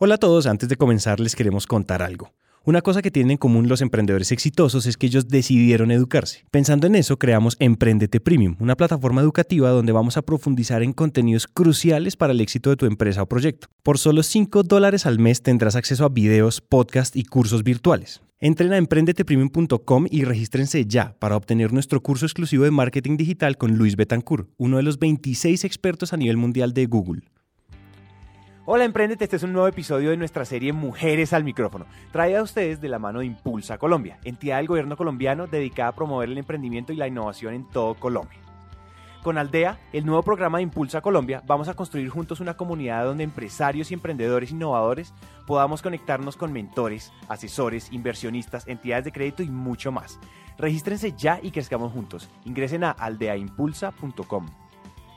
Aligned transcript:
Hola 0.00 0.14
a 0.14 0.18
todos, 0.18 0.46
antes 0.46 0.68
de 0.68 0.76
comenzar 0.76 1.18
les 1.18 1.34
queremos 1.34 1.66
contar 1.66 2.02
algo. 2.02 2.32
Una 2.64 2.82
cosa 2.82 3.02
que 3.02 3.10
tienen 3.10 3.32
en 3.32 3.36
común 3.36 3.66
los 3.66 3.80
emprendedores 3.80 4.30
exitosos 4.30 4.86
es 4.86 4.96
que 4.96 5.06
ellos 5.06 5.26
decidieron 5.26 5.90
educarse. 5.90 6.44
Pensando 6.52 6.86
en 6.86 6.94
eso, 6.94 7.18
creamos 7.18 7.56
Emprendete 7.58 8.20
Premium, 8.20 8.54
una 8.60 8.76
plataforma 8.76 9.22
educativa 9.22 9.70
donde 9.70 9.90
vamos 9.90 10.16
a 10.16 10.22
profundizar 10.22 10.84
en 10.84 10.92
contenidos 10.92 11.48
cruciales 11.48 12.14
para 12.14 12.32
el 12.32 12.40
éxito 12.40 12.70
de 12.70 12.76
tu 12.76 12.86
empresa 12.86 13.22
o 13.22 13.26
proyecto. 13.26 13.66
Por 13.82 13.98
solo 13.98 14.22
5 14.22 14.62
dólares 14.62 15.04
al 15.04 15.18
mes 15.18 15.42
tendrás 15.42 15.74
acceso 15.74 16.04
a 16.04 16.10
videos, 16.10 16.60
podcasts 16.60 17.16
y 17.16 17.24
cursos 17.24 17.64
virtuales. 17.64 18.22
Entren 18.38 18.72
a 18.74 18.76
emprendetepremium.com 18.76 20.06
y 20.08 20.22
regístrense 20.22 20.86
ya 20.86 21.16
para 21.18 21.34
obtener 21.36 21.72
nuestro 21.72 22.00
curso 22.04 22.24
exclusivo 22.24 22.62
de 22.62 22.70
marketing 22.70 23.16
digital 23.16 23.56
con 23.56 23.76
Luis 23.76 23.96
Betancourt, 23.96 24.48
uno 24.58 24.76
de 24.76 24.84
los 24.84 25.00
26 25.00 25.64
expertos 25.64 26.12
a 26.12 26.16
nivel 26.16 26.36
mundial 26.36 26.72
de 26.72 26.86
Google. 26.86 27.22
Hola 28.70 28.84
Emprendete, 28.84 29.24
este 29.24 29.36
es 29.36 29.42
un 29.42 29.54
nuevo 29.54 29.66
episodio 29.66 30.10
de 30.10 30.18
nuestra 30.18 30.44
serie 30.44 30.74
Mujeres 30.74 31.32
al 31.32 31.42
Micrófono, 31.42 31.86
traída 32.12 32.40
a 32.40 32.42
ustedes 32.42 32.82
de 32.82 32.90
la 32.90 32.98
mano 32.98 33.20
de 33.20 33.24
Impulsa 33.24 33.78
Colombia, 33.78 34.18
entidad 34.24 34.58
del 34.58 34.66
gobierno 34.66 34.94
colombiano 34.94 35.46
dedicada 35.46 35.88
a 35.88 35.94
promover 35.94 36.28
el 36.28 36.36
emprendimiento 36.36 36.92
y 36.92 36.96
la 36.96 37.08
innovación 37.08 37.54
en 37.54 37.66
todo 37.70 37.94
Colombia. 37.94 38.38
Con 39.22 39.38
Aldea, 39.38 39.80
el 39.94 40.04
nuevo 40.04 40.22
programa 40.22 40.58
de 40.58 40.64
Impulsa 40.64 41.00
Colombia, 41.00 41.42
vamos 41.46 41.68
a 41.68 41.72
construir 41.72 42.10
juntos 42.10 42.40
una 42.40 42.58
comunidad 42.58 43.06
donde 43.06 43.24
empresarios 43.24 43.90
y 43.90 43.94
emprendedores 43.94 44.50
innovadores 44.50 45.14
podamos 45.46 45.80
conectarnos 45.80 46.36
con 46.36 46.52
mentores, 46.52 47.10
asesores, 47.26 47.90
inversionistas, 47.90 48.68
entidades 48.68 49.06
de 49.06 49.12
crédito 49.12 49.42
y 49.42 49.48
mucho 49.48 49.92
más. 49.92 50.20
Regístrense 50.58 51.14
ya 51.16 51.40
y 51.42 51.52
crezcamos 51.52 51.90
juntos. 51.90 52.28
Ingresen 52.44 52.84
a 52.84 52.90
aldeaimpulsa.com. 52.90 54.46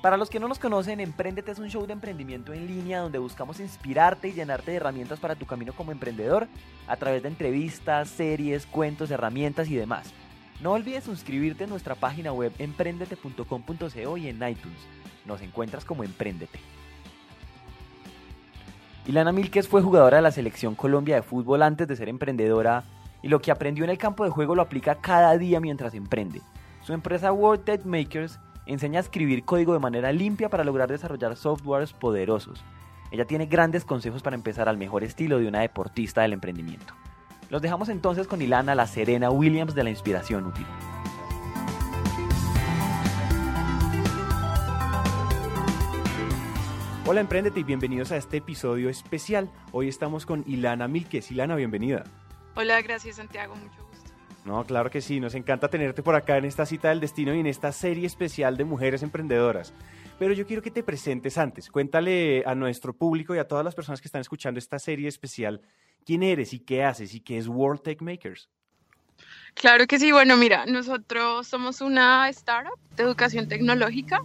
Para 0.01 0.17
los 0.17 0.31
que 0.31 0.39
no 0.39 0.47
nos 0.47 0.57
conocen, 0.57 0.99
Emprendete 0.99 1.51
es 1.51 1.59
un 1.59 1.69
show 1.69 1.85
de 1.85 1.93
emprendimiento 1.93 2.53
en 2.53 2.65
línea 2.65 3.01
donde 3.01 3.19
buscamos 3.19 3.59
inspirarte 3.59 4.29
y 4.29 4.33
llenarte 4.33 4.71
de 4.71 4.77
herramientas 4.77 5.19
para 5.19 5.35
tu 5.35 5.45
camino 5.45 5.73
como 5.73 5.91
emprendedor 5.91 6.47
a 6.87 6.95
través 6.95 7.21
de 7.21 7.29
entrevistas, 7.29 8.09
series, 8.09 8.65
cuentos, 8.65 9.11
herramientas 9.11 9.69
y 9.69 9.75
demás. 9.75 10.11
No 10.59 10.71
olvides 10.71 11.03
suscribirte 11.03 11.65
en 11.65 11.69
nuestra 11.69 11.93
página 11.93 12.33
web 12.33 12.51
emprendete.com.co 12.57 14.17
y 14.17 14.27
en 14.27 14.35
iTunes. 14.37 14.79
Nos 15.25 15.41
encuentras 15.41 15.85
como 15.85 16.03
Emprendete. 16.03 16.59
Ilana 19.05 19.31
Milques 19.31 19.67
fue 19.67 19.83
jugadora 19.83 20.17
de 20.17 20.23
la 20.23 20.31
selección 20.31 20.73
Colombia 20.73 21.15
de 21.15 21.21
fútbol 21.21 21.61
antes 21.61 21.87
de 21.87 21.95
ser 21.95 22.09
emprendedora 22.09 22.83
y 23.21 23.27
lo 23.27 23.39
que 23.39 23.51
aprendió 23.51 23.83
en 23.83 23.91
el 23.91 23.99
campo 23.99 24.23
de 24.23 24.31
juego 24.31 24.55
lo 24.55 24.63
aplica 24.63 24.95
cada 24.95 25.37
día 25.37 25.59
mientras 25.59 25.93
emprende. 25.93 26.41
Su 26.81 26.93
empresa 26.93 27.31
World 27.31 27.63
Tech 27.65 27.85
Makers 27.85 28.39
enseña 28.65 28.99
a 28.99 29.01
escribir 29.01 29.43
código 29.43 29.73
de 29.73 29.79
manera 29.79 30.11
limpia 30.11 30.49
para 30.49 30.63
lograr 30.63 30.89
desarrollar 30.89 31.35
softwares 31.35 31.93
poderosos. 31.93 32.63
Ella 33.11 33.25
tiene 33.25 33.45
grandes 33.45 33.83
consejos 33.83 34.21
para 34.21 34.35
empezar 34.35 34.69
al 34.69 34.77
mejor 34.77 35.03
estilo 35.03 35.39
de 35.39 35.47
una 35.47 35.61
deportista 35.61 36.21
del 36.21 36.33
emprendimiento. 36.33 36.93
Los 37.49 37.61
dejamos 37.61 37.89
entonces 37.89 38.27
con 38.27 38.41
Ilana 38.41 38.75
La 38.75 38.87
Serena 38.87 39.29
Williams 39.29 39.75
de 39.75 39.83
la 39.83 39.89
Inspiración 39.89 40.45
Útil. 40.45 40.65
Hola 47.05 47.19
Emprendete 47.19 47.59
y 47.59 47.63
bienvenidos 47.63 48.13
a 48.13 48.17
este 48.17 48.37
episodio 48.37 48.87
especial. 48.87 49.49
Hoy 49.73 49.89
estamos 49.89 50.25
con 50.25 50.45
Ilana 50.47 50.87
Milques. 50.87 51.29
Ilana, 51.29 51.55
bienvenida. 51.55 52.05
Hola, 52.55 52.81
gracias 52.81 53.17
Santiago, 53.17 53.53
mucho 53.55 53.83
gusto. 53.83 53.90
No, 54.43 54.63
claro 54.65 54.89
que 54.89 55.01
sí, 55.01 55.19
nos 55.19 55.35
encanta 55.35 55.69
tenerte 55.69 56.01
por 56.01 56.15
acá 56.15 56.37
en 56.37 56.45
esta 56.45 56.65
cita 56.65 56.89
del 56.89 56.99
destino 56.99 57.33
y 57.35 57.39
en 57.39 57.45
esta 57.45 57.71
serie 57.71 58.07
especial 58.07 58.57
de 58.57 58.63
mujeres 58.63 59.03
emprendedoras. 59.03 59.73
Pero 60.17 60.33
yo 60.33 60.47
quiero 60.47 60.63
que 60.63 60.71
te 60.71 60.83
presentes 60.83 61.37
antes. 61.37 61.69
Cuéntale 61.69 62.43
a 62.45 62.55
nuestro 62.55 62.93
público 62.93 63.35
y 63.35 63.39
a 63.39 63.47
todas 63.47 63.63
las 63.63 63.75
personas 63.75 64.01
que 64.01 64.07
están 64.07 64.21
escuchando 64.21 64.57
esta 64.57 64.79
serie 64.79 65.07
especial 65.07 65.61
quién 66.05 66.23
eres 66.23 66.53
y 66.53 66.59
qué 66.59 66.83
haces 66.83 67.13
y 67.13 67.19
qué 67.19 67.37
es 67.37 67.47
World 67.47 67.81
Tech 67.83 68.01
Makers. 68.01 68.49
Claro 69.53 69.85
que 69.85 69.99
sí, 69.99 70.11
bueno, 70.11 70.37
mira, 70.37 70.65
nosotros 70.65 71.47
somos 71.47 71.81
una 71.81 72.27
startup 72.29 72.79
de 72.95 73.03
educación 73.03 73.47
tecnológica 73.47 74.23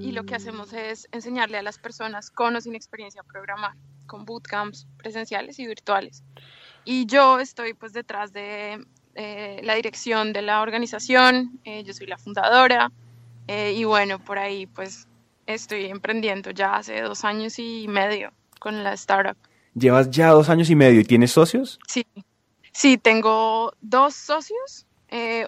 y 0.00 0.12
lo 0.12 0.24
que 0.24 0.34
hacemos 0.34 0.72
es 0.72 1.08
enseñarle 1.12 1.58
a 1.58 1.62
las 1.62 1.78
personas 1.78 2.30
con 2.30 2.54
o 2.54 2.60
sin 2.60 2.74
experiencia 2.74 3.22
a 3.22 3.24
programar, 3.24 3.74
con 4.06 4.24
bootcamps 4.24 4.86
presenciales 4.98 5.58
y 5.58 5.66
virtuales. 5.66 6.22
Y 6.84 7.06
yo 7.06 7.40
estoy 7.40 7.74
pues 7.74 7.92
detrás 7.92 8.32
de 8.32 8.84
eh, 9.20 9.58
la 9.64 9.74
dirección 9.74 10.32
de 10.32 10.42
la 10.42 10.62
organización, 10.62 11.58
eh, 11.64 11.82
yo 11.82 11.92
soy 11.92 12.06
la 12.06 12.18
fundadora 12.18 12.92
eh, 13.48 13.74
y 13.76 13.82
bueno, 13.82 14.20
por 14.20 14.38
ahí 14.38 14.68
pues 14.68 15.08
estoy 15.44 15.86
emprendiendo 15.86 16.52
ya 16.52 16.76
hace 16.76 17.00
dos 17.00 17.24
años 17.24 17.58
y 17.58 17.86
medio 17.88 18.32
con 18.60 18.84
la 18.84 18.92
startup. 18.92 19.36
Llevas 19.74 20.08
ya 20.12 20.28
dos 20.28 20.48
años 20.48 20.70
y 20.70 20.76
medio 20.76 21.00
y 21.00 21.04
tienes 21.04 21.32
socios? 21.32 21.80
Sí, 21.88 22.06
sí, 22.72 22.96
tengo 22.96 23.72
dos 23.80 24.14
socios, 24.14 24.86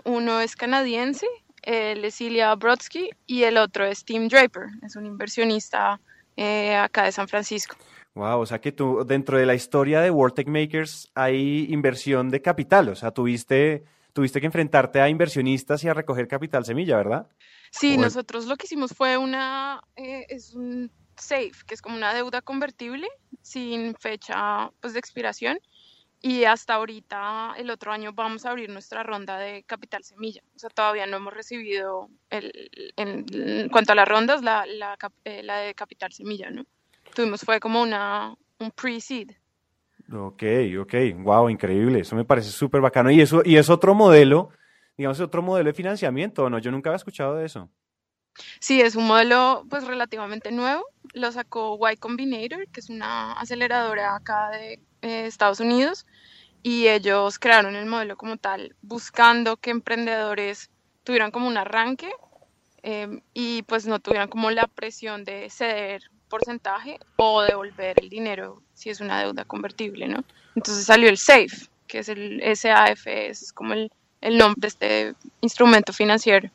uno 0.02 0.40
es 0.40 0.56
canadiense 0.56 1.26
Ilya 1.64 2.56
Brodsky 2.56 3.10
y 3.28 3.44
el 3.44 3.56
otro 3.56 3.86
es 3.86 4.04
Tim 4.04 4.26
Draper, 4.26 4.64
es 4.82 4.96
un 4.96 5.06
inversionista 5.06 6.00
acá 6.36 7.04
de 7.04 7.12
San 7.12 7.28
Francisco. 7.28 7.76
Wow, 8.14 8.40
o 8.40 8.46
sea 8.46 8.60
que 8.60 8.72
tú 8.72 9.04
dentro 9.06 9.38
de 9.38 9.46
la 9.46 9.54
historia 9.54 10.00
de 10.00 10.10
World 10.10 10.34
Tech 10.34 10.48
Makers 10.48 11.10
hay 11.14 11.66
inversión 11.70 12.30
de 12.30 12.42
capital, 12.42 12.88
o 12.88 12.96
sea, 12.96 13.12
tuviste, 13.12 13.84
tuviste 14.12 14.40
que 14.40 14.46
enfrentarte 14.46 15.00
a 15.00 15.08
inversionistas 15.08 15.84
y 15.84 15.88
a 15.88 15.94
recoger 15.94 16.26
capital 16.26 16.64
semilla, 16.64 16.96
¿verdad? 16.96 17.28
Sí, 17.70 17.96
nosotros 17.96 18.46
lo 18.46 18.56
que 18.56 18.66
hicimos 18.66 18.92
fue 18.92 19.16
una, 19.16 19.80
eh, 19.94 20.26
es 20.28 20.54
un 20.54 20.90
SAFE, 21.16 21.64
que 21.66 21.74
es 21.74 21.82
como 21.82 21.96
una 21.96 22.12
deuda 22.12 22.42
convertible 22.42 23.08
sin 23.42 23.94
fecha 23.94 24.70
pues, 24.80 24.92
de 24.92 24.98
expiración 24.98 25.58
y 26.22 26.44
hasta 26.44 26.74
ahorita, 26.74 27.54
el 27.56 27.70
otro 27.70 27.92
año, 27.92 28.12
vamos 28.12 28.44
a 28.44 28.50
abrir 28.50 28.68
nuestra 28.68 29.02
ronda 29.02 29.38
de 29.38 29.62
Capital 29.62 30.04
Semilla. 30.04 30.42
O 30.54 30.58
sea, 30.58 30.68
todavía 30.68 31.06
no 31.06 31.16
hemos 31.16 31.32
recibido, 31.32 32.10
el, 32.28 32.92
en, 32.96 33.70
cuanto 33.70 33.92
a 33.92 33.94
las 33.94 34.06
rondas, 34.06 34.42
la, 34.42 34.66
la, 34.66 34.98
eh, 35.24 35.42
la, 35.42 35.60
de 35.60 35.74
Capital 35.74 36.12
Semilla, 36.12 36.50
¿no? 36.50 36.66
Tuvimos, 37.14 37.42
fue 37.42 37.60
como 37.60 37.82
una, 37.82 38.34
un 38.58 38.70
pre-seed. 38.70 39.30
Ok, 40.12 40.42
ok, 40.80 40.94
wow, 41.18 41.48
increíble, 41.48 42.00
eso 42.00 42.16
me 42.16 42.24
parece 42.24 42.50
súper 42.50 42.80
bacano. 42.80 43.10
Y 43.10 43.20
eso, 43.20 43.42
y 43.44 43.56
es 43.56 43.70
otro 43.70 43.94
modelo, 43.94 44.50
digamos, 44.96 45.20
otro 45.20 45.42
modelo 45.42 45.68
de 45.68 45.74
financiamiento, 45.74 46.50
¿no? 46.50 46.58
Yo 46.58 46.70
nunca 46.70 46.90
había 46.90 46.96
escuchado 46.96 47.36
de 47.36 47.46
eso. 47.46 47.70
Sí, 48.58 48.80
es 48.80 48.96
un 48.96 49.06
modelo 49.06 49.64
pues 49.68 49.86
relativamente 49.86 50.50
nuevo. 50.50 50.84
Lo 51.14 51.30
sacó 51.32 51.78
Y 51.90 51.96
Combinator, 51.96 52.66
que 52.68 52.80
es 52.80 52.90
una 52.90 53.32
aceleradora 53.32 54.16
acá 54.16 54.50
de 54.50 54.80
eh, 55.02 55.26
Estados 55.26 55.60
Unidos 55.60 56.06
y 56.62 56.88
ellos 56.88 57.38
crearon 57.38 57.74
el 57.74 57.86
modelo 57.86 58.16
como 58.16 58.36
tal, 58.36 58.76
buscando 58.82 59.56
que 59.56 59.70
emprendedores 59.70 60.70
tuvieran 61.04 61.30
como 61.30 61.48
un 61.48 61.56
arranque 61.56 62.12
em, 62.82 63.22
y 63.32 63.62
pues 63.62 63.86
no 63.86 63.98
tuvieran 63.98 64.28
como 64.28 64.50
la 64.50 64.66
presión 64.66 65.24
de 65.24 65.48
ceder 65.50 66.10
porcentaje 66.30 66.98
o 67.16 67.42
devolver 67.42 67.96
el 68.00 68.08
dinero 68.08 68.62
si 68.72 68.88
es 68.88 69.02
una 69.02 69.20
deuda 69.20 69.44
convertible, 69.44 70.08
¿no? 70.08 70.24
Entonces 70.56 70.86
salió 70.86 71.10
el 71.10 71.18
SAFE, 71.18 71.68
que 71.86 71.98
es 71.98 72.08
el 72.08 72.40
SAF, 72.56 73.06
es 73.06 73.52
como 73.52 73.74
el, 73.74 73.92
el 74.22 74.38
nombre 74.38 74.60
de 74.60 74.68
este 74.68 75.14
instrumento 75.42 75.92
financiero. 75.92 76.48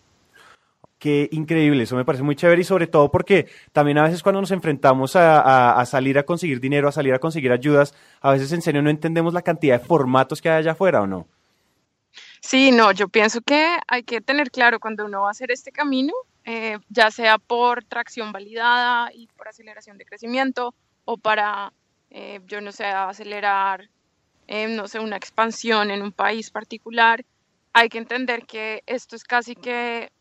Qué 0.97 1.28
increíble, 1.34 1.84
eso 1.84 1.96
me 1.96 2.06
parece 2.06 2.24
muy 2.24 2.35
chévere 2.35 2.62
y 2.62 2.64
sobre 2.64 2.88
todo 2.88 3.12
porque 3.12 3.47
también 3.74 3.97
a 3.97 4.03
veces 4.03 4.24
cuando 4.24 4.41
nos 4.41 4.52
enfrentamos 4.52 5.16
a, 5.16 5.84
salir 5.85 6.18
a 6.18 6.24
conseguir 6.24 6.59
dinero, 6.59 6.88
a 6.88 6.91
salir 6.91 7.14
a 7.14 7.19
conseguir 7.19 7.52
ayudas, 7.52 7.94
a 8.22 8.31
veces 8.31 8.52
en 8.53 8.62
serio 8.62 8.81
no 8.81 8.90
entendemos 8.90 9.34
la 9.34 9.41
cantidad 9.41 9.80
de 9.80 9.85
formatos 9.85 10.41
que 10.41 10.50
hay 10.50 10.59
allá 10.59 10.72
afuera 10.72 11.02
o 11.02 11.08
no. 11.08 11.28
Sí, 12.41 12.72
no, 12.72 12.91
yo 12.91 13.07
pienso 13.07 13.41
que 13.41 13.78
hay 13.88 14.03
que 14.03 14.22
tener 14.22 14.51
claro 14.51 14.79
cuando 14.79 15.06
uno 15.06 15.22
va 15.22 15.29
a 15.29 15.31
hacer 15.31 15.51
este 15.51 15.72
camino, 15.72 16.13
eh, 16.44 16.78
ya 16.90 17.12
sea 17.12 17.38
por 17.38 17.84
tracción 17.84 18.31
validada 18.31 19.09
y 19.13 19.28
por 19.28 19.47
aceleración 19.47 19.97
de 19.97 20.06
crecimiento 20.06 20.75
o 21.06 21.18
para, 21.18 21.73
eh, 22.12 22.41
yo 22.46 22.62
no 22.62 22.72
sé, 22.72 22.85
acelerar, 22.85 23.90
eh, 24.47 24.67
no 24.67 24.87
sé, 24.87 24.99
una 24.99 25.17
expansión 25.17 25.91
en 25.91 26.02
un 26.02 26.11
país 26.11 26.52
particular, 26.52 27.26
hay 27.73 27.90
que 27.90 27.97
entender 27.97 28.46
que 28.46 28.84
esto 28.85 29.16
es 29.16 29.23
casi 29.23 29.55
que 29.55 30.11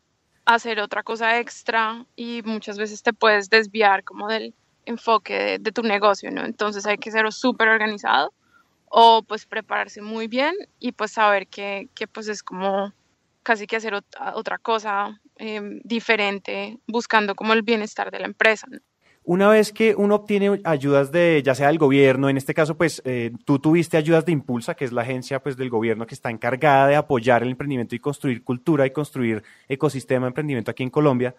hacer 0.45 0.79
otra 0.79 1.03
cosa 1.03 1.39
extra 1.39 2.05
y 2.15 2.41
muchas 2.43 2.77
veces 2.77 3.01
te 3.01 3.13
puedes 3.13 3.49
desviar 3.49 4.03
como 4.03 4.27
del 4.27 4.53
enfoque 4.85 5.57
de, 5.59 5.71
tu 5.71 5.81
negocio, 5.81 6.31
¿no? 6.31 6.43
Entonces 6.43 6.85
hay 6.85 6.97
que 6.97 7.11
ser 7.11 7.31
súper 7.31 7.69
organizado 7.69 8.33
o 8.87 9.23
pues 9.23 9.45
prepararse 9.45 10.01
muy 10.01 10.27
bien 10.27 10.53
y 10.79 10.91
pues 10.91 11.11
saber 11.11 11.47
que, 11.47 11.89
que 11.95 12.07
pues 12.07 12.27
es 12.27 12.43
como 12.43 12.93
casi 13.45 13.67
que 13.67 13.75
hacer 13.75 13.93
otra, 13.93 14.57
cosa 14.57 15.21
em, 15.37 15.79
diferente 15.83 16.79
buscando 16.87 17.35
como 17.35 17.53
el 17.53 17.61
bienestar 17.61 18.09
de 18.09 18.19
la 18.19 18.25
empresa. 18.25 18.67
Una 19.23 19.49
vez 19.49 19.71
que 19.71 19.95
uno 19.95 20.15
obtiene 20.15 20.61
ayudas 20.63 21.11
de, 21.11 21.41
ya 21.43 21.55
sea 21.55 21.67
del 21.67 21.79
gobierno, 21.79 22.29
en 22.29 22.37
este 22.37 22.53
caso, 22.53 22.77
pues 22.77 23.01
eh, 23.05 23.31
tú 23.43 23.57
tuviste 23.57 23.97
ayudas 23.97 24.23
de 24.25 24.31
Impulsa, 24.31 24.75
que 24.75 24.85
es 24.85 24.91
la 24.91 25.01
agencia 25.01 25.41
pues, 25.41 25.57
del 25.57 25.69
gobierno 25.71 26.05
que 26.05 26.13
está 26.13 26.29
encargada 26.29 26.87
de 26.87 26.95
apoyar 26.95 27.41
el 27.41 27.49
emprendimiento 27.49 27.95
y 27.95 27.99
construir 27.99 28.43
cultura 28.43 28.85
y 28.85 28.91
construir 28.91 29.43
ecosistema 29.67 30.25
de 30.25 30.29
emprendimiento 30.29 30.69
aquí 30.69 30.83
en 30.83 30.91
Colombia. 30.91 31.35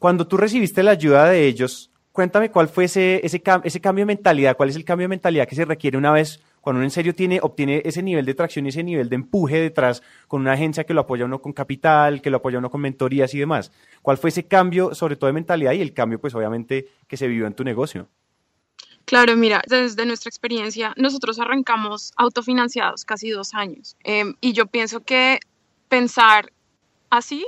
Cuando 0.00 0.26
tú 0.26 0.36
recibiste 0.36 0.82
la 0.82 0.92
ayuda 0.92 1.26
de 1.26 1.46
ellos, 1.46 1.92
cuéntame 2.10 2.50
cuál 2.50 2.68
fue 2.68 2.84
ese, 2.84 3.24
ese, 3.24 3.40
ese 3.62 3.80
cambio 3.80 4.02
de 4.02 4.06
mentalidad, 4.06 4.56
cuál 4.56 4.70
es 4.70 4.76
el 4.76 4.84
cambio 4.84 5.04
de 5.04 5.10
mentalidad 5.10 5.46
que 5.46 5.54
se 5.54 5.64
requiere 5.64 5.96
una 5.96 6.10
vez 6.10 6.40
cuando 6.62 6.78
uno 6.78 6.84
en 6.84 6.90
serio 6.90 7.14
tiene, 7.14 7.40
obtiene 7.42 7.82
ese 7.84 8.02
nivel 8.02 8.24
de 8.24 8.34
tracción 8.34 8.64
y 8.64 8.68
ese 8.70 8.84
nivel 8.84 9.08
de 9.08 9.16
empuje 9.16 9.60
detrás 9.60 10.02
con 10.28 10.40
una 10.40 10.52
agencia 10.52 10.84
que 10.84 10.94
lo 10.94 11.02
apoya 11.02 11.24
uno 11.24 11.42
con 11.42 11.52
capital, 11.52 12.22
que 12.22 12.30
lo 12.30 12.38
apoya 12.38 12.58
uno 12.58 12.70
con 12.70 12.80
mentorías 12.80 13.34
y 13.34 13.40
demás. 13.40 13.72
¿Cuál 14.00 14.16
fue 14.16 14.30
ese 14.30 14.46
cambio, 14.46 14.94
sobre 14.94 15.16
todo 15.16 15.26
de 15.26 15.34
mentalidad 15.34 15.72
y 15.72 15.80
el 15.80 15.92
cambio, 15.92 16.20
pues 16.20 16.34
obviamente, 16.36 16.88
que 17.08 17.16
se 17.16 17.26
vivió 17.26 17.48
en 17.48 17.54
tu 17.54 17.64
negocio? 17.64 18.08
Claro, 19.04 19.36
mira, 19.36 19.62
desde 19.66 20.06
nuestra 20.06 20.28
experiencia, 20.28 20.94
nosotros 20.96 21.40
arrancamos 21.40 22.12
autofinanciados 22.16 23.04
casi 23.04 23.30
dos 23.30 23.54
años. 23.54 23.96
Em, 24.04 24.34
y 24.40 24.52
yo 24.52 24.66
pienso 24.66 25.00
que 25.00 25.40
pensar 25.88 26.52
así, 27.10 27.44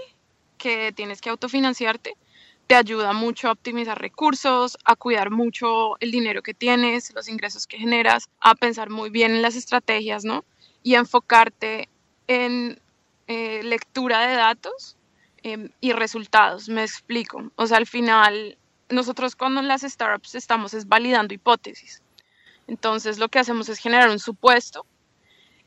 que 0.58 0.93
tienes 0.93 1.20
que 1.20 1.31
autofinanciarte, 1.31 2.17
te 2.66 2.75
ayuda 2.75 3.12
mucho 3.12 3.49
a 3.49 3.52
optimizar 3.52 4.00
recursos, 4.00 4.78
a 4.84 4.96
cuidar 4.96 5.31
mucho 5.31 5.99
el 6.00 6.11
dinero 6.11 6.43
que 6.43 6.55
tienes, 6.55 7.12
los 7.14 7.28
ingresos 7.28 7.66
que 7.66 7.78
generas, 7.78 8.31
a 8.40 8.55
pensar 8.55 8.90
muy 8.90 9.11
bien 9.11 9.32
en 9.32 9.43
las 9.43 9.55
estrategias, 9.55 10.25
¿no? 10.25 10.44
Y 10.82 10.94
a 10.94 11.00
enfocarte 11.00 11.88
en 12.26 12.81
eh, 13.26 13.62
lectura 13.62 14.26
de 14.26 14.34
datos 14.34 14.96
em, 15.43 15.70
y 15.81 15.93
resultados. 15.93 16.69
Me 16.69 16.82
explico. 16.82 17.50
O 17.56 17.66
sea, 17.66 17.76
al 17.76 17.87
final, 17.87 18.56
nosotros 18.88 19.37
cuando 19.37 19.60
en 19.60 19.69
las 19.69 19.82
startups 19.82 20.34
estamos 20.34 20.72
es 20.75 20.88
validando 20.88 21.34
hipótesis. 21.34 22.02
Entonces, 22.67 23.19
lo 23.19 23.28
que 23.28 23.38
hacemos 23.38 23.69
es 23.69 23.78
generar 23.78 24.08
un 24.08 24.19
supuesto 24.19 24.87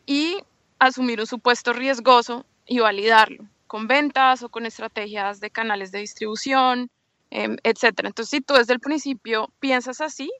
y 0.07 0.37
asumir 0.79 1.19
un 1.19 1.27
supuesto 1.27 1.73
riesgoso 1.73 2.45
y 2.65 2.79
validarlo 2.79 3.47
con 3.67 3.87
ventas 3.87 4.43
o 4.43 4.49
con 4.49 4.65
estrategias 4.65 5.39
de 5.39 5.51
canales 5.51 5.91
de 5.91 5.99
distribución, 5.99 6.89
eh, 7.31 7.57
etcétera. 7.63 8.07
Entonces, 8.07 8.31
si 8.31 8.41
tú 8.41 8.53
desde 8.55 8.73
el 8.73 8.79
principio 8.79 9.51
piensas 9.59 10.01
así, 10.01 10.31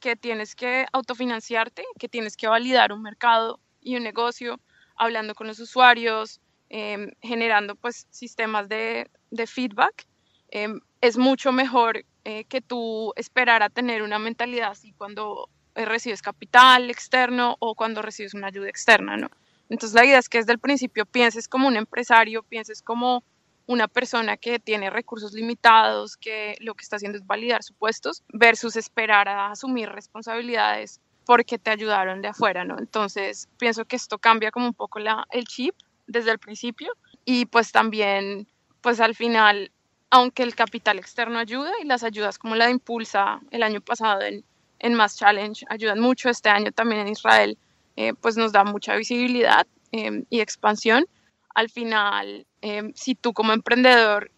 que 0.00 0.16
tienes 0.16 0.54
que 0.54 0.86
autofinanciarte, 0.92 1.84
que 1.98 2.08
tienes 2.08 2.36
que 2.36 2.46
validar 2.46 2.92
un 2.92 3.02
mercado 3.02 3.60
y 3.80 3.96
un 3.96 4.02
negocio, 4.02 4.60
hablando 4.96 5.34
con 5.34 5.46
los 5.46 5.58
usuarios, 5.60 6.40
em, 6.68 7.10
generando 7.22 7.74
pues 7.74 8.06
sistemas 8.10 8.68
de, 8.68 9.08
feedback, 9.46 10.06
em, 10.50 10.80
es 11.00 11.16
mucho 11.16 11.52
mejor 11.52 12.04
eh, 12.24 12.44
que 12.44 12.60
tú 12.60 13.12
esperar 13.16 13.62
a 13.62 13.70
tener 13.70 14.02
una 14.02 14.18
mentalidad 14.18 14.70
así 14.70 14.92
cuando 14.92 15.48
eh, 15.74 15.84
recibes 15.84 16.22
capital 16.22 16.90
externo 16.90 17.56
o 17.58 17.74
cuando 17.74 18.00
recibes 18.00 18.34
una 18.34 18.46
ayuda 18.48 18.68
externa, 18.68 19.16
¿no? 19.16 19.30
Entonces 19.68 19.94
la 19.94 20.04
idea 20.04 20.18
es 20.18 20.28
que 20.28 20.38
desde 20.38 20.52
el 20.52 20.58
principio 20.58 21.06
pienses 21.06 21.48
como 21.48 21.68
un 21.68 21.76
empresario, 21.76 22.42
pienses 22.42 22.82
como 22.82 23.24
una 23.66 23.88
persona 23.88 24.36
que 24.36 24.58
tiene 24.58 24.90
recursos 24.90 25.32
limitados, 25.32 26.16
que 26.16 26.56
lo 26.60 26.74
que 26.74 26.82
está 26.82 26.96
haciendo 26.96 27.16
es 27.18 27.26
validar 27.26 27.62
supuestos, 27.62 28.22
versus 28.28 28.76
esperar 28.76 29.28
a 29.28 29.50
asumir 29.50 29.88
responsabilidades 29.88 31.00
porque 31.24 31.58
te 31.58 31.70
ayudaron 31.70 32.20
de 32.20 32.28
afuera, 32.28 32.64
¿no? 32.64 32.78
Entonces 32.78 33.48
pienso 33.58 33.86
que 33.86 33.96
esto 33.96 34.18
cambia 34.18 34.50
como 34.50 34.66
un 34.66 34.74
poco 34.74 34.98
el 34.98 35.44
chip 35.46 35.74
desde 36.06 36.30
el 36.30 36.38
principio 36.38 36.92
y 37.24 37.46
pues 37.46 37.72
también, 37.72 38.46
pues 38.82 39.00
al 39.00 39.14
final, 39.14 39.72
aunque 40.10 40.42
el 40.42 40.54
capital 40.54 40.98
externo 40.98 41.38
ayuda 41.38 41.72
y 41.82 41.86
las 41.86 42.02
ayudas 42.02 42.38
como 42.38 42.54
la 42.56 42.66
de 42.66 42.72
Impulsa 42.72 43.40
el 43.50 43.62
año 43.62 43.80
pasado 43.80 44.20
en, 44.20 44.44
en 44.78 44.94
Mass 44.94 45.16
Challenge 45.16 45.64
ayudan 45.70 46.00
mucho, 46.00 46.28
este 46.28 46.50
año 46.50 46.70
también 46.72 47.00
en 47.00 47.08
Israel 47.08 47.56
eh, 47.96 48.14
pues 48.14 48.36
nos 48.36 48.52
da 48.52 48.64
mucha 48.64 48.96
visibilidad 48.96 49.66
em, 49.92 50.24
y 50.30 50.40
expansión. 50.40 51.06
Al 51.54 51.70
final, 51.70 52.46
em, 52.60 52.92
si 52.94 53.14
tú 53.14 53.32
como 53.32 53.52
emprendedor 53.52 54.30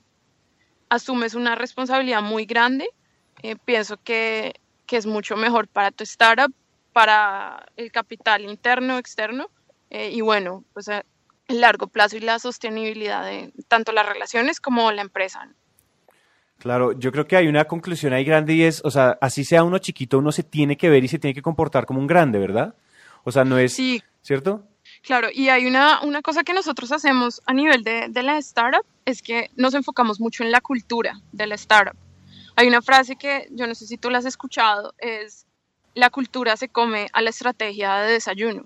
asumes 0.88 1.34
una 1.34 1.54
responsabilidad 1.54 2.22
muy 2.22 2.46
grande, 2.46 2.88
eh, 3.42 3.56
pienso 3.64 3.96
que, 4.02 4.54
que, 4.86 4.96
es 4.96 5.06
mucho 5.06 5.36
mejor 5.36 5.68
para 5.68 5.90
tu 5.90 6.04
startup, 6.04 6.52
para 6.92 7.66
el 7.76 7.90
capital 7.90 8.42
interno, 8.44 8.98
externo, 8.98 9.50
eh, 9.90 10.10
y 10.12 10.20
bueno, 10.20 10.64
pues 10.72 10.88
a 10.88 11.04
largo 11.48 11.86
plazo 11.86 12.16
y 12.16 12.20
la 12.20 12.38
sostenibilidad 12.38 13.24
de 13.24 13.52
tanto 13.68 13.92
las 13.92 14.06
relaciones 14.06 14.60
como 14.60 14.90
la 14.92 15.02
empresa. 15.02 15.48
Claro, 16.58 16.92
yo 16.92 17.12
creo 17.12 17.26
que 17.26 17.36
hay 17.36 17.48
una 17.48 17.66
conclusión 17.66 18.12
ahí 18.12 18.24
grande 18.24 18.54
y 18.54 18.62
es, 18.62 18.82
o 18.84 18.90
sea, 18.90 19.18
así 19.20 19.44
sea 19.44 19.62
uno 19.62 19.78
chiquito, 19.78 20.18
uno 20.18 20.32
se 20.32 20.42
tiene 20.42 20.76
que 20.76 20.88
ver 20.88 21.04
y 21.04 21.08
se 21.08 21.18
tiene 21.18 21.34
que 21.34 21.42
comportar 21.42 21.86
como 21.86 22.00
un 22.00 22.06
grande, 22.06 22.38
¿verdad? 22.38 22.74
O 23.26 23.32
sea, 23.32 23.44
no 23.44 23.58
es, 23.58 23.72
sí. 23.72 24.00
¿cierto? 24.22 24.62
Claro, 25.02 25.28
y 25.32 25.48
hay 25.48 25.66
una, 25.66 26.00
una 26.02 26.22
cosa 26.22 26.44
que 26.44 26.52
nosotros 26.52 26.92
hacemos 26.92 27.42
a 27.44 27.52
nivel 27.52 27.82
de, 27.82 28.06
de 28.08 28.22
la 28.22 28.38
startup, 28.38 28.86
es 29.04 29.20
que 29.20 29.50
nos 29.56 29.74
enfocamos 29.74 30.20
mucho 30.20 30.44
en 30.44 30.52
la 30.52 30.60
cultura 30.60 31.20
de 31.32 31.48
la 31.48 31.56
startup. 31.56 31.96
Hay 32.54 32.68
una 32.68 32.82
frase 32.82 33.16
que 33.16 33.48
yo 33.50 33.66
no 33.66 33.74
sé 33.74 33.88
si 33.88 33.98
tú 33.98 34.10
la 34.10 34.18
has 34.18 34.26
escuchado, 34.26 34.94
es 34.98 35.44
la 35.94 36.10
cultura 36.10 36.56
se 36.56 36.68
come 36.68 37.08
a 37.12 37.20
la 37.20 37.30
estrategia 37.30 37.96
de 37.96 38.12
desayuno. 38.12 38.64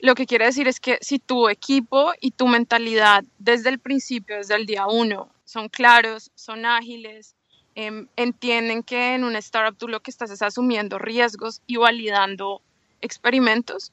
Lo 0.00 0.14
que 0.14 0.26
quiere 0.26 0.46
decir 0.46 0.66
es 0.66 0.80
que 0.80 0.98
si 1.02 1.18
tu 1.18 1.48
equipo 1.48 2.12
y 2.20 2.30
tu 2.30 2.46
mentalidad 2.48 3.24
desde 3.38 3.68
el 3.68 3.78
principio, 3.78 4.36
desde 4.36 4.54
el 4.54 4.66
día 4.66 4.86
uno, 4.86 5.30
son 5.44 5.68
claros, 5.68 6.30
son 6.34 6.64
ágiles, 6.64 7.36
em, 7.74 8.06
entienden 8.16 8.82
que 8.82 9.14
en 9.14 9.24
una 9.24 9.38
startup 9.40 9.76
tú 9.76 9.88
lo 9.88 10.00
que 10.00 10.10
estás 10.10 10.30
es 10.30 10.40
asumiendo 10.40 10.98
riesgos 10.98 11.60
y 11.66 11.76
validando 11.76 12.62
experimentos, 13.02 13.92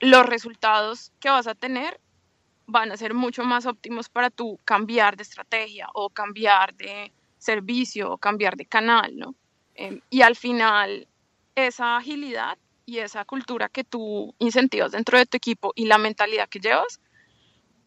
los 0.00 0.26
resultados 0.26 1.12
que 1.20 1.30
vas 1.30 1.46
a 1.46 1.54
tener 1.54 2.00
van 2.66 2.92
a 2.92 2.96
ser 2.96 3.14
mucho 3.14 3.44
más 3.44 3.64
óptimos 3.64 4.08
para 4.10 4.28
tú 4.30 4.60
cambiar 4.64 5.16
de 5.16 5.22
estrategia 5.22 5.88
o 5.94 6.10
cambiar 6.10 6.74
de 6.74 7.12
servicio 7.38 8.12
o 8.12 8.18
cambiar 8.18 8.56
de 8.56 8.66
canal, 8.66 9.16
¿no? 9.16 9.34
Em, 9.74 10.00
y 10.10 10.20
al 10.20 10.36
final, 10.36 11.08
esa 11.54 11.96
agilidad 11.96 12.58
y 12.84 12.98
esa 12.98 13.24
cultura 13.24 13.68
que 13.68 13.84
tú 13.84 14.34
incentivas 14.38 14.92
dentro 14.92 15.18
de 15.18 15.26
tu 15.26 15.36
equipo 15.36 15.72
y 15.74 15.86
la 15.86 15.98
mentalidad 15.98 16.48
que 16.48 16.60
llevas, 16.60 17.00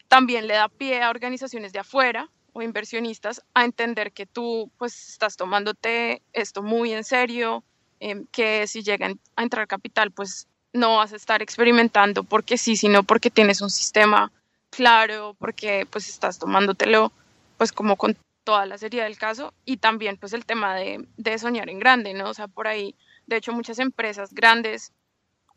también 0.08 0.46
le 0.46 0.54
da 0.54 0.68
pie 0.68 1.02
a 1.02 1.10
organizaciones 1.10 1.72
de 1.72 1.78
afuera 1.78 2.28
o 2.52 2.62
inversionistas 2.62 3.42
a 3.54 3.64
entender 3.64 4.12
que 4.12 4.26
tú 4.26 4.70
pues 4.78 5.10
estás 5.10 5.36
tomándote 5.36 6.22
esto 6.32 6.62
muy 6.62 6.92
en 6.92 7.04
serio, 7.04 7.64
em, 8.00 8.26
que 8.26 8.66
si 8.66 8.82
llegan 8.82 9.20
a 9.36 9.42
entrar 9.42 9.68
capital, 9.68 10.10
pues 10.10 10.48
no 10.72 10.96
vas 10.96 11.12
a 11.12 11.16
estar 11.16 11.42
experimentando 11.42 12.24
porque 12.24 12.56
sí, 12.56 12.76
sino 12.76 13.02
porque 13.02 13.30
tienes 13.30 13.60
un 13.60 13.70
sistema 13.70 14.32
claro, 14.70 15.36
porque 15.38 15.86
pues 15.90 16.08
estás 16.08 16.38
tomándotelo 16.38 17.12
pues 17.58 17.72
como 17.72 17.96
con 17.96 18.16
toda 18.44 18.66
la 18.66 18.78
seriedad 18.78 19.04
del 19.04 19.18
caso 19.18 19.52
y 19.64 19.76
también 19.76 20.16
pues 20.16 20.32
el 20.32 20.44
tema 20.44 20.74
de, 20.74 21.06
de 21.16 21.38
soñar 21.38 21.68
en 21.68 21.78
grande, 21.78 22.14
¿no? 22.14 22.30
O 22.30 22.34
sea, 22.34 22.48
por 22.48 22.66
ahí, 22.66 22.94
de 23.26 23.36
hecho 23.36 23.52
muchas 23.52 23.78
empresas 23.78 24.32
grandes 24.32 24.92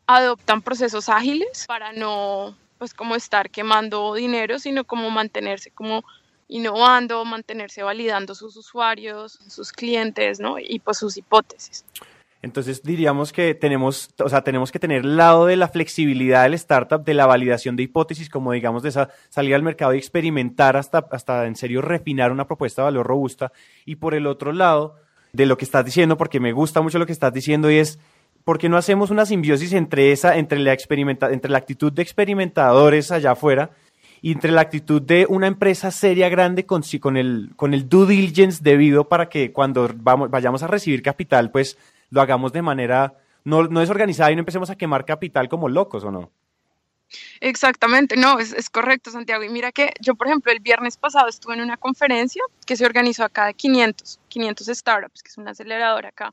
adoptan 0.06 0.62
procesos 0.62 1.08
ágiles 1.08 1.66
para 1.66 1.92
no 1.92 2.56
pues 2.78 2.94
como 2.94 3.16
estar 3.16 3.50
quemando 3.50 4.14
dinero, 4.14 4.58
sino 4.58 4.84
como 4.84 5.10
mantenerse 5.10 5.70
como 5.70 6.04
innovando, 6.48 7.24
mantenerse 7.24 7.82
validando 7.82 8.34
sus 8.34 8.56
usuarios, 8.56 9.38
sus 9.48 9.72
clientes, 9.72 10.38
¿no? 10.38 10.58
Y 10.58 10.78
pues 10.78 10.98
sus 10.98 11.16
hipótesis. 11.16 11.84
Entonces 12.46 12.82
diríamos 12.84 13.32
que 13.32 13.54
tenemos, 13.54 14.08
o 14.18 14.28
sea, 14.28 14.42
tenemos 14.42 14.70
que 14.70 14.78
tener 14.78 15.04
lado 15.04 15.46
de 15.46 15.56
la 15.56 15.66
flexibilidad 15.66 16.44
del 16.44 16.54
startup, 16.54 17.04
de 17.04 17.12
la 17.12 17.26
validación 17.26 17.74
de 17.74 17.82
hipótesis, 17.82 18.30
como 18.30 18.52
digamos 18.52 18.84
de 18.84 18.90
esa 18.90 19.10
salir 19.28 19.54
al 19.54 19.64
mercado 19.64 19.92
y 19.94 19.98
experimentar 19.98 20.76
hasta, 20.76 21.06
hasta 21.10 21.46
en 21.46 21.56
serio 21.56 21.82
refinar 21.82 22.30
una 22.30 22.46
propuesta 22.46 22.82
de 22.82 22.84
valor 22.84 23.06
robusta. 23.06 23.50
Y 23.84 23.96
por 23.96 24.14
el 24.14 24.28
otro 24.28 24.52
lado, 24.52 24.94
de 25.32 25.44
lo 25.44 25.58
que 25.58 25.64
estás 25.64 25.84
diciendo, 25.84 26.16
porque 26.16 26.38
me 26.38 26.52
gusta 26.52 26.80
mucho 26.80 27.00
lo 27.00 27.06
que 27.06 27.12
estás 27.12 27.32
diciendo, 27.32 27.68
y 27.68 27.78
es 27.78 27.98
¿por 28.44 28.58
qué 28.58 28.68
no 28.68 28.76
hacemos 28.76 29.10
una 29.10 29.26
simbiosis 29.26 29.72
entre 29.72 30.12
esa, 30.12 30.36
entre 30.36 30.60
la 30.60 30.72
experimenta, 30.72 31.32
entre 31.32 31.50
la 31.50 31.58
actitud 31.58 31.92
de 31.92 32.02
experimentadores 32.02 33.10
allá 33.10 33.32
afuera 33.32 33.70
y 34.22 34.30
entre 34.30 34.52
la 34.52 34.60
actitud 34.60 35.02
de 35.02 35.26
una 35.28 35.48
empresa 35.48 35.90
seria 35.90 36.28
grande 36.28 36.64
con, 36.64 36.82
con 37.00 37.16
el, 37.16 37.50
con 37.56 37.74
el 37.74 37.88
due 37.88 38.06
diligence 38.06 38.60
debido 38.62 39.08
para 39.08 39.28
que 39.28 39.52
cuando 39.52 39.90
vamos, 39.96 40.30
vayamos 40.30 40.62
a 40.62 40.68
recibir 40.68 41.02
capital, 41.02 41.50
pues 41.50 41.76
lo 42.10 42.20
hagamos 42.20 42.52
de 42.52 42.62
manera 42.62 43.14
no, 43.44 43.64
no 43.64 43.80
desorganizada 43.80 44.32
y 44.32 44.34
no 44.36 44.40
empecemos 44.40 44.70
a 44.70 44.76
quemar 44.76 45.04
capital 45.04 45.48
como 45.48 45.68
locos, 45.68 46.04
¿o 46.04 46.10
no? 46.10 46.30
Exactamente, 47.40 48.16
no, 48.16 48.38
es, 48.40 48.52
es, 48.52 48.68
correcto, 48.68 49.10
Santiago. 49.10 49.44
Y 49.44 49.48
mira 49.48 49.70
que 49.70 49.92
yo, 50.00 50.14
por 50.14 50.26
ejemplo, 50.26 50.50
el 50.50 50.60
viernes 50.60 50.96
pasado 50.96 51.28
estuve 51.28 51.54
en 51.54 51.60
una 51.60 51.76
conferencia 51.76 52.42
que 52.66 52.76
se 52.76 52.84
organizó 52.84 53.24
acá 53.24 53.46
de 53.46 53.54
500, 53.54 54.18
500 54.28 54.66
startups, 54.66 55.22
que 55.22 55.28
es 55.28 55.38
una 55.38 55.52
aceleradora 55.52 56.08
acá. 56.08 56.32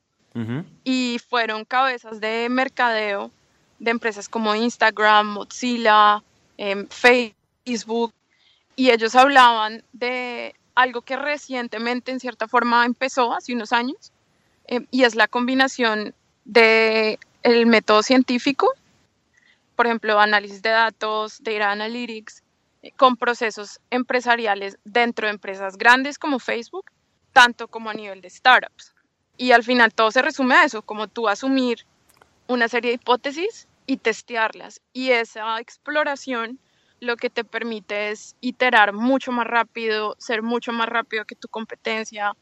Y 0.84 1.20
fueron 1.30 1.64
cabezas 1.64 2.20
de 2.20 2.48
mercadeo 2.50 3.30
de 3.78 3.92
empresas 3.92 4.30
como 4.30 4.56
Instagram, 4.56 5.28
Mozilla, 5.28 6.24
em, 6.58 6.88
Facebook. 6.88 8.14
Y 8.76 8.90
ellos 8.90 9.14
hablaban 9.14 9.84
de 9.92 10.56
algo 10.74 11.02
que 11.02 11.18
recientemente, 11.18 12.12
en 12.12 12.20
cierta 12.20 12.48
forma, 12.48 12.86
empezó 12.86 13.34
hace 13.34 13.54
unos 13.54 13.74
años, 13.74 14.13
eh, 14.68 14.86
y 14.92 15.04
es 15.04 15.16
la 15.16 15.28
combinación 15.28 16.14
del 16.46 17.20
el 17.44 17.66
método 17.66 18.04
científico, 18.04 18.72
por 19.76 19.88
ejemplo, 19.88 20.20
análisis 20.20 20.62
de 20.62 20.70
datos, 20.70 21.42
data 21.42 21.72
analytics, 21.72 22.44
eh, 22.82 22.92
con 22.96 23.18
procesos 23.18 23.80
empresariales 23.90 24.78
dentro 24.84 25.28
de 25.28 25.34
empresas 25.34 25.78
grandes 25.78 26.18
como 26.18 26.40
Facebook, 26.40 26.86
tanto 27.32 27.68
como 27.68 27.90
a 27.90 27.94
nivel 27.94 28.22
de 28.22 28.30
startups. 28.30 28.94
Y 29.38 29.52
al 29.52 29.64
final 29.64 29.94
todo 29.94 30.12
se 30.12 30.22
resume 30.22 30.56
a 30.56 30.66
eso, 30.66 30.82
como 30.82 31.08
tú 31.08 31.28
asumir 31.28 31.86
una 32.48 32.68
serie 32.68 32.92
de 32.92 32.96
hipótesis 32.96 33.68
y 33.86 33.98
testearlas. 33.98 34.82
Y 34.94 35.10
esa 35.12 35.60
exploración 35.60 36.60
lo 37.00 37.18
que 37.18 37.30
te 37.30 37.44
permite 37.44 38.12
es 38.12 38.36
iterar 38.42 38.94
mucho 38.94 39.32
más 39.32 39.48
rápido, 39.48 40.16
ser 40.20 40.42
mucho 40.42 40.72
más 40.72 40.88
rápido 40.88 41.26
que 41.26 41.36
tu 41.36 41.48
competencia, 41.48 42.34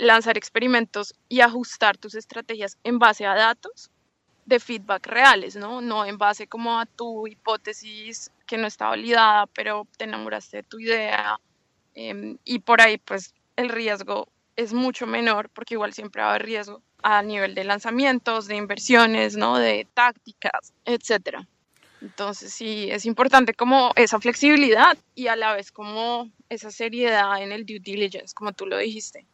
lanzar 0.00 0.36
experimentos 0.36 1.14
y 1.28 1.40
ajustar 1.40 1.96
tus 1.98 2.14
estrategias 2.14 2.78
en 2.84 2.98
base 2.98 3.26
a 3.26 3.34
datos 3.34 3.90
de 4.46 4.58
feedback 4.58 5.06
reales, 5.06 5.56
¿no? 5.56 5.80
No 5.80 6.04
en 6.04 6.18
base 6.18 6.46
como 6.46 6.78
a 6.78 6.86
tu 6.86 7.26
hipótesis 7.26 8.30
que 8.46 8.56
no 8.56 8.66
está 8.66 8.88
validada, 8.88 9.46
pero 9.46 9.86
te 9.96 10.04
enamoraste 10.04 10.58
de 10.58 10.62
tu 10.64 10.80
idea 10.80 11.38
em, 11.94 12.38
y 12.44 12.60
por 12.60 12.80
ahí 12.80 12.98
pues 12.98 13.34
el 13.56 13.68
riesgo 13.68 14.28
es 14.56 14.72
mucho 14.72 15.06
menor 15.06 15.50
porque 15.50 15.74
igual 15.74 15.92
siempre 15.92 16.22
va 16.22 16.28
a 16.28 16.30
haber 16.30 16.46
riesgo 16.46 16.82
a 17.02 17.22
nivel 17.22 17.54
de 17.54 17.64
lanzamientos, 17.64 18.46
de 18.46 18.56
inversiones, 18.56 19.36
¿no? 19.36 19.58
De 19.58 19.86
tácticas, 19.94 20.72
etcétera. 20.84 21.46
Entonces 22.00 22.52
sí, 22.52 22.88
es 22.90 23.04
importante 23.04 23.52
como 23.52 23.92
esa 23.96 24.18
flexibilidad 24.18 24.96
y 25.14 25.26
a 25.26 25.36
la 25.36 25.54
vez 25.54 25.70
como 25.70 26.30
esa 26.48 26.70
seriedad 26.70 27.42
en 27.42 27.52
el 27.52 27.66
due 27.66 27.78
diligence, 27.80 28.34
como 28.34 28.52
tú 28.52 28.66
lo 28.66 28.78
dijiste. 28.78 29.26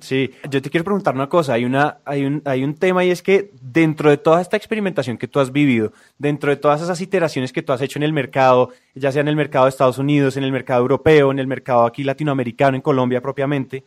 Sí, 0.00 0.30
yo 0.50 0.62
te 0.62 0.70
quiero 0.70 0.84
preguntar 0.84 1.14
una 1.14 1.28
cosa, 1.28 1.52
hay, 1.52 1.66
una, 1.66 1.98
hay, 2.06 2.24
un, 2.24 2.40
hay 2.46 2.64
un 2.64 2.74
tema 2.74 3.04
y 3.04 3.10
es 3.10 3.22
que 3.22 3.50
dentro 3.60 4.08
de 4.08 4.16
toda 4.16 4.40
esta 4.40 4.56
experimentación 4.56 5.18
que 5.18 5.28
tú 5.28 5.38
has 5.38 5.52
vivido, 5.52 5.92
dentro 6.18 6.50
de 6.50 6.56
todas 6.56 6.80
esas 6.80 7.00
iteraciones 7.02 7.52
que 7.52 7.62
tú 7.62 7.72
has 7.72 7.82
hecho 7.82 7.98
en 7.98 8.04
el 8.04 8.14
mercado, 8.14 8.70
ya 8.94 9.12
sea 9.12 9.20
en 9.20 9.28
el 9.28 9.36
mercado 9.36 9.66
de 9.66 9.70
Estados 9.70 9.98
Unidos, 9.98 10.38
en 10.38 10.44
el 10.44 10.52
mercado 10.52 10.80
europeo, 10.80 11.30
en 11.30 11.38
el 11.38 11.46
mercado 11.46 11.84
aquí 11.84 12.04
latinoamericano, 12.04 12.76
en 12.76 12.82
Colombia 12.82 13.20
propiamente, 13.20 13.84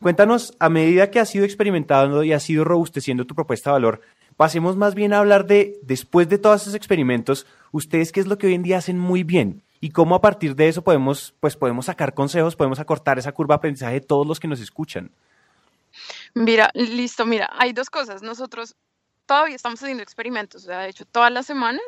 cuéntanos, 0.00 0.54
a 0.60 0.68
medida 0.68 1.10
que 1.10 1.18
has 1.18 1.34
ido 1.34 1.44
experimentando 1.44 2.22
y 2.22 2.32
has 2.32 2.48
ido 2.48 2.62
robusteciendo 2.62 3.26
tu 3.26 3.34
propuesta 3.34 3.70
de 3.70 3.74
valor, 3.74 4.02
pasemos 4.36 4.76
más 4.76 4.94
bien 4.94 5.12
a 5.12 5.18
hablar 5.18 5.46
de, 5.46 5.78
después 5.82 6.28
de 6.28 6.38
todos 6.38 6.62
esos 6.62 6.76
experimentos, 6.76 7.46
ustedes 7.72 8.12
qué 8.12 8.20
es 8.20 8.26
lo 8.28 8.38
que 8.38 8.46
hoy 8.46 8.54
en 8.54 8.62
día 8.62 8.78
hacen 8.78 8.98
muy 8.98 9.24
bien 9.24 9.62
y 9.82 9.90
cómo 9.90 10.14
a 10.14 10.20
partir 10.20 10.54
de 10.54 10.68
eso 10.68 10.82
podemos, 10.82 11.34
pues 11.40 11.56
podemos 11.56 11.86
sacar 11.86 12.14
consejos, 12.14 12.54
podemos 12.54 12.78
acortar 12.78 13.18
esa 13.18 13.32
curva 13.32 13.54
de 13.54 13.56
aprendizaje 13.56 13.94
de 13.94 14.00
todos 14.00 14.24
los 14.24 14.38
que 14.38 14.46
nos 14.46 14.60
escuchan. 14.60 15.10
Mira, 16.34 16.70
listo, 16.72 17.26
mira, 17.26 17.50
hay 17.52 17.72
dos 17.72 17.90
cosas. 17.90 18.22
Nosotros 18.22 18.76
todavía 19.26 19.56
estamos 19.56 19.82
haciendo 19.82 20.04
experimentos, 20.04 20.62
o 20.62 20.66
sea, 20.66 20.80
de 20.82 20.90
hecho, 20.90 21.04
todas 21.04 21.32
las 21.32 21.46
semanas 21.46 21.82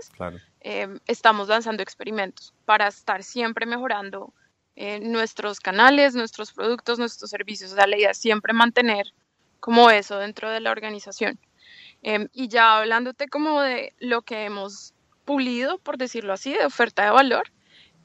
em, 0.58 0.98
estamos 1.06 1.46
lanzando 1.46 1.84
experimentos 1.84 2.52
para 2.64 2.88
estar 2.88 3.22
siempre 3.22 3.64
mejorando 3.64 4.34
eh, 4.74 4.98
nuestros 4.98 5.60
canales, 5.60 6.16
nuestros 6.16 6.52
productos, 6.52 6.98
nuestros 6.98 7.30
servicios. 7.30 7.70
O 7.70 7.76
sea, 7.76 7.86
la 7.86 7.96
idea 7.96 8.10
es 8.10 8.18
siempre 8.18 8.52
mantener 8.52 9.06
como 9.60 9.88
eso 9.90 10.18
dentro 10.18 10.50
de 10.50 10.58
la 10.58 10.72
organización. 10.72 11.38
Em, 12.02 12.26
y 12.32 12.48
ya 12.48 12.78
hablándote 12.78 13.28
como 13.28 13.60
de 13.60 13.94
lo 14.00 14.22
que 14.22 14.46
hemos 14.46 14.94
pulido, 15.24 15.78
por 15.78 15.96
decirlo 15.96 16.32
así, 16.32 16.52
de 16.52 16.66
oferta 16.66 17.04
de 17.04 17.10
valor, 17.10 17.53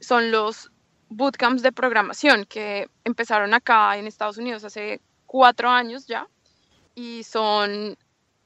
son 0.00 0.30
los 0.30 0.70
bootcamps 1.08 1.62
de 1.62 1.72
programación 1.72 2.44
que 2.44 2.88
empezaron 3.04 3.54
acá 3.54 3.96
en 3.96 4.06
Estados 4.06 4.38
Unidos 4.38 4.64
hace 4.64 5.00
cuatro 5.26 5.68
años 5.68 6.06
ya 6.06 6.28
y 6.94 7.24
son 7.24 7.96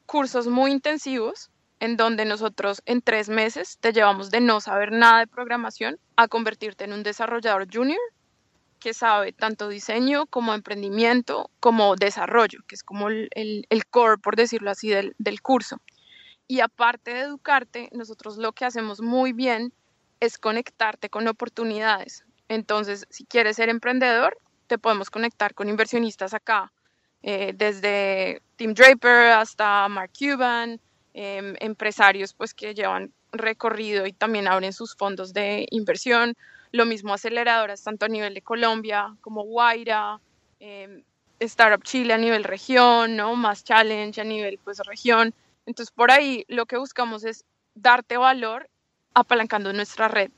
cursos 0.06 0.46
muy 0.46 0.70
intensivos 0.70 1.50
en 1.80 1.96
donde 1.96 2.24
nosotros 2.24 2.82
en 2.86 3.02
tres 3.02 3.28
meses 3.28 3.78
te 3.78 3.92
llevamos 3.92 4.30
de 4.30 4.40
no 4.40 4.60
saber 4.60 4.92
nada 4.92 5.20
de 5.20 5.26
programación 5.26 5.98
a 6.16 6.28
convertirte 6.28 6.84
en 6.84 6.92
un 6.92 7.02
desarrollador 7.02 7.66
junior 7.72 8.00
que 8.78 8.94
sabe 8.94 9.32
tanto 9.32 9.68
diseño 9.68 10.26
como 10.26 10.52
emprendimiento 10.52 11.50
como 11.60 11.96
desarrollo, 11.96 12.60
que 12.66 12.74
es 12.74 12.82
como 12.82 13.08
el, 13.08 13.28
el, 13.34 13.86
core, 13.86 14.18
por 14.18 14.36
decirlo 14.36 14.70
así, 14.70 14.90
del, 14.90 15.14
del 15.18 15.40
curso. 15.40 15.80
Y 16.46 16.60
aparte 16.60 17.14
de 17.14 17.20
educarte, 17.20 17.88
nosotros 17.92 18.36
lo 18.36 18.52
que 18.52 18.66
hacemos 18.66 19.00
muy 19.00 19.32
bien 19.32 19.72
es 20.24 20.38
conectarte 20.38 21.10
con 21.10 21.26
oportunidades. 21.28 22.24
Entonces, 22.48 23.06
si 23.10 23.24
quieres 23.24 23.56
ser 23.56 23.68
emprendedor, 23.68 24.36
te 24.66 24.78
podemos 24.78 25.10
conectar 25.10 25.54
con 25.54 25.68
inversionistas 25.68 26.34
acá, 26.34 26.72
eh, 27.22 27.52
desde 27.54 28.42
Tim 28.56 28.74
Draper 28.74 29.32
hasta 29.32 29.88
Mark 29.88 30.10
Cuban, 30.18 30.80
em, 31.14 31.54
empresarios 31.60 32.34
pues 32.34 32.54
que 32.54 32.74
llevan 32.74 33.12
recorrido 33.32 34.06
y 34.06 34.12
también 34.12 34.46
abren 34.46 34.72
sus 34.72 34.94
fondos 34.94 35.32
de 35.32 35.66
inversión 35.70 36.34
lo 36.74 36.86
mismo 36.86 37.14
aceleradoras 37.14 37.84
tanto 37.84 38.06
a 38.06 38.08
nivel 38.08 38.34
de 38.34 38.42
Colombia 38.42 39.16
como 39.20 39.44
Guaira, 39.44 40.20
em, 40.58 41.04
Startup 41.38 41.82
Chile 41.84 42.14
a 42.14 42.18
nivel 42.18 42.42
región, 42.42 43.16
¿no? 43.16 43.36
Más 43.36 43.64
Challenge 43.64 44.20
a 44.20 44.24
nivel 44.24 44.58
pues 44.64 44.78
región. 44.80 45.32
Entonces 45.66 45.92
por 45.92 46.10
ahí 46.10 46.44
lo 46.48 46.66
que 46.66 46.76
buscamos 46.76 47.24
es 47.24 47.44
darte 47.74 48.16
valor 48.16 48.68
apalancando 49.14 49.72
nuestra 49.72 50.08
red. 50.08 50.30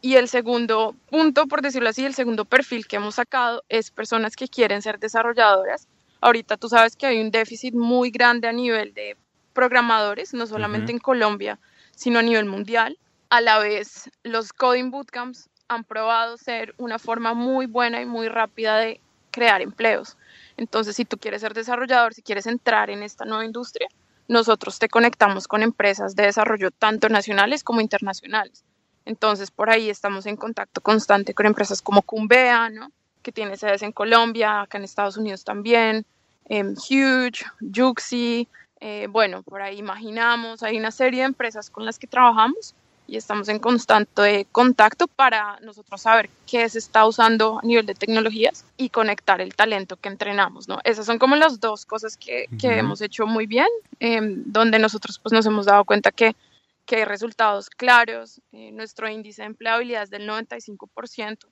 Y 0.00 0.14
el 0.14 0.28
segundo 0.28 0.94
punto, 1.10 1.46
por 1.46 1.62
decirlo 1.62 1.88
así, 1.88 2.04
el 2.04 2.14
segundo 2.14 2.44
perfil 2.44 2.86
que 2.86 2.96
hemos 2.96 3.16
sacado 3.16 3.64
es 3.68 3.90
personas 3.90 4.36
que 4.36 4.46
quieren 4.46 4.82
ser 4.82 4.98
desarrolladoras. 4.98 5.88
Ahorita 6.20 6.56
tú 6.56 6.68
sabes 6.68 6.94
que 6.94 7.06
hay 7.06 7.20
un 7.20 7.30
déficit 7.30 7.74
muy 7.74 8.10
grande 8.10 8.48
a 8.48 8.52
nivel 8.52 8.94
de 8.94 9.16
programadores, 9.52 10.34
no 10.34 10.46
solamente 10.46 10.92
en 10.92 10.98
Colombia, 10.98 11.58
sino 11.96 12.20
a 12.20 12.22
nivel 12.22 12.44
mundial. 12.44 12.96
A 13.30 13.40
la 13.40 13.58
vez, 13.58 14.08
los 14.22 14.52
coding 14.52 14.90
bootcamps 14.90 15.48
han 15.66 15.84
probado 15.84 16.36
ser 16.36 16.74
una 16.78 16.98
forma 16.98 17.34
muy 17.34 17.66
buena 17.66 18.00
y 18.00 18.06
muy 18.06 18.28
rápida 18.28 18.78
de 18.78 19.00
crear 19.32 19.60
empleos. 19.62 20.16
Entonces, 20.56 20.96
si 20.96 21.04
tú 21.04 21.18
quieres 21.18 21.40
ser 21.40 21.54
desarrollador, 21.54 22.14
si 22.14 22.22
quieres 22.22 22.46
entrar 22.46 22.88
en 22.88 23.02
esta 23.02 23.24
nueva 23.24 23.44
industria, 23.44 23.88
nosotros 24.28 24.78
te 24.78 24.88
conectamos 24.88 25.48
con 25.48 25.62
empresas 25.62 26.14
de 26.14 26.24
desarrollo 26.24 26.70
tanto 26.70 27.08
nacionales 27.08 27.64
como 27.64 27.80
internacionales. 27.80 28.64
Entonces, 29.04 29.50
por 29.50 29.70
ahí 29.70 29.88
estamos 29.88 30.26
en 30.26 30.36
contacto 30.36 30.82
constante 30.82 31.32
con 31.34 31.46
empresas 31.46 31.80
como 31.80 32.02
Cumbea, 32.02 32.68
¿no? 32.68 32.92
que 33.22 33.32
tiene 33.32 33.56
sedes 33.56 33.82
en 33.82 33.92
Colombia, 33.92 34.62
acá 34.62 34.78
en 34.78 34.84
Estados 34.84 35.16
Unidos 35.16 35.44
también, 35.44 36.06
em, 36.46 36.74
Huge, 36.74 37.44
Juxi, 37.74 38.48
eh, 38.80 39.06
bueno, 39.10 39.42
por 39.42 39.60
ahí 39.60 39.78
imaginamos, 39.78 40.62
hay 40.62 40.78
una 40.78 40.90
serie 40.90 41.20
de 41.20 41.26
empresas 41.26 41.68
con 41.68 41.84
las 41.84 41.98
que 41.98 42.06
trabajamos 42.06 42.74
y 43.08 43.16
estamos 43.16 43.48
en 43.48 43.58
constante 43.58 44.46
contacto 44.52 45.08
para 45.08 45.58
nosotros 45.60 46.02
saber 46.02 46.28
qué 46.46 46.68
se 46.68 46.78
está 46.78 47.06
usando 47.06 47.58
a 47.58 47.66
nivel 47.66 47.86
de 47.86 47.94
tecnologías 47.94 48.66
y 48.76 48.90
conectar 48.90 49.40
el 49.40 49.54
talento 49.54 49.96
que 49.96 50.10
entrenamos, 50.10 50.68
¿no? 50.68 50.78
Esas 50.84 51.06
son 51.06 51.18
como 51.18 51.34
las 51.34 51.58
dos 51.58 51.86
cosas 51.86 52.18
que, 52.18 52.44
que 52.60 52.78
hemos 52.78 53.00
hecho 53.00 53.26
muy 53.26 53.46
bien, 53.46 53.66
em, 53.98 54.42
donde 54.44 54.78
nosotros 54.78 55.18
pues 55.18 55.32
nos 55.32 55.46
hemos 55.46 55.64
dado 55.64 55.86
cuenta 55.86 56.12
que, 56.12 56.36
que 56.84 56.96
hay 56.96 57.04
resultados 57.06 57.70
claros, 57.70 58.42
eh, 58.52 58.70
nuestro 58.72 59.08
índice 59.08 59.40
de 59.40 59.46
empleabilidad 59.46 60.02
es 60.02 60.10
del 60.10 60.28
95%, 60.28 61.46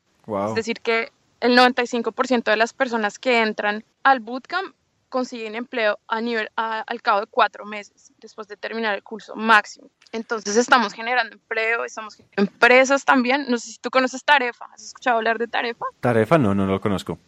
es 0.51 0.55
decir 0.55 0.81
que 0.83 1.11
el 1.41 1.57
95% 1.57 2.51
de 2.51 2.57
las 2.57 2.75
personas 2.75 3.19
que 3.19 3.41
entran 3.41 3.83
al 4.03 4.21
bootcamp 4.21 4.75
consiguen 5.09 5.55
empleo 5.55 5.99
a 6.09 6.21
nivel, 6.21 6.51
al 6.57 7.03
cabo 7.03 7.21
de 7.21 7.27
cuatro 7.27 7.65
meses 7.65 8.13
después 8.19 8.49
de 8.49 8.57
terminar 8.57 8.95
el 8.95 9.03
curso 9.03 9.35
máximo. 9.35 9.91
Entonces 10.13 10.57
estamos 10.57 10.93
generando 10.93 11.35
empleo, 11.35 11.85
estamos 11.85 12.15
generando 12.17 12.53
empresas 12.53 13.05
también. 13.05 13.47
No 13.49 13.59
sé 13.59 13.73
si 13.73 13.79
tú 13.79 13.91
conoces 13.91 14.25
Tarefa. 14.25 14.67
¿Has 14.73 14.85
escuchado 14.85 15.19
hablar 15.19 15.39
de 15.39 15.49
Tarefa? 15.49 15.85
Tarefa 16.01 16.39
no, 16.39 16.55
no 16.55 16.67
lo 16.67 16.81
conozco. 16.81 17.19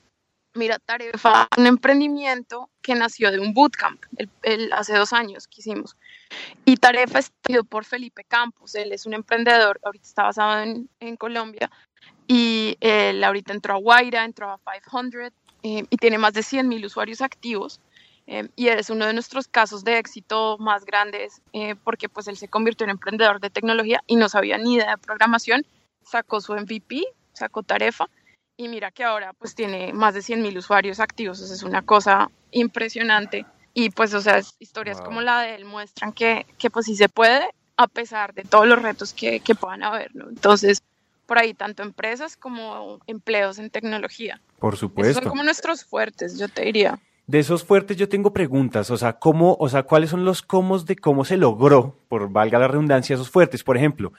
Mira, 0.55 0.79
Tarefa, 0.79 1.47
un 1.57 1.67
emprendimiento 1.67 2.71
que 2.83 2.95
nació 2.95 3.31
de 3.31 3.39
un 3.39 3.55
bootcamp 3.55 4.03
el, 4.43 4.73
hace 4.73 4.97
dos 4.97 5.13
años 5.13 5.47
que 5.47 5.61
hicimos. 5.61 5.97
Y 6.65 6.77
Tarefa 6.79 7.21
es 7.21 7.33
por 7.69 7.85
Felipe 7.85 8.25
Campos. 8.25 8.75
Él 8.75 8.93
es 8.93 9.07
un 9.07 9.15
emprendedor, 9.15 9.79
ahorita 9.85 10.07
está 10.07 10.23
basado 10.25 10.63
en, 10.63 10.89
en 11.01 11.17
Colombia. 11.17 11.71
Y 12.27 12.77
él 12.81 13.23
ahorita 13.23 13.53
entró 13.53 13.75
a 13.75 13.79
Guaira, 13.79 14.25
entró 14.25 14.51
a 14.51 14.59
500 14.59 15.33
eh, 15.63 15.85
y 15.89 15.97
tiene 15.97 16.19
más 16.19 16.35
de 16.35 16.43
100.000 16.43 16.85
usuarios 16.85 17.21
activos. 17.21 17.81
Eh, 18.27 18.49
y 18.57 18.69
es 18.69 18.91
uno 18.91 19.07
de 19.07 19.15
nuestros 19.15 19.49
casos 19.49 19.85
de 19.85 19.97
éxito 19.97 20.59
más 20.59 20.85
grandes 20.85 21.41
eh, 21.55 21.77
porque 21.83 22.11
pues 22.11 22.29
él 22.29 22.37
se 22.37 22.47
convirtió 22.47 22.85
en 22.85 22.91
emprendedor 22.91 23.41
de 23.41 23.49
tecnología 23.49 24.03
y 24.07 24.17
no 24.17 24.29
sabía 24.29 24.59
ni 24.59 24.75
idea 24.75 24.91
de 24.91 24.99
programación, 24.99 25.65
sacó 26.03 26.43
su 26.43 26.53
MVP, 26.53 27.05
sacó 27.33 27.63
Tarefa 27.63 28.11
y 28.59 28.69
mira 28.69 28.91
que 28.91 29.03
ahora 29.03 29.33
pues 29.33 29.55
tiene 29.55 29.95
más 29.95 30.13
de 30.13 30.21
100.000 30.21 30.59
usuarios 30.59 31.01
activos, 31.01 31.41
es 31.41 31.63
una 31.63 31.81
cosa 31.81 32.31
impresionante 32.51 33.47
y 33.73 33.89
pues 33.89 34.13
o 34.13 34.21
sea, 34.21 34.43
historias 34.59 35.01
como 35.01 35.23
la 35.23 35.41
de 35.41 35.55
él 35.55 35.65
muestran 35.65 36.13
que, 36.13 36.45
que 36.59 36.69
pues 36.69 36.85
sí 36.85 36.97
se 36.97 37.09
puede 37.09 37.49
a 37.79 37.87
pesar 37.87 38.35
de 38.35 38.43
todos 38.43 38.67
los 38.67 38.83
retos 38.83 39.15
que, 39.15 39.41
que 39.41 39.55
puedan 39.55 39.85
haber, 39.85 40.15
¿no? 40.15 40.29
Entonces, 40.29 40.83
por 41.29 41.39
ahí 41.39 41.55
tanto 41.55 41.83
empresas 41.83 42.37
como 42.37 42.99
empleos 43.07 43.59
en 43.59 43.71
tecnología. 43.71 44.41
Por 44.59 44.77
supuesto. 44.77 45.21
son 45.21 45.29
como 45.29 45.45
nuestros 45.45 45.85
fuertes, 45.85 46.39
yo 46.39 46.49
te 46.49 46.65
diría. 46.65 46.99
De 47.27 47.39
esos 47.39 47.63
fuertes 47.63 47.99
yo 47.99 48.09
tengo 48.09 48.33
preguntas, 48.33 48.91
o 48.91 48.97
sea, 48.97 49.13
cómo, 49.13 49.55
o 49.61 49.69
sea, 49.69 49.83
cuáles 49.83 50.09
son 50.09 50.25
los 50.25 50.41
cómo 50.41 50.79
de 50.79 50.97
cómo 50.97 51.27
se 51.27 51.37
logró, 51.37 51.95
por 52.09 52.33
valga 52.33 52.59
la 52.59 52.67
redundancia, 52.67 53.15
esos 53.15 53.31
fuertes. 53.31 53.63
Por 53.63 53.77
ejemplo, 53.77 54.13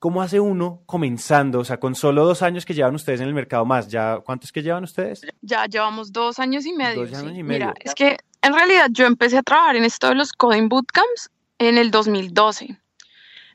¿Cómo 0.00 0.22
hace 0.22 0.40
uno 0.40 0.80
comenzando? 0.86 1.60
O 1.60 1.64
sea, 1.64 1.78
con 1.78 1.94
solo 1.94 2.24
dos 2.24 2.40
años 2.40 2.64
que 2.64 2.72
llevan 2.72 2.94
ustedes 2.94 3.20
en 3.20 3.28
el 3.28 3.34
mercado 3.34 3.66
más, 3.66 3.86
¿ya 3.86 4.18
cuántos 4.24 4.50
que 4.50 4.62
llevan 4.62 4.82
ustedes? 4.82 5.20
Ya 5.42 5.66
llevamos 5.66 6.10
dos 6.10 6.38
años 6.38 6.64
y 6.64 6.72
medio. 6.72 7.02
Dos 7.02 7.12
años 7.12 7.34
sí. 7.34 7.40
y 7.40 7.42
medio. 7.42 7.66
Mira, 7.66 7.74
es 7.80 7.94
que 7.94 8.16
en 8.40 8.54
realidad 8.54 8.86
yo 8.90 9.04
empecé 9.04 9.36
a 9.36 9.42
trabajar 9.42 9.76
en 9.76 9.84
esto 9.84 10.08
de 10.08 10.14
los 10.14 10.32
Coding 10.32 10.70
Bootcamps 10.70 11.30
en 11.58 11.76
el 11.76 11.90
2012. 11.90 12.79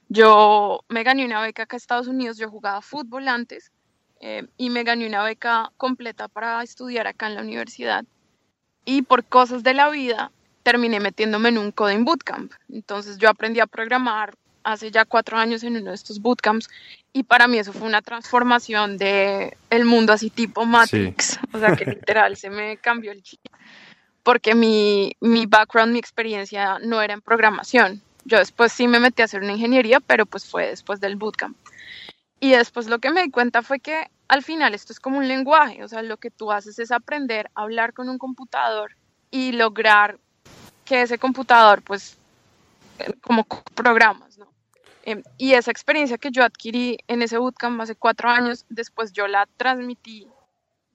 Yo 0.10 0.82
me 0.90 1.04
gané 1.04 1.26
una 1.26 1.42
beca 1.42 1.64
acá 1.64 1.76
a 1.76 1.78
Estados 1.78 2.08
Unidos, 2.08 2.38
yo 2.38 2.50
jugaba 2.50 2.82
fútbol 2.82 3.28
antes 3.28 3.72
eh, 4.22 4.48
y 4.58 4.70
me 4.70 4.84
gané 4.84 5.08
una 5.08 5.24
beca 5.24 5.72
completa 5.78 6.28
para 6.28 6.62
estudiar 6.64 7.08
acá 7.08 7.28
en 7.28 7.36
la 7.36 7.42
universidad. 7.42 8.06
Y 8.86 9.02
por 9.02 9.24
cosas 9.24 9.64
de 9.64 9.74
la 9.74 9.90
vida 9.90 10.32
terminé 10.64 11.00
metiéndome 11.00 11.50
en 11.50 11.58
un 11.58 11.72
Coding 11.72 12.06
Bootcamp. 12.06 12.52
Entonces 12.70 13.18
yo 13.18 13.30
aprendí 13.30 13.60
a 13.60 13.68
programar 13.68 14.36
hace 14.64 14.92
ya 14.92 15.06
cuatro 15.06 15.38
años 15.38 15.64
en 15.64 15.78
uno 15.78 15.90
de 15.90 15.96
estos 15.96 16.20
bootcamps 16.20 16.68
y 17.14 17.24
para 17.24 17.48
mí 17.48 17.60
eso 17.60 17.72
fue 17.72 17.88
una 17.88 18.02
transformación 18.02 18.98
de 18.98 19.56
el 19.70 19.86
mundo 19.86 20.12
así 20.12 20.32
tipo 20.32 20.66
Matrix, 20.66 21.40
o 21.54 21.60
sea 21.60 21.76
que 21.76 21.86
literal 21.86 22.36
se 22.36 22.50
me 22.50 22.78
cambió 22.78 23.12
el 23.12 23.22
chip 23.22 23.42
porque 24.26 24.56
mi, 24.56 25.16
mi 25.22 25.46
background, 25.46 25.94
mi 25.94 26.00
experiencia 26.00 26.80
no 26.80 27.00
era 27.00 27.14
en 27.14 27.22
programación. 27.22 28.02
Yo 28.26 28.40
después 28.40 28.74
sí 28.74 28.88
me 28.88 29.00
metí 29.00 29.22
a 29.22 29.26
hacer 29.26 29.42
una 29.42 29.54
ingeniería, 29.54 30.00
pero 30.00 30.26
pues 30.26 30.46
fue 30.46 30.68
después 30.68 31.00
del 31.00 31.16
bootcamp. 31.16 31.56
Y 32.40 32.52
después 32.52 32.88
lo 32.88 33.00
que 33.00 33.12
me 33.12 33.24
di 33.24 33.32
cuenta 33.32 33.62
fue 33.62 33.80
que 33.80 34.10
al 34.28 34.44
final 34.44 34.74
esto 34.74 34.92
es 34.92 35.00
como 35.00 35.20
un 35.20 35.28
lenguaje, 35.28 35.84
o 35.84 35.88
sea, 35.88 36.02
lo 36.02 36.18
que 36.18 36.32
tú 36.32 36.52
haces 36.52 36.80
es 36.80 36.92
aprender 36.92 37.50
a 37.54 37.62
hablar 37.62 37.94
con 37.94 38.10
un 38.10 38.18
computador 38.18 38.96
y 39.30 39.52
lograr 39.52 40.18
que 40.84 41.04
ese 41.04 41.18
computador 41.18 41.82
pues 41.84 42.18
como 43.22 43.46
programas, 43.76 44.38
¿no? 44.38 44.48
Eh, 45.04 45.22
y 45.38 45.54
esa 45.54 45.70
experiencia 45.70 46.18
que 46.18 46.32
yo 46.32 46.44
adquirí 46.44 46.98
en 47.08 47.22
ese 47.22 47.38
bootcamp 47.38 47.80
hace 47.82 47.96
cuatro 47.96 48.30
años, 48.30 48.66
después 48.70 49.14
yo 49.14 49.28
la 49.28 49.48
transmití 49.58 50.28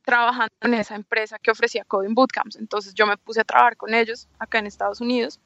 trabajando 0.04 0.52
en 0.62 0.74
esa 0.74 0.96
empresa 0.96 1.38
que 1.38 1.52
ofrecía 1.52 1.84
Coding 1.84 2.14
Bootcamps. 2.14 2.56
Entonces 2.56 2.94
yo 2.94 3.06
me 3.06 3.16
puse 3.16 3.40
a 3.40 3.44
trabajar 3.44 3.76
con 3.76 3.94
ellos 3.94 4.26
acá 4.40 4.58
en 4.58 4.66
Estados 4.66 5.00
Unidos 5.00 5.38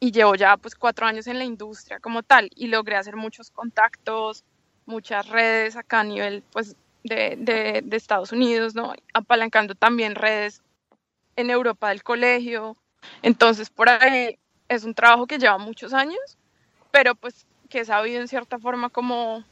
y 0.00 0.12
llevo 0.12 0.34
ya 0.34 0.56
pues 0.56 0.74
cuatro 0.74 1.06
años 1.06 1.26
en 1.26 1.38
la 1.38 1.44
industria 1.44 2.00
como 2.00 2.22
tal 2.22 2.50
y 2.56 2.68
logré 2.68 2.96
hacer 2.96 3.16
muchos 3.16 3.50
contactos, 3.50 4.44
muchas 4.86 5.28
redes 5.28 5.76
acá 5.76 6.00
a 6.00 6.04
nivel 6.04 6.42
pues 6.50 6.74
de, 7.04 7.36
de, 7.38 7.96
Estados 7.96 8.32
Unidos, 8.32 8.74
¿no? 8.74 8.94
Apalancando 9.14 9.74
también 9.74 10.14
redes 10.14 10.62
en 11.36 11.50
Europa 11.50 11.90
del 11.90 12.02
colegio. 12.02 12.76
Entonces 13.22 13.68
por 13.68 13.90
ahí 13.90 14.38
es 14.68 14.84
un 14.84 14.94
trabajo 14.94 15.26
que 15.26 15.38
lleva 15.38 15.58
muchos 15.58 15.92
años, 15.92 16.38
pero 16.90 17.14
pues 17.14 17.46
que 17.68 17.80
he 17.80 17.84
sabido 17.84 18.20
en 18.20 18.28
cierta 18.28 18.58
forma 18.58 18.88
como 18.88 19.44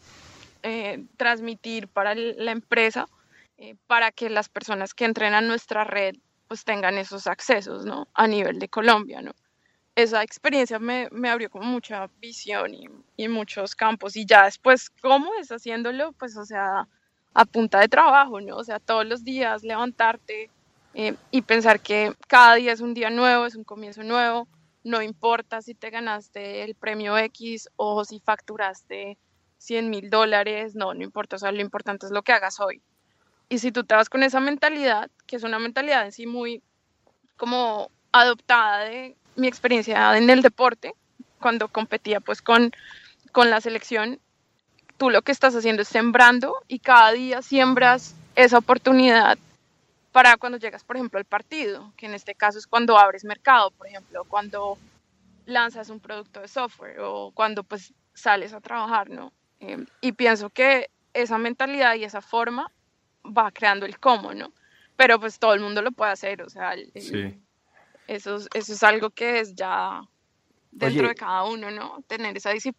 eh, 0.62 1.04
transmitir 1.18 1.88
para 1.88 2.14
la 2.14 2.52
empresa 2.52 3.06
eh, 3.58 3.76
para 3.86 4.12
que 4.12 4.30
las 4.30 4.48
personas 4.48 4.94
que 4.94 5.04
entren 5.04 5.34
a 5.34 5.40
nuestra 5.40 5.84
red 5.84 6.16
pues 6.48 6.64
tengan 6.64 6.96
esos 6.96 7.26
accesos, 7.26 7.84
¿no? 7.84 8.08
A 8.14 8.26
nivel 8.26 8.58
de 8.58 8.68
Colombia, 8.68 9.20
¿no? 9.20 9.32
Esa 9.98 10.22
experiencia 10.22 10.78
me, 10.78 11.08
me 11.10 11.28
abrió 11.28 11.50
como 11.50 11.64
mucha 11.64 12.08
visión 12.20 12.72
y, 12.72 12.86
y, 13.16 13.26
muchos 13.26 13.74
campos 13.74 14.14
y 14.14 14.24
ya 14.24 14.44
después, 14.44 14.90
¿cómo 14.90 15.32
es 15.40 15.50
haciéndolo? 15.50 16.12
Pues, 16.12 16.36
o 16.36 16.44
sea, 16.44 16.86
a 17.34 17.44
punta 17.44 17.80
de 17.80 17.88
trabajo, 17.88 18.40
¿no? 18.40 18.58
O 18.58 18.62
sea, 18.62 18.78
todos 18.78 19.04
los 19.04 19.24
días 19.24 19.64
levantarte 19.64 20.50
eh, 20.94 21.16
y 21.32 21.42
pensar 21.42 21.80
que 21.80 22.14
cada 22.28 22.54
día 22.54 22.72
es 22.72 22.80
un 22.80 22.94
día 22.94 23.10
nuevo, 23.10 23.44
es 23.44 23.56
un 23.56 23.64
comienzo 23.64 24.04
nuevo, 24.04 24.46
no 24.84 25.02
importa 25.02 25.62
si 25.62 25.74
te 25.74 25.90
ganaste 25.90 26.62
el 26.62 26.76
premio 26.76 27.18
X 27.18 27.68
o 27.74 28.04
si 28.04 28.20
facturaste 28.20 29.18
100 29.58 29.90
mil 29.90 30.10
dólares, 30.10 30.76
no, 30.76 30.94
no 30.94 31.02
importa, 31.02 31.34
o 31.34 31.38
sea, 31.40 31.50
lo 31.50 31.60
importante 31.60 32.06
es 32.06 32.12
lo 32.12 32.22
que 32.22 32.30
hagas 32.30 32.60
hoy. 32.60 32.82
Y 33.48 33.58
si 33.58 33.72
tú 33.72 33.82
te 33.82 33.96
vas 33.96 34.08
con 34.08 34.22
esa 34.22 34.38
mentalidad, 34.38 35.10
que 35.26 35.34
es 35.34 35.42
una 35.42 35.58
mentalidad 35.58 36.04
en 36.04 36.12
sí 36.12 36.28
muy 36.28 36.62
como 37.36 37.90
adoptada 38.12 38.84
de 38.84 39.16
mi 39.38 39.48
experiencia 39.48 40.16
en 40.16 40.28
el 40.28 40.42
deporte, 40.42 40.92
cuando 41.40 41.68
competía 41.68 42.20
pues 42.20 42.42
con, 42.42 42.72
con 43.32 43.50
la 43.50 43.60
selección, 43.60 44.18
tú 44.96 45.10
lo 45.10 45.22
que 45.22 45.32
estás 45.32 45.54
haciendo 45.54 45.82
es 45.82 45.88
sembrando 45.88 46.54
y 46.66 46.80
cada 46.80 47.12
día 47.12 47.40
siembras 47.40 48.14
esa 48.34 48.58
oportunidad 48.58 49.38
para 50.12 50.36
cuando 50.36 50.58
llegas, 50.58 50.82
por 50.84 50.96
ejemplo, 50.96 51.18
al 51.18 51.24
partido, 51.24 51.92
que 51.96 52.06
en 52.06 52.14
este 52.14 52.34
caso 52.34 52.58
es 52.58 52.66
cuando 52.66 52.98
abres 52.98 53.24
mercado, 53.24 53.70
por 53.70 53.86
ejemplo, 53.86 54.24
cuando 54.24 54.78
lanzas 55.46 55.90
un 55.90 56.00
producto 56.00 56.40
de 56.40 56.48
software 56.48 57.00
o 57.00 57.30
cuando 57.32 57.62
pues 57.62 57.92
sales 58.14 58.52
a 58.52 58.60
trabajar, 58.60 59.08
¿no? 59.10 59.32
Eh, 59.60 59.84
y 60.00 60.12
pienso 60.12 60.50
que 60.50 60.90
esa 61.14 61.38
mentalidad 61.38 61.94
y 61.94 62.04
esa 62.04 62.20
forma 62.20 62.70
va 63.24 63.50
creando 63.50 63.86
el 63.86 63.98
cómo, 63.98 64.34
¿no? 64.34 64.52
Pero 64.96 65.20
pues 65.20 65.38
todo 65.38 65.54
el 65.54 65.60
mundo 65.60 65.82
lo 65.82 65.92
puede 65.92 66.12
hacer, 66.12 66.42
o 66.42 66.50
sea, 66.50 66.72
el, 66.72 66.90
Sí. 67.00 67.38
Eso, 68.08 68.36
es- 68.36 68.48
eso 68.54 68.72
es 68.72 68.82
algo 68.82 69.10
que 69.10 69.40
es 69.40 69.54
ya 69.54 70.02
dentro 70.72 71.00
Oye. 71.02 71.08
de 71.10 71.14
cada 71.14 71.44
uno, 71.44 71.70
¿no? 71.70 72.02
Tener 72.06 72.36
esa 72.36 72.52
disci- 72.52 72.74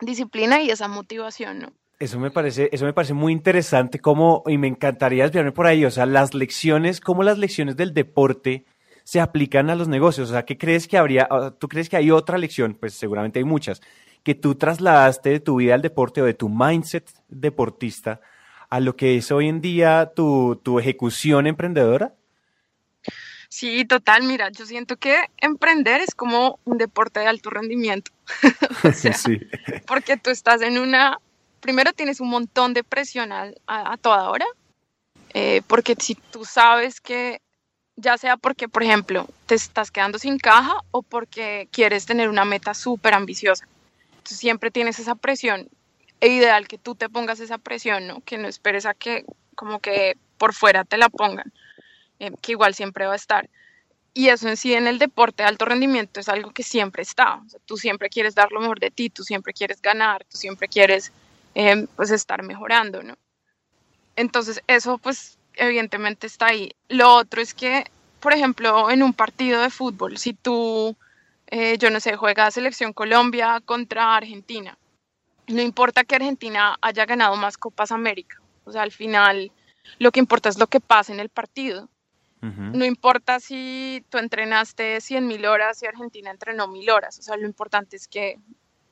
disciplina 0.00 0.62
y 0.62 0.70
esa 0.70 0.88
motivación, 0.88 1.60
¿no? 1.60 1.72
Eso 1.98 2.18
me 2.18 2.30
parece, 2.30 2.68
eso 2.72 2.84
me 2.84 2.92
parece 2.92 3.14
muy 3.14 3.32
interesante 3.32 4.00
cómo, 4.00 4.42
y 4.46 4.58
me 4.58 4.66
encantaría 4.66 5.22
desviarme 5.24 5.52
por 5.52 5.66
ahí, 5.66 5.84
o 5.84 5.90
sea, 5.90 6.04
las 6.04 6.34
lecciones, 6.34 7.00
cómo 7.00 7.22
las 7.22 7.38
lecciones 7.38 7.76
del 7.76 7.94
deporte 7.94 8.64
se 9.04 9.20
aplican 9.20 9.70
a 9.70 9.76
los 9.76 9.86
negocios, 9.88 10.28
o 10.28 10.32
sea, 10.32 10.44
¿qué 10.44 10.58
crees 10.58 10.88
que 10.88 10.98
habría, 10.98 11.28
tú 11.60 11.68
crees 11.68 11.88
que 11.88 11.96
hay 11.96 12.10
otra 12.10 12.38
lección, 12.38 12.74
pues 12.74 12.94
seguramente 12.94 13.38
hay 13.38 13.44
muchas, 13.44 13.80
que 14.24 14.34
tú 14.34 14.54
trasladaste 14.56 15.30
de 15.30 15.40
tu 15.40 15.56
vida 15.56 15.74
al 15.74 15.82
deporte 15.82 16.22
o 16.22 16.24
de 16.24 16.34
tu 16.34 16.48
mindset 16.48 17.08
deportista 17.28 18.20
a 18.68 18.80
lo 18.80 18.96
que 18.96 19.16
es 19.16 19.30
hoy 19.30 19.48
en 19.48 19.60
día 19.60 20.12
tu, 20.14 20.60
tu 20.62 20.78
ejecución 20.80 21.46
emprendedora? 21.46 22.14
Sí, 23.52 23.84
total, 23.84 24.22
mira, 24.22 24.48
yo 24.48 24.64
siento 24.64 24.96
que 24.96 25.26
emprender 25.36 26.00
es 26.00 26.14
como 26.14 26.58
un 26.64 26.78
deporte 26.78 27.20
de 27.20 27.26
alto 27.26 27.50
rendimiento. 27.50 28.10
O 28.88 28.92
sea, 28.92 29.12
sí. 29.12 29.38
porque 29.86 30.16
tú 30.16 30.30
estás 30.30 30.62
en 30.62 30.78
una, 30.78 31.18
primero 31.60 31.92
tienes 31.92 32.20
un 32.20 32.30
montón 32.30 32.72
de 32.72 32.82
presión 32.82 33.30
a, 33.30 33.96
toda 33.98 34.30
hora, 34.30 34.46
eh, 35.34 35.60
porque 35.66 35.94
si 36.00 36.14
tú 36.14 36.46
sabes 36.46 36.98
que, 37.02 37.42
ya 37.96 38.16
sea 38.16 38.38
porque, 38.38 38.70
por 38.70 38.84
ejemplo, 38.84 39.28
te 39.44 39.54
estás 39.54 39.90
quedando 39.90 40.18
sin 40.18 40.38
caja 40.38 40.78
o 40.90 41.02
porque 41.02 41.68
quieres 41.70 42.06
tener 42.06 42.30
una 42.30 42.46
meta 42.46 42.72
súper 42.72 43.12
ambiciosa, 43.12 43.68
tú 44.22 44.34
siempre 44.34 44.70
tienes 44.70 44.98
esa 44.98 45.14
presión, 45.14 45.68
e 46.22 46.28
ideal 46.28 46.68
que 46.68 46.78
tú 46.78 46.94
te 46.94 47.10
pongas 47.10 47.38
esa 47.38 47.58
presión, 47.58 48.06
¿no? 48.06 48.22
Que 48.22 48.38
no 48.38 48.48
esperes 48.48 48.86
a 48.86 48.94
que 48.94 49.26
como 49.54 49.78
que 49.80 50.16
por 50.38 50.54
fuera 50.54 50.84
te 50.84 50.96
la 50.96 51.10
pongan, 51.10 51.52
eh, 52.22 52.30
que 52.40 52.52
igual 52.52 52.72
siempre 52.72 53.04
va 53.04 53.14
a 53.14 53.16
estar. 53.16 53.50
Y 54.14 54.28
eso 54.28 54.48
en 54.48 54.56
sí 54.56 54.74
en 54.74 54.86
el 54.86 55.00
deporte 55.00 55.42
de 55.42 55.48
alto 55.48 55.64
rendimiento 55.64 56.20
es 56.20 56.28
algo 56.28 56.52
que 56.52 56.62
siempre 56.62 57.02
está. 57.02 57.42
Tú 57.66 57.76
siempre 57.76 58.08
quieres 58.10 58.36
dar 58.36 58.52
lo 58.52 58.60
mejor 58.60 58.78
de 58.78 58.92
ti, 58.92 59.10
tú 59.10 59.24
siempre 59.24 59.52
quieres 59.52 59.82
ganar, 59.82 60.24
tú 60.30 60.36
siempre 60.36 60.68
quieres 60.68 61.10
eh, 61.56 61.88
pues 61.96 62.12
estar 62.12 62.44
mejorando, 62.44 63.02
¿no? 63.02 63.16
Entonces 64.14 64.62
eso 64.68 64.98
pues 64.98 65.36
evidentemente 65.54 66.28
está 66.28 66.46
ahí. 66.46 66.70
Lo 66.88 67.12
otro 67.12 67.42
es 67.42 67.54
que, 67.54 67.90
por 68.20 68.32
ejemplo, 68.32 68.88
en 68.88 69.02
un 69.02 69.14
partido 69.14 69.60
de 69.60 69.70
fútbol, 69.70 70.16
si 70.16 70.32
tú, 70.32 70.96
eh, 71.48 71.76
yo 71.78 71.90
no 71.90 71.98
sé, 71.98 72.14
juegas 72.14 72.54
selección 72.54 72.92
Colombia 72.92 73.60
contra 73.64 74.14
Argentina, 74.14 74.78
no 75.48 75.60
importa 75.60 76.04
que 76.04 76.14
Argentina 76.14 76.76
haya 76.82 77.04
ganado 77.04 77.34
más 77.34 77.56
Copas 77.56 77.90
América, 77.90 78.40
o 78.64 78.70
sea, 78.70 78.82
al 78.82 78.92
final 78.92 79.50
lo 79.98 80.12
que 80.12 80.20
importa 80.20 80.48
es 80.48 80.58
lo 80.58 80.68
que 80.68 80.78
pasa 80.78 81.12
en 81.12 81.18
el 81.18 81.28
partido. 81.28 81.88
No 82.42 82.84
importa 82.84 83.38
si 83.38 84.04
tú 84.08 84.18
entrenaste 84.18 85.00
100 85.00 85.28
mil 85.28 85.46
horas 85.46 85.80
y 85.80 85.86
Argentina 85.86 86.28
entrenó 86.28 86.66
mil 86.66 86.90
horas, 86.90 87.16
o 87.20 87.22
sea, 87.22 87.36
lo 87.36 87.46
importante 87.46 87.94
es 87.94 88.08
que 88.08 88.36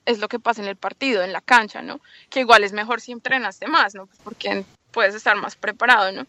es 0.06 0.20
lo 0.20 0.28
que 0.28 0.38
pasa 0.38 0.62
en 0.62 0.68
el 0.68 0.76
partido, 0.76 1.24
en 1.24 1.32
la 1.32 1.40
cancha, 1.40 1.82
¿no? 1.82 2.00
Que 2.30 2.40
igual 2.40 2.62
es 2.62 2.72
mejor 2.72 3.00
si 3.00 3.10
entrenaste 3.10 3.66
más, 3.66 3.96
¿no? 3.96 4.06
Pues 4.06 4.20
porque 4.22 4.64
puedes 4.92 5.16
estar 5.16 5.36
más 5.36 5.56
preparado, 5.56 6.12
¿no? 6.12 6.26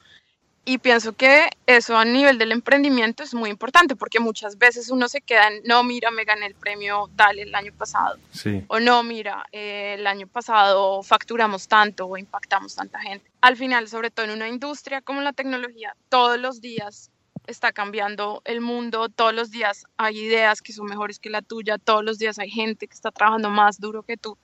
Y 0.64 0.78
pienso 0.78 1.14
que 1.14 1.50
eso 1.66 1.98
a 1.98 2.06
nivel 2.06 2.38
del 2.38 2.52
emprendimiento 2.52 3.24
es 3.24 3.34
muy 3.34 3.50
importante 3.50 3.96
porque 3.96 4.20
muchas 4.20 4.60
veces 4.60 4.90
uno 4.92 5.10
se 5.10 5.20
queda 5.22 5.48
en, 5.48 5.64
no, 5.66 5.84
mira, 5.84 6.12
me 6.12 6.24
gané 6.24 6.46
el 6.46 6.54
premio 6.54 7.10
tal 7.16 7.40
el 7.40 7.56
año 7.56 7.74
pasado, 7.76 8.18
Sí. 8.32 8.64
o 8.68 8.80
no, 8.80 9.02
mira, 9.02 9.44
eh, 9.52 9.96
el 9.98 10.06
año 10.06 10.28
pasado 10.28 11.02
facturamos 11.02 11.68
tanto 11.68 12.06
o 12.06 12.16
impactamos 12.16 12.76
tanta 12.76 13.00
gente. 13.00 13.26
Al 13.42 13.58
final, 13.58 13.88
sobre 13.88 14.12
todo 14.12 14.26
en 14.28 14.34
una 14.34 14.48
industria 14.50 15.02
como 15.02 15.22
la 15.22 15.34
tecnología, 15.34 15.96
todos 16.10 16.40
los 16.40 16.62
días 16.62 17.10
está 17.48 17.72
cambiando 17.72 18.44
el 18.46 18.62
mundo, 18.62 19.10
todos 19.10 19.34
los 19.34 19.50
días 19.50 19.86
hay 19.98 20.20
ideas 20.20 20.62
que 20.62 20.74
son 20.74 20.86
mejores 20.86 21.18
que 21.18 21.32
la 21.32 21.42
tuya, 21.42 21.80
todos 21.80 22.06
los 22.06 22.20
días 22.20 22.38
hay 22.38 22.52
gente 22.52 22.86
que 22.88 22.94
está 22.94 23.10
trabajando 23.10 23.50
más 23.50 23.80
duro 23.80 24.04
que 24.04 24.16
tú. 24.16 24.38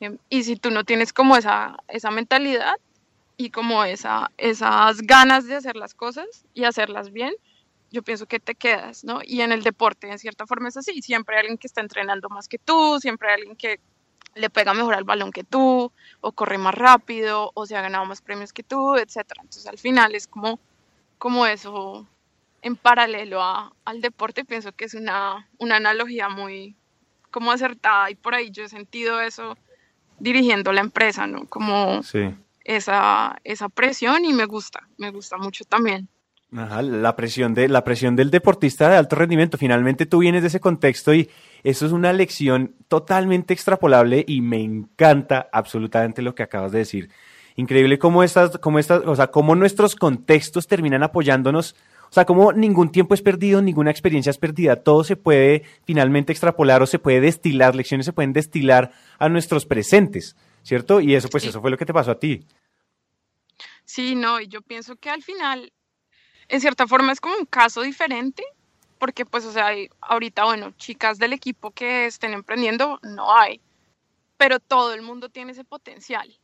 Em, 0.00 0.18
Y 0.28 0.42
si 0.42 0.56
tú 0.56 0.72
no 0.72 0.82
tienes 0.82 1.12
como 1.12 1.36
esa, 1.36 1.76
esa 1.86 2.10
mentalidad 2.10 2.74
y 3.44 3.50
como 3.50 3.84
esa, 3.84 4.30
esas 4.38 5.02
ganas 5.02 5.46
de 5.46 5.56
hacer 5.56 5.76
las 5.76 5.94
cosas 5.94 6.26
y 6.54 6.64
hacerlas 6.64 7.12
bien, 7.12 7.34
yo 7.90 8.02
pienso 8.02 8.26
que 8.26 8.40
te 8.40 8.54
quedas, 8.54 9.04
¿no? 9.04 9.20
Y 9.24 9.40
en 9.40 9.52
el 9.52 9.62
deporte, 9.62 10.10
en 10.10 10.18
cierta 10.18 10.46
forma 10.46 10.68
es 10.68 10.76
así, 10.76 11.02
siempre 11.02 11.36
hay 11.36 11.40
alguien 11.40 11.58
que 11.58 11.66
está 11.66 11.80
entrenando 11.80 12.28
más 12.28 12.48
que 12.48 12.58
tú, 12.58 12.98
siempre 13.00 13.28
hay 13.28 13.34
alguien 13.34 13.56
que 13.56 13.80
le 14.34 14.48
pega 14.48 14.72
mejor 14.72 14.94
al 14.94 15.04
balón 15.04 15.30
que 15.30 15.44
tú, 15.44 15.92
o 16.20 16.32
corre 16.32 16.56
más 16.56 16.74
rápido, 16.74 17.50
o 17.54 17.66
se 17.66 17.76
ha 17.76 17.82
ganado 17.82 18.04
más 18.06 18.22
premios 18.22 18.52
que 18.52 18.62
tú, 18.62 18.96
etcétera. 18.96 19.42
Entonces 19.42 19.66
al 19.66 19.78
final 19.78 20.14
es 20.14 20.26
como, 20.26 20.58
como 21.18 21.46
eso 21.46 22.06
en 22.62 22.76
paralelo 22.76 23.42
a, 23.42 23.72
al 23.84 24.00
deporte, 24.00 24.44
pienso 24.44 24.72
que 24.72 24.84
es 24.84 24.94
una, 24.94 25.48
una 25.58 25.76
analogía 25.76 26.28
muy 26.28 26.76
como 27.30 27.50
acertada 27.50 28.10
y 28.10 28.14
por 28.14 28.34
ahí 28.34 28.50
yo 28.50 28.62
he 28.64 28.68
sentido 28.68 29.20
eso 29.20 29.56
dirigiendo 30.18 30.72
la 30.72 30.80
empresa, 30.80 31.26
¿no? 31.26 31.46
Como 31.46 32.00
esa, 32.64 33.40
esa 33.44 33.68
presión 33.68 34.24
y 34.24 34.32
me 34.32 34.46
gusta, 34.46 34.88
me 34.98 35.10
gusta 35.10 35.36
mucho 35.36 35.64
también. 35.64 36.08
La 36.52 37.16
presión, 37.16 37.54
de, 37.54 37.66
la 37.66 37.82
presión 37.82 38.14
del 38.14 38.30
deportista 38.30 38.90
de 38.90 38.96
alto 38.96 39.16
rendimiento. 39.16 39.56
Finalmente 39.56 40.04
tú 40.04 40.18
vienes 40.18 40.42
de 40.42 40.48
ese 40.48 40.60
contexto 40.60 41.14
y 41.14 41.30
eso 41.62 41.86
es 41.86 41.92
una 41.92 42.12
lección 42.12 42.74
totalmente 42.88 43.54
extrapolable 43.54 44.22
y 44.28 44.42
me 44.42 44.60
encanta 44.60 45.48
absolutamente 45.50 46.20
lo 46.20 46.34
que 46.34 46.42
acabas 46.42 46.70
de 46.72 46.80
decir. 46.80 47.08
Increíble 47.56 47.98
cómo 47.98 48.22
estas, 48.22 48.58
cómo 48.58 48.78
estas, 48.78 49.02
o 49.06 49.16
sea, 49.16 49.28
cómo 49.28 49.54
nuestros 49.54 49.96
contextos 49.96 50.66
terminan 50.66 51.02
apoyándonos. 51.02 51.74
O 52.10 52.12
sea, 52.12 52.26
cómo 52.26 52.52
ningún 52.52 52.92
tiempo 52.92 53.14
es 53.14 53.22
perdido, 53.22 53.62
ninguna 53.62 53.90
experiencia 53.90 54.28
es 54.28 54.36
perdida. 54.36 54.76
Todo 54.76 55.04
se 55.04 55.16
puede 55.16 55.62
finalmente 55.86 56.32
extrapolar 56.32 56.82
o 56.82 56.86
se 56.86 56.98
puede 56.98 57.22
destilar, 57.22 57.74
lecciones 57.74 58.04
se 58.04 58.12
pueden 58.12 58.34
destilar 58.34 58.92
a 59.18 59.30
nuestros 59.30 59.64
presentes, 59.64 60.36
¿cierto? 60.62 61.00
Y 61.00 61.14
eso, 61.14 61.28
pues, 61.28 61.44
eso 61.44 61.60
fue 61.60 61.70
lo 61.70 61.78
que 61.78 61.86
te 61.86 61.94
pasó 61.94 62.10
a 62.10 62.18
ti. 62.18 62.46
Sí, 63.84 64.14
no, 64.14 64.40
y 64.40 64.48
yo 64.48 64.62
pienso 64.62 64.96
que 64.96 65.10
al 65.10 65.22
final 65.22 65.72
en 66.48 66.60
cierta 66.60 66.86
forma 66.86 67.12
es 67.12 67.20
como 67.20 67.36
un 67.36 67.46
caso 67.46 67.82
diferente, 67.82 68.42
porque 68.98 69.24
pues, 69.26 69.44
o 69.44 69.52
sea, 69.52 69.70
ahorita, 70.00 70.44
bueno, 70.44 70.72
chicas 70.76 71.18
del 71.18 71.32
equipo 71.32 71.70
que 71.70 72.06
estén 72.06 72.32
emprendiendo, 72.32 73.00
no 73.02 73.34
hay, 73.36 73.60
pero 74.36 74.60
todo 74.60 74.94
el 74.94 75.02
mundo 75.02 75.28
tiene 75.28 75.52
ese 75.52 75.64
potencial 75.64 76.38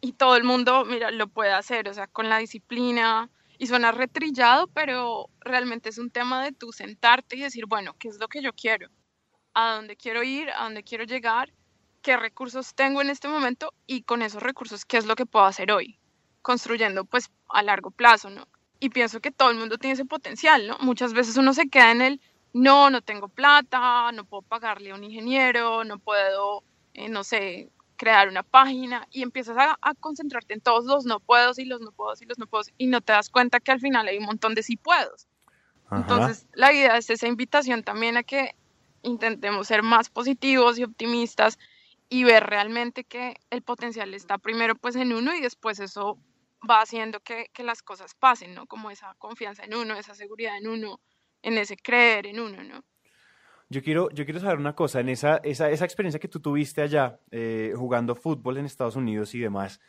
y 0.00 0.12
todo 0.12 0.36
el 0.36 0.44
mundo, 0.44 0.84
mira, 0.84 1.10
lo 1.10 1.28
puede 1.28 1.52
hacer, 1.52 1.88
o 1.88 1.94
sea, 1.94 2.06
con 2.06 2.28
la 2.28 2.38
disciplina, 2.38 3.30
y 3.58 3.66
suena 3.66 3.92
retrillado, 3.92 4.66
pero 4.68 5.30
realmente 5.40 5.88
es 5.88 5.98
un 5.98 6.10
tema 6.10 6.44
de 6.44 6.52
tú 6.52 6.72
sentarte 6.72 7.36
y 7.36 7.40
decir, 7.40 7.66
bueno, 7.66 7.94
¿qué 7.98 8.08
es 8.08 8.18
lo 8.18 8.28
que 8.28 8.42
yo 8.42 8.52
quiero? 8.52 8.88
¿A 9.54 9.76
dónde 9.76 9.96
quiero 9.96 10.22
ir? 10.22 10.50
¿A 10.50 10.64
dónde 10.64 10.82
quiero 10.82 11.04
llegar? 11.04 11.52
¿Qué 12.04 12.16
recursos 12.16 12.74
tengo 12.74 13.02
en 13.02 13.10
este 13.10 13.26
momento? 13.26 13.74
Y 13.88 14.02
con 14.02 14.22
esos 14.22 14.44
recursos, 14.44 14.84
¿qué 14.84 14.98
es 14.98 15.06
lo 15.06 15.16
que 15.16 15.26
puedo 15.26 15.44
hacer 15.44 15.72
hoy? 15.72 15.98
Construyendo 16.42 17.04
pues 17.04 17.32
a 17.48 17.64
largo 17.64 17.90
plazo, 17.90 18.30
¿no? 18.30 18.46
y 18.84 18.90
pienso 18.90 19.20
que 19.20 19.30
todo 19.30 19.50
el 19.50 19.56
mundo 19.56 19.78
tiene 19.78 19.94
ese 19.94 20.04
potencial, 20.04 20.66
¿no? 20.66 20.76
Muchas 20.80 21.14
veces 21.14 21.38
uno 21.38 21.54
se 21.54 21.68
queda 21.68 21.90
en 21.90 22.02
el, 22.02 22.20
no, 22.52 22.90
no 22.90 23.00
tengo 23.00 23.28
plata, 23.28 24.12
no 24.12 24.26
puedo 24.26 24.42
pagarle 24.42 24.90
a 24.90 24.94
un 24.94 25.04
ingeniero, 25.04 25.84
no 25.84 25.98
puedo, 25.98 26.62
eh, 26.92 27.08
no 27.08 27.24
sé, 27.24 27.70
crear 27.96 28.28
una 28.28 28.42
página 28.42 29.08
y 29.10 29.22
empiezas 29.22 29.56
a, 29.58 29.94
concentrarte 30.00 30.52
en 30.52 30.60
todos 30.60 30.84
los 30.84 31.06
no 31.06 31.18
puedo 31.18 31.52
y 31.56 31.64
los 31.64 31.80
no 31.80 31.92
puedo 31.92 32.12
y 32.20 32.26
los 32.26 32.38
no 32.38 32.46
puedo 32.46 32.64
y 32.76 32.86
no 32.88 33.00
te 33.00 33.12
das 33.12 33.30
cuenta 33.30 33.58
que 33.58 33.72
al 33.72 33.80
final 33.80 34.06
hay 34.06 34.18
un 34.18 34.26
montón 34.26 34.54
de 34.54 34.62
sí 34.62 34.76
puedo. 34.76 35.12
Entonces, 35.90 36.46
la 36.52 36.72
idea 36.72 36.98
es 36.98 37.08
esa 37.08 37.26
invitación 37.26 37.84
también 37.84 38.18
a 38.18 38.22
que 38.22 38.54
intentemos 39.02 39.68
ser 39.68 39.82
más 39.82 40.10
positivos 40.10 40.78
y 40.78 40.84
optimistas 40.84 41.58
y 42.08 42.24
ver 42.24 42.44
realmente 42.44 43.04
que 43.04 43.36
el 43.50 43.62
potencial 43.62 44.14
está 44.14 44.38
primero 44.38 44.74
pues 44.74 44.96
en 44.96 45.12
uno 45.12 45.34
y 45.34 45.40
después 45.40 45.80
eso 45.80 46.18
va 46.68 46.80
haciendo 46.80 47.20
que, 47.20 47.50
que, 47.52 47.62
las 47.62 47.82
cosas 47.82 48.14
pasen, 48.14 48.54
¿no? 48.54 48.66
Como 48.66 48.90
esa 48.90 49.14
confianza 49.18 49.64
en 49.64 49.74
uno, 49.74 49.96
esa 49.96 50.14
seguridad 50.14 50.56
en 50.56 50.68
uno, 50.68 51.00
en 51.42 51.58
ese 51.58 51.76
creer 51.76 52.26
en 52.26 52.40
uno, 52.40 52.62
¿no? 52.62 52.82
Yo 53.70 53.82
quiero, 53.82 54.10
yo 54.10 54.24
quiero 54.24 54.40
saber 54.40 54.58
una 54.58 54.74
cosa, 54.74 55.00
en 55.00 55.08
esa, 55.08 55.38
esa, 55.38 55.70
esa 55.70 55.84
experiencia 55.84 56.20
que 56.20 56.28
tú 56.28 56.40
tuviste 56.40 56.82
allá, 56.82 57.18
eh, 57.30 57.72
jugando 57.76 58.14
fútbol 58.14 58.58
en 58.58 58.66
Estados 58.66 58.94
Unidos 58.94 59.34
y 59.34 59.40
demás, 59.40 59.80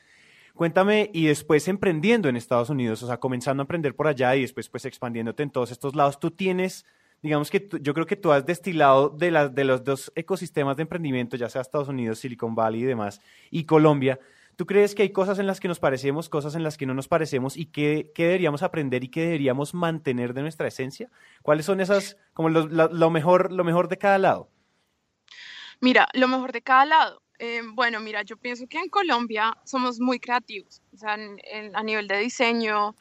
cuéntame, 0.53 1.11
y 1.13 1.27
después 1.27 1.67
emprendiendo 1.67 2.29
en 2.29 2.37
Estados 2.37 2.69
Unidos, 2.69 3.03
o 3.03 3.07
sea, 3.07 3.19
comenzando 3.19 3.61
a 3.61 3.65
emprender 3.65 3.95
por 3.95 4.07
allá 4.07 4.35
y 4.35 4.41
después 4.41 4.69
pues 4.69 4.85
expandiéndote 4.85 5.43
en 5.43 5.51
todos 5.51 5.71
estos 5.71 5.93
lados, 5.93 6.19
tú 6.19 6.31
tienes, 6.31 6.85
digamos 7.25 7.49
que 7.49 7.67
yo 7.81 7.93
creo 7.95 8.05
que 8.05 8.15
tú 8.15 8.31
has 8.31 8.45
destilado 8.45 9.09
de, 9.09 9.31
las 9.31 9.53
de 9.55 9.63
los 9.63 9.83
dos 9.83 10.11
ecosistemas 10.15 10.77
de 10.77 10.83
emprendimiento, 10.83 11.35
ya 11.35 11.49
sea 11.49 11.61
Estados 11.61 11.87
Unidos, 11.87 12.19
Silicon 12.19 12.53
Valley 12.53 12.81
y 12.81 12.85
demás, 12.85 13.19
y 13.49 13.65
Colombia, 13.65 14.19
¿Tú 14.55 14.65
crees 14.65 14.95
que 14.95 15.01
hay 15.01 15.11
cosas 15.11 15.37
en 15.39 15.47
las 15.47 15.59
que 15.59 15.67
nos 15.67 15.79
parecemos, 15.79 16.29
cosas 16.29 16.55
en 16.55 16.63
las 16.63 16.77
que 16.77 16.85
no 16.85 16.93
nos 16.93 17.09
parecemos 17.09 17.57
y 17.57 17.65
qué, 17.65 18.09
deberíamos 18.15 18.63
aprender 18.63 19.03
y 19.03 19.09
qué 19.09 19.19
deberíamos 19.19 19.73
mantener 19.73 20.33
de 20.33 20.43
nuestra 20.43 20.69
esencia? 20.69 21.09
¿Cuáles 21.41 21.65
son 21.65 21.81
esas, 21.81 22.15
como 22.31 22.47
lo, 22.47 23.09
mejor, 23.09 23.51
lo 23.51 23.65
mejor 23.65 23.89
de 23.89 23.97
cada 23.97 24.17
lado? 24.17 24.49
Mira, 25.81 26.07
lo 26.13 26.29
mejor 26.29 26.53
de 26.53 26.61
cada 26.61 26.85
lado. 26.85 27.21
Eh, 27.37 27.63
bueno, 27.73 27.99
mira, 27.99 28.21
yo 28.21 28.37
pienso 28.37 28.65
que 28.65 28.77
en 28.77 28.87
Colombia 28.87 29.57
somos 29.65 29.99
muy 29.99 30.21
creativos. 30.21 30.81
O 30.93 30.97
sea, 30.97 31.17
a 31.73 31.83
nivel 31.83 32.07
de 32.07 32.19
diseño, 32.19 32.95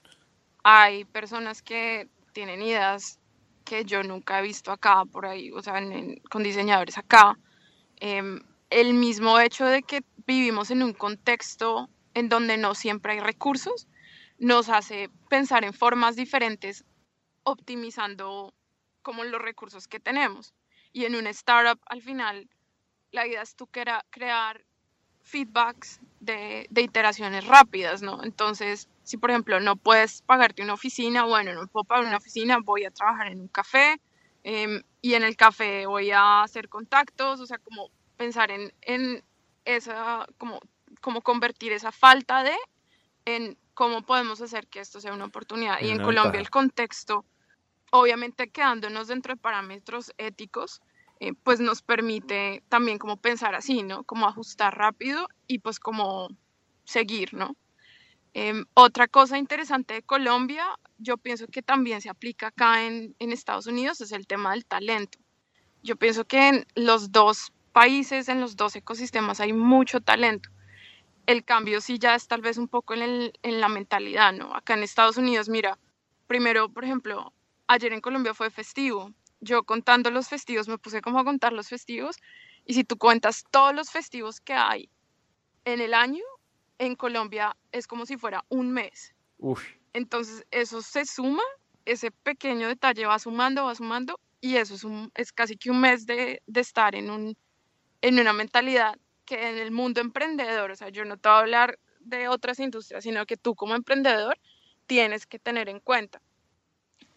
hay 0.65 1.05
personas 1.05 1.63
que 1.63 2.09
tienen 2.33 2.63
ideas 2.63 3.21
que 3.65 3.85
yo 3.85 4.03
nunca 4.03 4.39
he 4.39 4.43
visto 4.43 4.71
acá, 4.71 5.05
por 5.05 5.27
ahí, 5.27 5.51
o 5.51 5.63
sea, 5.63 5.81
con 6.31 6.43
diseñadores 6.43 6.99
acá. 6.99 7.39
Em, 7.97 8.41
el 8.71 8.95
mismo 8.95 9.39
hecho 9.41 9.65
de 9.67 9.83
que 9.83 10.03
vivimos 10.27 10.71
en 10.71 10.83
un 10.83 10.93
contexto 10.93 11.89
en 12.15 12.29
donde 12.29 12.57
no 12.57 12.75
siempre 12.75 13.13
hay 13.13 13.21
recursos, 13.21 13.89
nos 14.39 14.69
hace 14.69 15.11
pensar 15.29 15.65
en 15.65 15.73
formas 15.73 16.17
diferentes, 16.17 16.85
optimizando 17.43 18.55
como 19.03 19.25
los 19.25 19.41
recursos 19.41 19.89
que 19.89 20.01
tenemos. 20.01 20.55
Y 20.93 21.05
en 21.05 21.15
un 21.15 21.27
startup, 21.29 21.81
al 21.87 22.03
final, 22.03 22.49
la 23.11 23.27
idea 23.27 23.43
es 23.43 23.55
tú 23.55 23.67
crear 23.67 24.65
feedbacks 25.23 26.01
de, 26.25 26.69
iteraciones 26.75 27.47
rápidas, 27.47 28.03
¿no? 28.03 28.23
Entonces, 28.23 28.89
si 29.03 29.17
por 29.17 29.31
ejemplo 29.31 29.61
no 29.61 29.77
puedes 29.77 30.23
pagarte 30.23 30.63
una 30.63 30.75
oficina, 30.75 31.25
bueno, 31.25 31.55
no 31.55 31.67
puedo 31.67 31.85
pagar 31.85 32.07
una 32.07 32.17
oficina, 32.17 32.59
voy 32.63 32.85
a 32.85 32.91
trabajar 32.91 33.29
en 33.29 33.41
un 33.41 33.49
café 33.49 34.01
em, 34.43 34.83
y 35.03 35.15
en 35.15 35.25
el 35.25 35.37
café 35.37 35.87
voy 35.87 36.11
a 36.11 36.43
hacer 36.43 36.69
contactos, 36.69 37.41
o 37.41 37.47
sea, 37.47 37.59
como 37.59 37.91
pensar 38.17 38.51
en, 38.51 38.73
en 38.83 39.23
esa, 39.65 40.27
como, 40.39 40.61
como 41.01 41.23
convertir 41.23 41.73
esa 41.73 41.93
falta 41.93 42.43
de 42.43 42.57
en 43.25 43.57
cómo 43.75 44.03
podemos 44.03 44.41
hacer 44.41 44.67
que 44.69 44.81
esto 44.81 45.01
sea 45.01 45.13
una 45.13 45.27
oportunidad. 45.27 45.81
Y 45.81 45.91
en 45.91 46.03
Colombia 46.03 46.41
el 46.41 46.51
contexto, 46.51 47.25
obviamente 47.91 48.51
quedándonos 48.51 49.09
dentro 49.09 49.35
de 49.35 49.41
parámetros 49.41 50.13
éticos, 50.19 50.81
eh, 51.25 51.33
pues 51.43 51.61
nos 51.61 51.83
permite 51.83 52.63
también 52.69 52.99
como 52.99 53.17
pensar 53.17 53.55
así, 53.55 53.83
¿no? 53.83 54.05
Como 54.05 54.27
ajustar 54.27 54.77
rápido 54.77 55.29
y 55.47 55.61
pues 55.61 55.81
como 55.81 56.29
seguir, 56.85 57.33
¿no? 57.33 57.57
Em, 58.35 58.67
otra 58.75 59.09
cosa 59.09 59.39
interesante 59.39 59.95
de 59.95 60.03
Colombia, 60.03 60.67
yo 60.99 61.17
pienso 61.17 61.47
que 61.47 61.63
también 61.63 62.01
se 62.01 62.11
aplica 62.11 62.49
acá 62.49 62.85
en, 62.85 63.15
en 63.19 63.33
Estados 63.33 63.67
Unidos, 63.67 64.01
es 64.01 64.13
el 64.13 64.27
tema 64.27 64.53
del 64.53 64.67
talento. 64.67 65.19
Yo 65.83 65.97
pienso 65.97 66.25
que 66.27 66.49
en 66.49 66.67
los 66.75 67.11
dos 67.13 67.53
países, 67.73 68.29
en 68.29 68.41
los 68.41 68.57
dos 68.57 68.77
ecosistemas 68.77 69.41
hay 69.41 69.53
mucho 69.53 70.01
talento. 70.01 70.51
El 71.27 71.45
cambio 71.45 71.81
sí 71.81 71.99
ya 71.99 72.15
es 72.15 72.29
tal 72.29 72.43
vez 72.43 72.59
un 72.59 72.69
poco 72.69 72.95
en, 72.95 73.33
la 73.43 73.69
mentalidad, 73.69 74.33
¿no? 74.33 74.55
Acá 74.55 74.75
en 74.75 74.83
Estados 74.83 75.17
Unidos, 75.17 75.49
mira, 75.49 75.79
primero, 76.27 76.69
por 76.69 76.85
ejemplo, 76.85 77.33
ayer 77.67 77.93
en 77.93 78.01
Colombia 78.01 78.35
fue 78.35 78.51
festivo. 78.51 79.11
Yo 79.45 79.63
contando 79.63 80.11
los 80.11 80.29
festivos, 80.29 80.69
me 80.69 80.79
puse 80.79 81.01
como 81.01 81.19
a 81.19 81.25
contar 81.25 81.53
los 81.53 81.69
festivos, 81.69 82.17
y 82.65 82.75
si 82.75 82.85
tú 82.85 82.97
cuentas 82.97 83.45
todos 83.51 83.75
los 83.75 83.91
festivos 83.91 84.41
que 84.41 84.55
hay 84.55 84.89
en 85.65 85.81
el 85.81 85.95
año, 85.95 86.25
en 86.79 86.97
Colombia 86.97 87.57
es 87.73 87.87
como 87.87 88.07
si 88.07 88.17
fuera 88.17 88.45
un 88.49 88.73
mes. 88.73 89.15
Entonces, 89.93 90.45
eso 90.51 90.83
se 90.83 91.05
suma, 91.05 91.43
ese 91.85 92.11
pequeño 92.11 92.69
detalle 92.69 93.07
va 93.07 93.19
sumando, 93.19 93.65
va 93.65 93.75
sumando, 93.75 94.19
y 94.41 94.57
eso 94.57 94.75
es, 94.75 94.85
un, 94.85 95.11
es 95.15 95.33
casi 95.33 95.57
que 95.57 95.71
un 95.71 95.81
mes 95.81 96.07
de 96.07 96.41
estar 96.55 96.95
en 96.95 97.11
un, 97.11 97.37
en 98.01 98.19
una 98.19 98.33
mentalidad 98.33 98.99
que 99.25 99.49
en 99.49 99.59
el 99.59 99.71
mundo 99.71 100.01
emprendedor, 100.01 100.71
o 100.71 100.77
sea, 100.77 100.89
yo 100.91 101.05
no 101.05 101.17
te 101.17 101.29
voy 101.29 101.37
a 101.37 101.41
hablar 101.41 101.79
de 102.01 102.29
otras 102.29 102.59
industrias, 102.61 103.05
sino 103.05 103.25
que 103.27 103.37
tú 103.37 103.55
como 103.55 103.75
emprendedor 103.75 104.39
tienes 104.87 105.27
que 105.27 105.39
tener 105.39 105.69
en 105.69 105.81
cuenta. 105.81 106.21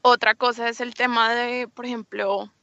Otra 0.09 0.35
cosa 0.35 0.69
es 0.69 0.79
el 0.79 0.93
tema 0.93 1.35
de, 1.35 1.67
por 1.67 1.85
ejemplo, 1.85 2.53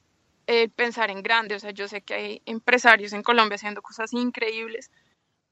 pensar 0.76 1.10
en 1.10 1.22
grande. 1.22 1.54
O 1.54 1.60
sea, 1.60 1.72
yo 1.72 1.88
sé 1.88 2.00
que 2.00 2.14
hay 2.14 2.42
empresarios 2.46 3.12
en 3.12 3.22
Colombia 3.22 3.56
haciendo 3.56 3.82
cosas 3.82 4.14
increíbles, 4.14 4.90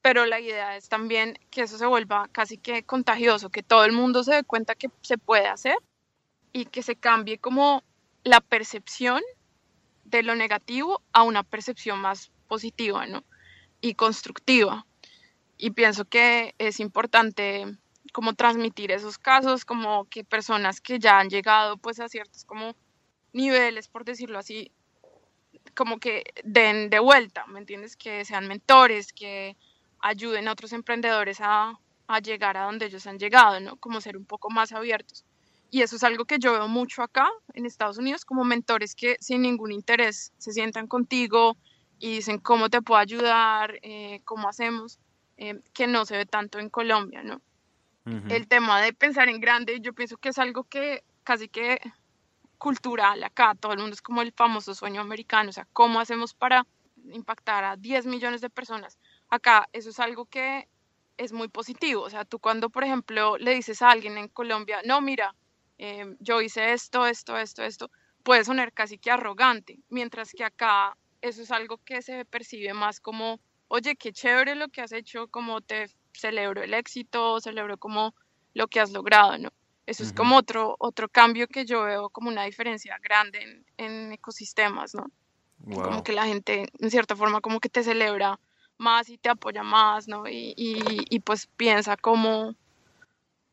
pero 0.01 0.25
la 0.25 0.39
idea 0.39 0.75
es 0.75 0.89
también 0.89 1.37
que 1.51 1.61
eso 1.61 1.77
se 1.77 1.85
vuelva 1.85 2.29
casi 2.31 2.57
que 2.57 2.81
contagioso, 2.81 3.51
que 3.51 3.61
todo 3.61 3.85
el 3.85 3.91
mundo 3.91 4.23
se 4.23 4.33
dé 4.33 4.43
cuenta 4.43 4.73
que 4.73 4.89
se 5.01 5.19
puede 5.19 5.45
hacer 5.45 5.75
y 6.51 6.65
que 6.65 6.81
se 6.81 6.95
cambie 6.95 7.37
como 7.37 7.83
la 8.23 8.41
percepción 8.41 9.21
de 10.03 10.23
lo 10.23 10.33
negativo 10.33 10.99
a 11.11 11.21
una 11.21 11.43
percepción 11.43 11.99
más 11.99 12.31
positiva 12.47 13.05
¿no? 13.05 13.23
y 13.81 13.93
constructiva. 13.93 14.87
Y 15.59 15.69
pienso 15.69 16.05
que 16.05 16.55
es 16.57 16.79
importante 16.79 17.77
como 18.13 18.35
transmitir 18.35 18.91
esos 18.91 19.17
casos, 19.17 19.65
como 19.65 20.05
que 20.05 20.23
personas 20.23 20.79
que 20.79 20.99
ya 20.99 21.19
han 21.19 21.29
llegado 21.29 21.77
pues 21.77 21.99
a 21.99 22.07
ciertos 22.07 22.45
como 22.45 22.75
niveles, 23.33 23.87
por 23.87 24.05
decirlo 24.05 24.37
así, 24.37 24.71
como 25.75 25.99
que 25.99 26.23
den 26.43 26.89
de 26.89 26.99
vuelta, 26.99 27.45
¿me 27.47 27.59
entiendes? 27.59 27.97
Que 27.97 28.23
sean 28.23 28.47
mentores, 28.47 29.11
que 29.11 29.57
ayuden 29.99 30.47
a 30.47 30.51
otros 30.51 30.73
emprendedores 30.73 31.39
a, 31.41 31.79
llegar 32.23 32.57
a 32.57 32.65
donde 32.65 32.85
ellos 32.85 33.07
han 33.07 33.17
llegado, 33.17 33.59
¿no? 33.59 33.75
Como 33.77 33.99
ser 33.99 34.15
un 34.15 34.25
poco 34.25 34.51
más 34.51 34.71
abiertos. 34.71 35.25
Y 35.71 35.81
eso 35.81 35.95
es 35.95 36.03
algo 36.03 36.25
que 36.25 36.37
yo 36.37 36.51
veo 36.51 36.67
mucho 36.67 37.01
acá 37.01 37.27
en 37.55 37.65
Estados 37.65 37.97
Unidos, 37.97 38.23
como 38.23 38.43
mentores 38.43 38.93
que 38.93 39.17
sin 39.19 39.41
ningún 39.41 39.71
interés 39.71 40.31
se 40.37 40.53
sientan 40.53 40.85
contigo 40.85 41.57
y 41.97 42.17
dicen 42.17 42.37
cómo 42.37 42.69
te 42.69 42.83
puedo 42.83 42.99
ayudar, 42.99 43.79
eh, 43.81 44.21
cómo 44.25 44.47
hacemos, 44.47 44.99
eh, 45.37 45.59
que 45.73 45.87
no 45.87 46.05
se 46.05 46.17
ve 46.17 46.27
tanto 46.27 46.59
en 46.59 46.69
Colombia, 46.69 47.23
¿no? 47.23 47.41
El 48.05 48.47
tema 48.49 48.81
de 48.81 48.91
pensar 48.91 49.29
en 49.29 49.39
grande, 49.39 49.79
yo 49.79 49.93
pienso 49.93 50.17
que 50.17 50.29
es 50.29 50.37
algo 50.37 50.65
que 50.65 51.03
casi 51.23 51.47
que 51.47 51.79
cultural 52.57 53.23
acá, 53.23 53.55
todo 53.55 53.73
el 53.73 53.79
mundo 53.79 53.93
es 53.93 54.01
como 54.01 54.21
el 54.21 54.31
famoso 54.31 54.73
sueño 54.73 55.01
americano, 55.01 55.49
o 55.49 55.53
sea, 55.53 55.67
¿cómo 55.73 55.99
hacemos 55.99 56.33
para 56.33 56.65
impactar 57.11 57.63
a 57.63 57.75
10 57.75 58.05
millones 58.05 58.41
de 58.41 58.49
personas? 58.49 58.97
Acá 59.29 59.67
eso 59.73 59.89
es 59.89 59.99
algo 59.99 60.25
que 60.25 60.67
es 61.17 61.33
muy 61.33 61.47
positivo, 61.47 62.01
o 62.03 62.09
sea, 62.09 62.25
tú 62.25 62.39
cuando, 62.39 62.69
por 62.69 62.83
ejemplo, 62.83 63.37
le 63.37 63.53
dices 63.53 63.81
a 63.81 63.91
alguien 63.91 64.17
en 64.17 64.27
Colombia, 64.27 64.81
no, 64.85 65.01
mira, 65.01 65.35
em, 65.77 66.17
yo 66.19 66.41
hice 66.41 66.73
esto, 66.73 67.05
esto, 67.05 67.37
esto, 67.37 67.63
esto, 67.63 67.91
puede 68.23 68.45
sonar 68.45 68.73
casi 68.73 68.97
que 68.97 69.11
arrogante, 69.11 69.79
mientras 69.89 70.31
que 70.31 70.43
acá 70.43 70.97
eso 71.21 71.41
es 71.41 71.51
algo 71.51 71.79
que 71.85 72.01
se 72.01 72.25
percibe 72.25 72.73
más 72.73 72.99
como, 72.99 73.39
oye, 73.67 73.95
qué 73.95 74.11
chévere 74.11 74.55
lo 74.55 74.69
que 74.69 74.81
has 74.81 74.91
hecho, 74.93 75.27
como 75.27 75.61
te 75.61 75.89
celebro 76.13 76.63
el 76.63 76.73
éxito, 76.73 77.39
celebro 77.39 77.77
como 77.77 78.13
lo 78.53 78.67
que 78.67 78.79
has 78.79 78.91
logrado, 78.91 79.37
¿no? 79.37 79.49
Eso 79.85 80.03
es 80.03 80.13
como 80.13 80.37
otro, 80.37 80.77
otro 80.79 81.09
cambio 81.09 81.47
que 81.47 81.65
yo 81.65 81.83
veo 81.83 82.09
como 82.09 82.29
una 82.29 82.45
diferencia 82.45 82.97
grande 83.03 83.63
en, 83.77 84.13
ecosistemas, 84.13 84.95
¿no? 84.95 85.11
Como 85.65 86.03
que 86.03 86.13
la 86.13 86.25
gente, 86.25 86.67
en 86.79 86.89
cierta 86.89 87.15
forma, 87.15 87.41
como 87.41 87.59
que 87.59 87.69
te 87.69 87.83
celebra 87.83 88.39
más 88.77 89.09
y 89.09 89.17
te 89.17 89.29
apoya 89.29 89.63
más, 89.63 90.07
¿no? 90.07 90.27
Y, 90.27 90.53
y, 90.55 91.19
pues 91.19 91.47
piensa 91.47 91.97
cómo, 91.97 92.55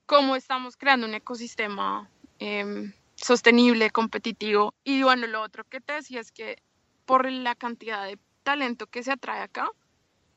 cómo 0.06 0.36
estamos 0.36 0.76
creando 0.76 1.06
un 1.06 1.14
ecosistema 1.14 2.08
em, 2.38 2.92
sostenible, 3.16 3.90
competitivo. 3.90 4.74
Y 4.84 5.02
bueno, 5.02 5.26
lo 5.26 5.42
otro 5.42 5.64
que 5.64 5.80
te 5.80 5.94
decía 5.94 6.20
es 6.20 6.30
que 6.30 6.62
por 7.06 7.30
la 7.30 7.56
cantidad 7.56 8.06
de 8.06 8.18
talento 8.44 8.86
que 8.86 9.02
se 9.02 9.12
atrae 9.12 9.42
acá, 9.42 9.70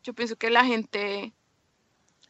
yo 0.04 0.14
pienso 0.14 0.36
que 0.36 0.50
la 0.50 0.66
gente 0.66 1.34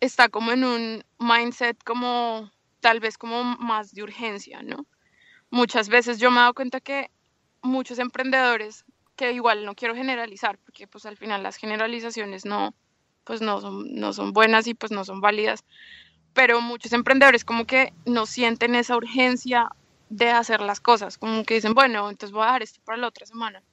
está 0.04 0.30
como 0.30 0.52
en 0.52 0.64
un 0.64 1.04
mindset 1.20 1.82
como 1.84 2.52
tal 2.82 3.00
vez 3.00 3.18
como 3.18 3.44
más 3.44 3.94
de 3.94 4.04
urgencia, 4.04 4.62
¿no? 4.62 4.86
Muchas 5.50 5.88
veces 5.90 6.20
yo 6.20 6.30
me 6.32 6.38
he 6.38 6.40
dado 6.42 6.54
cuenta 6.54 6.82
que 6.82 7.10
muchos 7.62 8.00
emprendedores, 8.00 8.86
que 9.16 9.32
igual 9.32 9.66
no 9.66 9.76
quiero 9.76 9.96
generalizar, 9.96 10.58
porque 10.58 10.88
pues 10.88 11.06
al 11.06 11.16
final 11.16 11.44
las 11.44 11.56
generalizaciones 11.56 12.46
no, 12.46 12.74
pues 13.24 13.42
no 13.42 13.62
son, 13.62 13.96
no 13.96 14.12
son 14.12 14.34
buenas 14.34 14.68
y 14.68 14.74
pues 14.74 14.92
no 14.92 15.06
son 15.06 15.22
válidas, 15.22 15.64
pero 16.34 16.60
muchos 16.60 16.92
emprendedores 16.94 17.46
como 17.46 17.66
que 17.66 17.94
no 18.06 18.26
sienten 18.26 18.76
esa 18.76 18.98
urgencia 18.98 19.70
de 20.10 20.32
hacer 20.32 20.62
las 20.62 20.82
cosas, 20.82 21.18
como 21.18 21.46
que 21.46 21.56
dicen, 21.56 21.74
bueno, 21.74 22.10
entonces 22.10 22.34
voy 22.34 22.44
a 22.44 22.48
dejar 22.48 22.64
esto 22.64 22.82
para 22.84 22.98
la 22.98 23.08
otra 23.08 23.26
semana. 23.26 23.64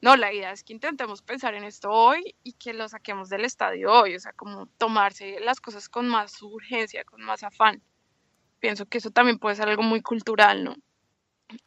No, 0.00 0.16
la 0.16 0.32
idea 0.32 0.52
es 0.52 0.62
que 0.62 0.72
intentemos 0.72 1.22
pensar 1.22 1.54
en 1.54 1.64
esto 1.64 1.90
hoy 1.90 2.36
y 2.44 2.52
que 2.52 2.72
lo 2.72 2.88
saquemos 2.88 3.28
del 3.28 3.44
estadio 3.44 3.90
hoy, 3.92 4.14
o 4.14 4.20
sea, 4.20 4.32
como 4.32 4.66
tomarse 4.78 5.40
las 5.40 5.60
cosas 5.60 5.88
con 5.88 6.08
más 6.08 6.40
urgencia, 6.40 7.04
con 7.04 7.22
más 7.22 7.42
afán. 7.42 7.82
Pienso 8.60 8.86
que 8.86 8.98
eso 8.98 9.10
también 9.10 9.38
puede 9.38 9.56
ser 9.56 9.68
algo 9.68 9.82
muy 9.82 10.00
cultural, 10.00 10.62
¿no? 10.62 10.76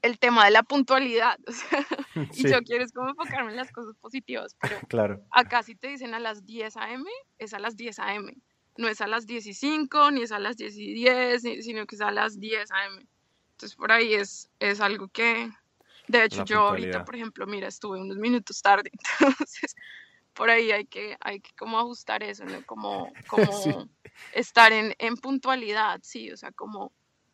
El 0.02 0.18
tema 0.20 0.46
de 0.46 0.52
la 0.52 0.64
puntualidad, 0.64 1.38
o 1.48 1.52
sea, 1.52 1.86
y 2.34 2.50
yo 2.50 2.62
quiero 2.62 2.86
es 2.86 2.94
como 2.94 3.10
enfocarme 3.10 3.52
en 3.52 3.58
las 3.58 3.72
cosas 3.72 3.96
positivas, 3.98 4.56
pero 4.62 4.80
claro. 4.88 5.22
acá 5.32 5.64
si 5.64 5.76
te 5.76 5.90
dicen 5.90 6.14
a 6.14 6.20
las 6.20 6.46
10 6.46 6.78
a.m., 6.78 7.10
es 7.38 7.54
a 7.54 7.60
las 7.60 7.76
10 7.76 8.00
a.m., 8.00 8.34
no 8.78 8.88
es 8.88 9.02
a 9.02 9.08
las 9.08 9.28
10 9.28 9.46
y 9.48 9.54
5, 9.54 10.12
ni 10.12 10.22
es 10.22 10.32
a 10.32 10.40
las 10.40 10.56
10 10.56 10.78
y 10.78 10.94
10, 10.94 11.42
sino 11.42 11.86
que 11.86 11.96
es 11.96 12.02
a 12.02 12.12
las 12.12 12.40
10 12.40 12.72
a.m. 12.72 13.06
Entonces 13.52 13.76
por 13.76 13.92
ahí 13.92 14.14
es, 14.14 14.50
es 14.60 14.80
algo 14.80 15.10
que, 15.10 15.52
de 16.12 16.26
hecho, 16.26 16.46
yo 16.46 16.68
ahorita, 16.68 17.06
por 17.06 17.16
ejemplo, 17.16 17.48
mira, 17.48 17.68
estuve 17.68 18.00
unos 18.00 18.18
minutos 18.18 18.62
tarde, 18.62 18.92
entonces 19.20 19.76
por 20.34 20.50
ahí 20.50 20.72
hay 20.72 20.86
que, 20.86 21.18
hay 21.20 21.40
que 21.40 21.52
como 21.56 21.80
ajustar 21.80 22.24
eso, 22.24 22.46
¿no? 22.46 22.66
Como, 22.66 23.12
como 23.28 23.90
estar 24.34 24.72
en, 24.72 24.94
en, 25.00 25.18
puntualidad, 25.18 26.00
sí, 26.04 26.32
o 26.32 26.38
sea, 26.38 26.52
como, 26.52 26.92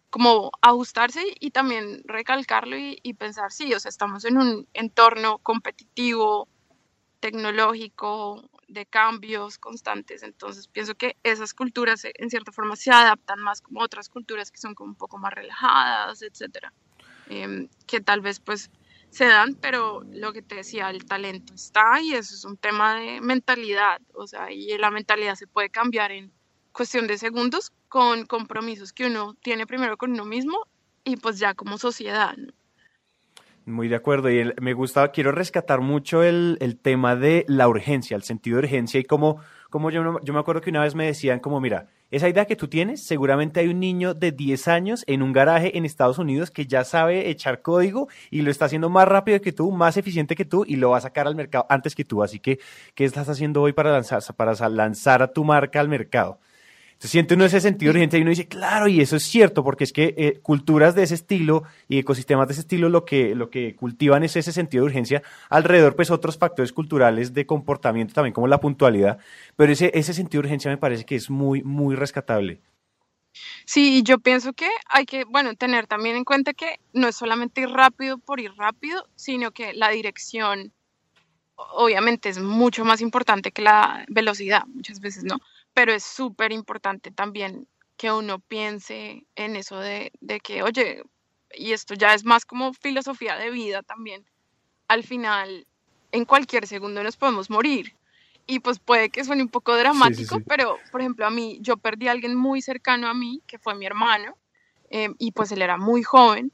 como 0.10 0.52
ajustarse 0.62 1.22
y 1.40 1.52
también 1.52 2.02
recalcarlo 2.06 2.78
y, 2.78 3.00
y, 3.04 3.14
pensar, 3.14 3.52
sí, 3.52 3.74
o 3.74 3.80
sea, 3.80 3.90
estamos 3.90 4.26
en 4.26 4.38
un 4.38 4.68
entorno 4.74 5.40
competitivo, 5.40 6.48
tecnológico, 7.20 8.50
de 8.68 8.86
cambios 8.86 9.58
constantes, 9.58 10.24
entonces 10.24 10.68
pienso 10.68 10.96
que 10.96 11.18
esas 11.24 11.54
culturas 11.54 12.04
en 12.04 12.30
cierta 12.30 12.52
forma 12.52 12.76
se 12.76 12.92
adaptan 12.92 13.40
más 13.40 13.62
como 13.62 13.82
otras 13.82 14.10
culturas 14.10 14.52
que 14.52 14.60
son 14.60 14.76
como 14.76 14.92
un 14.92 14.96
poco 14.96 15.18
más 15.18 15.34
relajadas, 15.34 16.22
etcétera. 16.22 16.74
Em, 17.30 17.68
que 17.86 18.00
tal 18.02 18.22
vez 18.22 18.40
pues 18.40 18.72
se 19.10 19.26
dan, 19.26 19.56
pero 19.56 20.04
lo 20.12 20.34
que 20.34 20.42
te 20.42 20.56
decía, 20.56 20.90
el 20.90 21.06
talento 21.06 21.54
está 21.54 22.02
y 22.02 22.14
eso 22.14 22.36
es 22.36 22.46
un 22.46 22.58
tema 22.58 22.96
de 22.96 23.22
mentalidad, 23.22 24.02
o 24.14 24.28
sea, 24.28 24.52
y 24.52 24.78
la 24.78 24.92
mentalidad 24.92 25.36
se 25.36 25.48
puede 25.48 25.70
cambiar 25.70 26.12
en 26.12 26.32
cuestión 26.72 27.08
de 27.08 27.18
segundos 27.18 27.72
con 27.90 28.26
compromisos 28.26 28.94
que 28.94 29.08
uno 29.08 29.36
tiene 29.42 29.66
primero 29.66 29.98
con 29.98 30.12
uno 30.12 30.26
mismo 30.26 30.68
y 31.04 31.18
pues 31.18 31.40
ya 31.40 31.54
como 31.54 31.78
sociedad. 31.78 32.36
Muy 33.66 33.90
de 33.90 33.96
acuerdo. 33.96 34.30
Y 34.30 34.54
me 34.62 34.74
gusta, 34.74 35.12
quiero 35.12 35.32
rescatar 35.34 35.82
mucho 35.82 36.24
el, 36.24 36.58
el, 36.62 36.80
tema 36.80 37.16
de 37.18 37.44
la 37.50 37.68
urgencia, 37.68 38.16
el 38.16 38.24
sentido 38.24 38.58
de 38.58 38.64
urgencia 38.66 39.00
y 39.00 39.04
como, 39.04 39.42
como 39.70 39.90
yo, 39.90 40.22
yo 40.24 40.34
me 40.34 40.40
acuerdo 40.40 40.62
que 40.62 40.70
una 40.70 40.84
vez 40.84 40.96
me 40.96 41.06
decían 41.06 41.40
como, 41.40 41.60
mira, 41.60 41.90
esa 42.10 42.30
idea 42.30 42.46
que 42.46 42.56
tú 42.56 42.68
tienes, 42.68 43.04
seguramente 43.06 43.60
hay 43.60 43.68
un 43.68 43.80
niño 43.80 44.14
de 44.14 44.32
10 44.32 44.68
años 44.70 45.04
en 45.08 45.22
un 45.22 45.34
garaje 45.34 45.78
en 45.78 45.86
Estados 45.86 46.18
Unidos 46.18 46.52
que 46.52 46.66
ya 46.66 46.86
sabe 46.86 47.30
echar 47.30 47.62
código 47.62 48.08
y 48.32 48.44
lo 48.44 48.52
está 48.52 48.66
haciendo 48.66 48.90
más 48.90 49.08
rápido 49.08 49.42
que 49.42 49.52
tú, 49.52 49.72
más 49.72 49.98
eficiente 49.98 50.36
que 50.36 50.46
tú 50.46 50.64
y 50.66 50.78
lo 50.78 50.92
va 50.92 51.00
a 51.00 51.02
sacar 51.02 51.28
al 51.28 51.36
mercado 51.36 51.66
antes 51.70 51.96
que 51.96 52.06
tú. 52.06 52.24
Así 52.24 52.40
que, 52.40 52.60
¿qué 52.96 53.04
estás 53.04 53.28
haciendo 53.28 53.62
hoy 53.62 53.74
para 53.74 53.92
lanzar, 53.92 54.22
para 54.36 54.54
lanzar 54.70 55.22
a 55.22 55.34
tu 55.34 55.44
marca 55.44 55.82
al 55.82 55.90
mercado? 55.90 56.40
Se 57.00 57.08
siente 57.08 57.36
uno 57.36 57.46
ese 57.46 57.62
sentido 57.62 57.94
de 57.94 58.00
urgencia 58.00 58.18
y 58.18 58.24
uno 58.24 58.32
dice, 58.32 58.48
claro, 58.48 58.88
y 58.88 59.02
eso 59.02 59.18
es 59.18 59.24
cierto, 59.24 59.64
porque 59.64 59.84
es 59.84 59.94
que 59.94 60.16
eh, 60.18 60.40
culturas 60.42 60.96
de 60.96 61.04
ese 61.04 61.14
estilo 61.14 61.64
y 61.88 62.00
ecosistemas 62.00 62.48
de 62.48 62.54
ese 62.54 62.62
estilo 62.62 62.90
lo 62.90 63.06
que, 63.06 63.36
lo 63.36 63.52
que 63.52 63.76
cultivan 63.76 64.24
es 64.24 64.36
ese 64.36 64.52
sentido 64.52 64.84
de 64.84 64.92
urgencia. 64.92 65.22
Alrededor, 65.50 65.96
pues, 65.96 66.10
otros 66.10 66.38
factores 66.38 66.74
culturales 66.74 67.34
de 67.34 67.46
comportamiento 67.46 68.16
también, 68.16 68.34
como 68.34 68.48
la 68.48 68.60
puntualidad. 68.60 69.20
Pero 69.56 69.72
ese, 69.72 69.92
ese 69.94 70.14
sentido 70.14 70.42
de 70.42 70.48
urgencia 70.48 70.72
me 70.72 70.78
parece 70.78 71.06
que 71.06 71.16
es 71.16 71.30
muy, 71.30 71.62
muy 71.62 71.96
rescatable. 71.96 72.62
Sí, 73.66 74.02
yo 74.04 74.18
pienso 74.18 74.54
que 74.54 74.70
hay 74.90 75.06
que, 75.06 75.24
bueno, 75.26 75.56
tener 75.56 75.86
también 75.86 76.16
en 76.16 76.24
cuenta 76.24 76.54
que 76.54 76.80
no 76.94 77.08
es 77.08 77.16
solamente 77.16 77.62
ir 77.62 77.70
rápido 77.70 78.18
por 78.18 78.40
ir 78.40 78.54
rápido, 78.56 79.08
sino 79.16 79.52
que 79.52 79.74
la 79.74 79.90
dirección 79.90 80.74
obviamente 81.56 82.30
es 82.30 82.40
mucho 82.40 82.86
más 82.86 83.02
importante 83.02 83.52
que 83.52 83.62
la 83.62 84.06
velocidad, 84.10 84.66
muchas 84.68 85.00
veces, 85.00 85.24
¿no? 85.24 85.38
Pero 85.78 85.94
es 85.94 86.04
súper 86.04 86.52
importante 86.52 87.12
también 87.12 87.68
que 87.98 88.12
uno 88.12 88.40
piense 88.40 89.28
en 89.36 89.56
eso 89.56 89.78
de, 89.78 90.12
que, 90.44 90.64
oye, 90.64 91.04
y 91.54 91.72
esto 91.72 91.94
ya 91.94 92.16
es 92.16 92.26
más 92.26 92.46
como 92.46 92.74
filosofía 92.74 93.36
de 93.36 93.52
vida 93.52 93.84
también, 93.84 94.26
al 94.88 95.04
final, 95.04 95.68
en 96.12 96.26
cualquier 96.26 96.66
segundo 96.66 97.04
nos 97.04 97.16
podemos 97.16 97.52
morir. 97.52 97.94
Y 98.48 98.58
pues 98.58 98.80
puede 98.80 99.12
que 99.12 99.24
suene 99.24 99.44
un 99.44 99.50
poco 99.50 99.78
dramático, 99.78 100.40
pero 100.48 100.80
por 100.92 101.02
ejemplo 101.02 101.28
a 101.28 101.30
mí, 101.30 101.60
yo 101.62 101.78
perdí 101.78 102.08
a 102.08 102.14
alguien 102.14 102.34
muy 102.34 102.64
cercano 102.64 103.08
a 103.08 103.14
mí, 103.14 103.44
que 103.46 103.60
fue 103.60 103.76
mi 103.76 103.86
hermano, 103.86 104.36
em, 104.90 105.14
y 105.20 105.32
pues 105.32 105.52
él 105.52 105.62
era 105.62 105.78
muy 105.78 106.02
joven. 106.02 106.52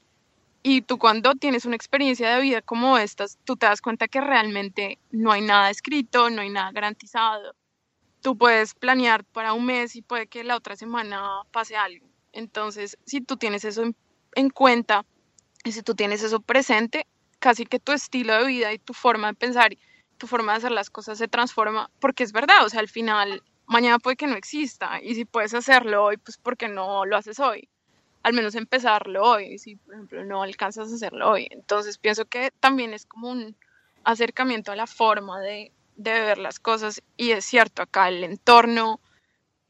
Y 0.63 0.81
tú 0.81 0.97
cuando 0.97 1.33
tienes 1.35 1.63
una 1.63 1.77
experiencia 1.77 2.35
de 2.35 2.41
vida 2.41 2.61
como 2.61 2.97
estas, 2.97 3.39
tú 3.45 3.55
te 3.55 3.67
das 3.67 3.79
cuenta 3.79 4.09
que 4.09 4.19
realmente 4.19 4.99
no 5.11 5.31
hay 5.31 5.39
nada 5.39 5.69
escrito, 5.69 6.29
no 6.29 6.41
hay 6.41 6.49
nada 6.49 6.73
garantizado 6.73 7.55
tú 8.23 8.37
puedes 8.37 8.73
planear 8.73 9.25
para 9.25 9.53
un 9.53 9.65
mes 9.65 9.95
y 9.95 10.01
puede 10.01 10.27
que 10.27 10.43
la 10.43 10.55
otra 10.55 10.75
semana 10.75 11.43
pase 11.51 11.75
algo. 11.75 12.07
Entonces, 12.31 12.97
si 13.05 13.19
tú 13.21 13.37
tienes 13.37 13.65
eso 13.65 13.83
en, 14.33 14.49
cuenta 14.49 15.05
y 15.65 15.73
si 15.73 15.83
tú 15.83 15.93
tienes 15.93 16.23
eso 16.23 16.39
presente, 16.39 17.05
casi 17.39 17.65
que 17.65 17.79
tu 17.79 17.91
estilo 17.91 18.33
de 18.33 18.47
vida 18.47 18.73
y 18.73 18.79
tu 18.79 18.93
forma 18.93 19.27
de 19.27 19.33
pensar, 19.33 19.77
tu 20.17 20.25
forma 20.25 20.53
de 20.53 20.59
hacer 20.59 20.71
las 20.71 20.89
cosas 20.89 21.17
se 21.17 21.27
transforma, 21.27 21.91
porque 21.99 22.23
es 22.23 22.31
verdad, 22.31 22.65
o 22.65 22.69
sea, 22.69 22.79
al 22.79 22.87
final 22.87 23.43
mañana 23.65 23.99
puede 23.99 24.15
que 24.15 24.27
no 24.27 24.35
exista 24.35 25.01
y 25.01 25.15
si 25.15 25.25
puedes 25.25 25.53
hacerlo 25.53 26.05
hoy, 26.05 26.17
pues 26.17 26.37
porque 26.37 26.69
no 26.69 27.05
lo 27.05 27.17
haces 27.17 27.39
hoy. 27.39 27.67
Al 28.23 28.33
menos 28.33 28.55
empezarlo 28.55 29.21
hoy, 29.21 29.59
si 29.59 29.75
por 29.75 29.95
ejemplo 29.95 30.23
no 30.23 30.43
alcanzas 30.43 30.89
a 30.89 30.95
hacerlo 30.95 31.29
hoy. 31.29 31.49
Entonces 31.51 31.97
pienso 31.97 32.23
que 32.23 32.51
también 32.61 32.93
es 32.93 33.05
como 33.05 33.29
un 33.29 33.57
acercamiento 34.05 34.71
a 34.71 34.77
la 34.77 34.87
forma 34.87 35.41
de, 35.41 35.73
de 35.95 36.11
ver 36.11 36.37
las 36.37 36.59
cosas 36.59 37.01
y 37.17 37.31
es 37.31 37.45
cierto, 37.45 37.81
acá 37.81 38.09
el 38.09 38.23
entorno 38.23 38.99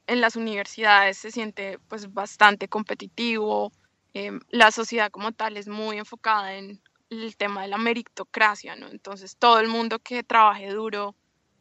en 0.06 0.20
las 0.20 0.36
universidades 0.36 1.18
se 1.18 1.30
siente 1.30 1.78
pues 1.88 2.12
bastante 2.12 2.68
competitivo, 2.68 3.72
em, 4.12 4.40
la 4.50 4.70
sociedad 4.70 5.10
como 5.10 5.32
tal 5.32 5.56
es 5.56 5.68
muy 5.68 5.98
enfocada 5.98 6.54
en 6.54 6.80
el 7.10 7.36
tema 7.36 7.62
de 7.62 7.68
la 7.68 7.78
meritocracia, 7.78 8.76
¿no? 8.76 8.88
Entonces 8.88 9.36
todo 9.36 9.60
el 9.60 9.68
mundo 9.68 9.98
que 9.98 10.22
trabaje 10.22 10.68
duro 10.70 11.14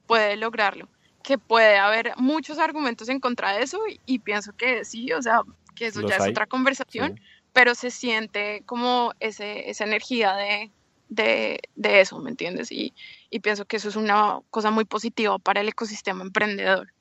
puede 0.07 0.35
lograrlo. 0.35 0.89
Que 1.23 1.37
puede 1.37 1.77
haber 1.77 2.13
muchos 2.17 2.59
argumentos 2.59 3.07
en 3.07 3.19
contra 3.19 3.53
de 3.53 3.63
eso 3.63 3.79
y, 4.05 4.19
pienso 4.19 4.51
que 4.53 4.83
sí, 4.83 5.13
o 5.13 5.21
sea, 5.21 5.41
que 5.75 5.87
eso 5.87 6.01
ya 6.01 6.17
es 6.17 6.27
otra 6.27 6.47
conversación, 6.47 7.19
pero 7.53 7.75
se 7.75 7.91
siente 7.91 8.63
como 8.65 9.13
ese, 9.21 9.69
esa 9.69 9.85
energía 9.85 10.33
de, 10.35 10.71
de, 11.15 11.59
de 11.75 12.01
eso, 12.01 12.19
¿me 12.19 12.29
entiendes? 12.29 12.71
Y, 12.71 12.93
y 13.29 13.39
pienso 13.39 13.65
que 13.65 13.77
eso 13.77 13.89
es 13.89 13.95
una 13.95 14.41
cosa 14.49 14.71
muy 14.71 14.85
positiva 14.85 15.39
para 15.39 15.61
el 15.61 15.69
ecosistema 15.69 16.23
emprendedor. 16.23 16.93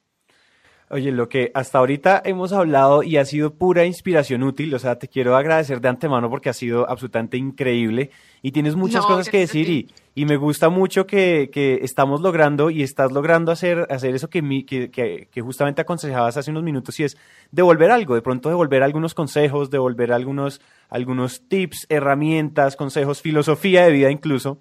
Oye, 0.95 1.11
lo 1.11 1.27
que 1.27 1.51
hasta 1.55 1.79
ahorita 1.79 2.21
hemos 2.23 2.53
hablado 2.53 3.03
y 3.03 3.17
ha 3.17 3.25
sido 3.25 3.55
pura 3.55 3.87
inspiración 3.87 4.43
útil, 4.43 4.75
o 4.75 4.79
sea, 4.79 4.99
te 4.99 5.09
quiero 5.09 5.35
agradecer 5.37 5.81
de 5.81 5.89
antemano 5.89 6.29
porque 6.29 6.51
ha 6.51 6.53
sido 6.53 6.87
absolutamente 6.87 7.39
increíble 7.39 8.11
y 8.43 8.53
tienes 8.53 8.77
muchas 8.77 9.07
cosas 9.07 9.31
que 9.31 9.39
decir 9.39 9.71
y, 9.71 9.89
y, 10.15 10.27
me 10.27 10.37
gusta 10.37 10.69
mucho 10.69 11.07
que, 11.07 11.49
que, 11.51 11.79
estamos 11.83 12.21
logrando 12.21 12.69
y 12.69 12.83
estás 12.83 13.11
logrando 13.11 13.51
hacer, 13.53 13.87
hacer 13.89 14.15
eso 14.15 14.29
que, 14.29 14.43
mi, 14.43 14.65
que, 14.65 14.91
que, 14.91 15.41
justamente 15.41 15.81
aconsejabas 15.81 16.37
hace 16.37 16.51
unos 16.51 16.63
minutos 16.63 17.01
y 17.01 17.05
es 17.05 17.17
devolver 17.51 17.91
algo, 17.91 18.15
de 18.15 18.21
pronto 18.21 18.51
devolver 18.51 18.83
algunos 18.83 19.15
consejos, 19.15 19.71
devolver 19.71 20.13
algunos, 20.13 20.61
algunos 20.91 21.49
tips, 21.49 21.87
herramientas, 21.89 22.77
consejos, 22.77 23.23
filosofía 23.23 23.87
de 23.87 23.93
vida 23.93 24.11
incluso 24.11 24.59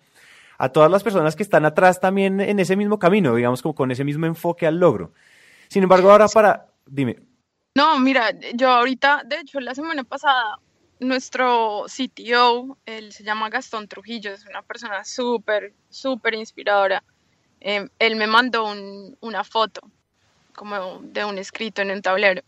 a 0.58 0.70
todas 0.70 0.90
las 0.90 1.04
personas 1.04 1.36
que 1.36 1.44
están 1.44 1.66
atrás 1.66 2.00
también 2.00 2.40
en 2.40 2.58
ese 2.62 2.78
mismo 2.78 3.00
camino, 3.00 3.36
digamos 3.36 3.62
como 3.62 3.76
con 3.76 3.92
ese 3.92 4.06
mismo 4.06 4.28
enfoque 4.28 4.66
al 4.66 4.80
logro. 4.80 5.12
Sin 5.72 5.84
embargo, 5.84 6.12
ahora 6.12 6.28
para, 6.28 6.68
dime. 6.86 7.16
No, 7.76 7.98
mira, 7.98 8.38
yo 8.56 8.70
ahorita, 8.70 9.24
de 9.26 9.40
hecho, 9.40 9.62
la 9.62 9.74
semana 9.74 10.04
pasada, 10.04 10.60
nuestro 11.00 11.86
CTO, 11.88 12.78
él 12.86 13.14
se 13.14 13.24
llama 13.24 13.50
Gastón 13.50 13.88
Trujillo, 13.88 14.34
es 14.34 14.46
una 14.46 14.64
persona 14.64 15.06
súper, 15.06 15.72
súper 15.90 16.34
inspiradora. 16.34 17.02
Em, 17.62 17.88
él 18.00 18.18
me 18.18 18.28
mandó 18.28 18.66
una 19.22 19.46
foto, 19.46 19.80
como 20.54 21.00
de 21.04 21.24
un 21.24 21.38
escrito 21.38 21.82
en 21.82 21.92
un 21.92 22.02
tablero. 22.02 22.42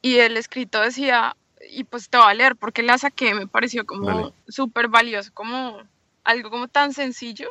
Y 0.00 0.18
el 0.18 0.36
escrito 0.36 0.80
decía, 0.80 1.34
y 1.72 1.82
pues 1.82 2.08
te 2.08 2.18
voy 2.18 2.30
a 2.30 2.34
leer 2.34 2.54
porque 2.54 2.84
la 2.84 2.98
saqué, 2.98 3.34
me 3.34 3.48
pareció 3.48 3.84
como 3.84 4.32
súper 4.46 4.86
valioso, 4.86 5.32
como 5.34 5.82
algo 6.22 6.50
como 6.50 6.68
tan 6.68 6.92
sencillo 6.92 7.50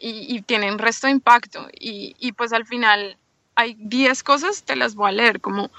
y, 0.00 0.32
y, 0.32 0.42
tiene 0.42 0.70
un 0.70 0.78
resto 0.78 1.08
de 1.08 1.14
impacto. 1.14 1.66
Y, 1.72 2.14
y 2.20 2.30
pues 2.30 2.52
al 2.52 2.64
final 2.64 3.18
hay 3.58 3.74
10 3.76 4.22
cosas, 4.22 4.62
te 4.62 4.76
las 4.76 4.94
voy 4.94 5.08
a 5.08 5.12
leer, 5.12 5.40
como 5.40 5.72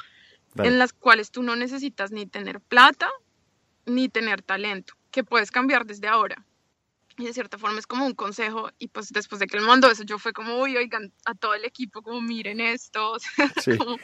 en 0.58 0.78
las 0.78 0.92
cuales 0.92 1.32
tú 1.32 1.44
no 1.44 1.56
necesitas 1.56 2.12
ni 2.12 2.26
tener 2.26 2.60
plata 2.60 3.10
ni 3.86 4.10
tener 4.10 4.42
talento, 4.42 4.96
que 5.12 5.24
puedes 5.24 5.50
cambiar 5.50 5.86
desde 5.86 6.10
ahora. 6.10 6.46
Y 7.18 7.24
de 7.24 7.34
cierta 7.34 7.58
forma 7.58 7.80
es 7.80 7.88
como 7.88 8.06
un 8.06 8.16
consejo, 8.16 8.70
y 8.80 8.90
pues 8.90 9.14
después 9.14 9.40
de 9.40 9.48
que 9.48 9.56
él 9.56 9.64
mandó 9.64 9.90
eso, 9.90 10.04
yo 10.04 10.20
fue 10.20 10.34
como, 10.34 10.60
uy, 10.60 10.76
oigan, 10.76 11.14
a 11.24 11.34
todo 11.36 11.54
el 11.54 11.64
equipo, 11.64 12.02
como 12.02 12.20
miren 12.20 12.60
esto. 12.60 13.16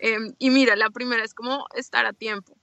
Em, 0.00 0.34
y 0.40 0.50
mira, 0.50 0.74
la 0.74 0.90
primera 0.90 1.22
es 1.22 1.32
como 1.32 1.66
estar 1.76 2.06
a 2.06 2.12
tiempo, 2.12 2.58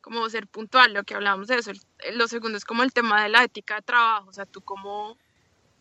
como 0.00 0.28
ser 0.30 0.46
puntual, 0.46 0.94
lo 0.94 1.02
que 1.02 1.16
hablábamos 1.16 1.48
de 1.48 1.56
eso. 1.56 1.72
Lo 2.14 2.28
segundo 2.28 2.56
es 2.56 2.64
como 2.64 2.84
el 2.84 2.92
tema 2.92 3.24
de 3.24 3.28
la 3.28 3.42
ética 3.42 3.74
de 3.74 3.82
trabajo, 3.82 4.28
o 4.28 4.32
sea, 4.32 4.46
tú 4.46 4.60
como 4.60 5.18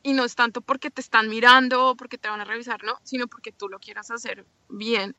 y 0.04 0.14
no 0.14 0.24
es 0.24 0.36
tanto 0.36 0.62
porque 0.62 0.92
te 0.92 1.02
están 1.02 1.30
mirando 1.30 1.90
o 1.90 1.96
porque 1.96 2.18
te 2.18 2.30
van 2.30 2.42
a 2.42 2.46
revisar, 2.46 2.84
no, 2.84 3.00
sino 3.04 3.28
porque 3.28 3.52
tú 3.52 3.68
lo 3.70 3.80
quieras 3.80 4.12
hacer 4.12 4.46
bien. 4.70 5.16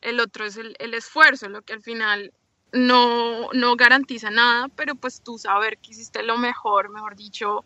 El 0.00 0.20
otro 0.20 0.44
es 0.44 0.56
el, 0.56 0.94
esfuerzo, 0.94 1.48
lo 1.48 1.62
que 1.62 1.72
al 1.72 1.82
final 1.82 2.32
no, 2.72 3.50
no 3.52 3.76
garantiza 3.76 4.30
nada, 4.30 4.68
pero 4.76 4.94
pues 4.94 5.22
tú 5.22 5.38
saber 5.38 5.78
que 5.78 5.92
hiciste 5.92 6.22
lo 6.22 6.36
mejor, 6.38 6.90
mejor 6.90 7.16
dicho, 7.16 7.64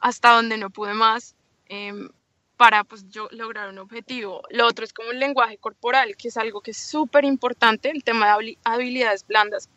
hasta 0.00 0.32
donde 0.32 0.56
no 0.56 0.70
pude 0.70 0.94
más, 0.94 1.36
em, 1.66 2.08
para 2.56 2.84
pues 2.84 3.08
yo 3.08 3.28
lograr 3.30 3.70
un 3.70 3.78
objetivo. 3.78 4.42
Lo 4.50 4.66
otro 4.66 4.84
es 4.84 4.92
como 4.92 5.12
el 5.12 5.18
lenguaje 5.18 5.56
corporal, 5.56 6.16
que 6.16 6.28
es 6.28 6.36
algo 6.36 6.60
que 6.60 6.72
es 6.72 6.78
súper 6.78 7.24
importante, 7.24 7.90
el 7.90 8.04
tema 8.04 8.36
de 8.36 8.58
habilidades 8.64 9.26
blandas. 9.26 9.68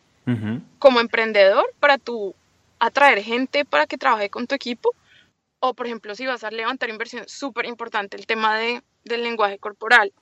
Como 0.78 1.00
emprendedor, 1.00 1.66
para 1.80 1.98
tú 1.98 2.34
atraer 2.78 3.22
gente 3.22 3.64
para 3.64 3.86
que 3.86 3.98
trabaje 3.98 4.30
con 4.30 4.46
tu 4.46 4.54
equipo, 4.54 4.94
o, 5.66 5.72
por 5.72 5.86
ejemplo, 5.86 6.14
si 6.14 6.26
vas 6.26 6.44
a 6.44 6.50
levantar 6.50 6.90
inversión, 6.90 7.24
súper 7.26 7.64
importante 7.64 8.18
el 8.18 8.26
tema 8.26 8.54
de, 8.58 8.82
del 9.04 9.22
lenguaje 9.22 9.58
corporal. 9.58 10.12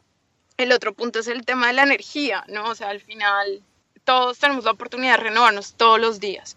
El 0.57 0.71
otro 0.71 0.95
punto 0.95 1.19
es 1.19 1.27
el 1.27 1.45
tema 1.45 1.67
de 1.67 1.73
la 1.73 1.83
energía, 1.83 2.45
¿no? 2.47 2.67
O 2.69 2.75
sea, 2.77 2.91
al 2.91 3.01
final 3.01 3.61
todos 4.05 4.39
tenemos 4.39 4.65
la 4.65 4.71
oportunidad 4.71 5.17
de 5.17 5.25
renovarnos 5.25 5.75
todos 5.75 5.99
los 5.99 6.21
días. 6.21 6.57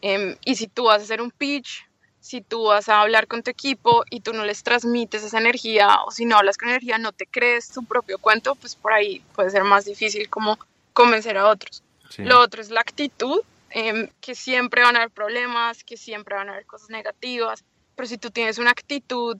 Em, 0.00 0.36
y 0.46 0.54
si 0.56 0.68
tú 0.68 0.84
vas 0.84 1.00
a 1.00 1.04
hacer 1.04 1.20
un 1.20 1.30
pitch, 1.30 1.86
si 2.18 2.40
tú 2.40 2.64
vas 2.64 2.88
a 2.88 3.02
hablar 3.02 3.26
con 3.26 3.42
tu 3.42 3.50
equipo 3.50 4.04
y 4.08 4.20
tú 4.20 4.32
no 4.32 4.46
les 4.46 4.62
transmites 4.62 5.22
esa 5.22 5.38
energía, 5.38 6.02
o 6.06 6.10
si 6.10 6.24
no 6.24 6.38
hablas 6.38 6.56
con 6.56 6.70
energía, 6.70 6.96
no 6.96 7.12
te 7.12 7.26
crees 7.26 7.68
tu 7.68 7.84
propio 7.84 8.16
cuento, 8.16 8.54
pues 8.54 8.74
por 8.74 8.94
ahí 8.94 9.22
puede 9.34 9.50
ser 9.50 9.64
más 9.64 9.84
difícil 9.84 10.30
como 10.30 10.58
convencer 10.94 11.36
a 11.36 11.48
otros. 11.48 11.82
Lo 12.16 12.40
otro 12.40 12.62
es 12.62 12.70
la 12.70 12.80
actitud, 12.80 13.42
em, 13.68 14.08
que 14.22 14.34
siempre 14.34 14.82
van 14.82 14.96
a 14.96 15.00
haber 15.00 15.10
problemas, 15.10 15.84
que 15.84 15.98
siempre 15.98 16.36
van 16.36 16.48
a 16.48 16.52
haber 16.52 16.64
cosas 16.64 16.88
negativas, 16.88 17.64
pero 17.94 18.06
si 18.06 18.18
tú 18.18 18.30
tienes 18.30 18.58
una 18.58 18.70
actitud 18.70 19.38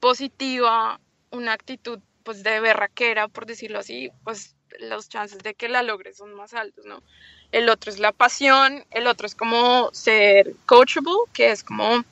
positiva, 0.00 1.00
una 1.30 1.52
actitud 1.52 2.00
pues 2.22 2.42
de 2.42 2.60
berraquera, 2.60 3.28
por 3.28 3.46
decirlo 3.46 3.78
así, 3.78 4.10
pues 4.24 4.56
los 4.78 5.08
chances 5.08 5.38
de 5.38 5.54
que 5.54 5.68
la 5.68 5.82
logres 5.82 6.16
son 6.18 6.34
más 6.34 6.54
altos, 6.54 6.84
¿no? 6.84 7.02
El 7.52 7.68
otro 7.68 7.90
es 7.90 7.98
la 7.98 8.12
pasión, 8.12 8.84
el 8.90 9.06
otro 9.06 9.26
es 9.26 9.34
como 9.34 9.90
ser 9.92 10.54
coachable, 10.66 11.12
que 11.32 11.50
es 11.50 11.64
como 11.64 12.04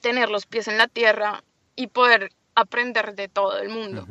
tener 0.00 0.30
los 0.30 0.46
pies 0.46 0.68
en 0.68 0.78
la 0.78 0.88
tierra 0.88 1.44
y 1.76 1.88
poder 1.88 2.32
aprender 2.54 3.14
de 3.14 3.28
todo 3.28 3.58
el 3.58 3.68
mundo, 3.68 4.06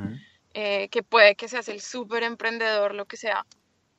eh, 0.54 0.89
que 0.89 1.02
puede 1.02 1.36
que 1.36 1.48
seas 1.48 1.68
el 1.70 1.82
súper 1.82 2.24
emprendedor, 2.24 2.94
lo 2.94 3.06
que 3.06 3.18
sea, 3.18 3.46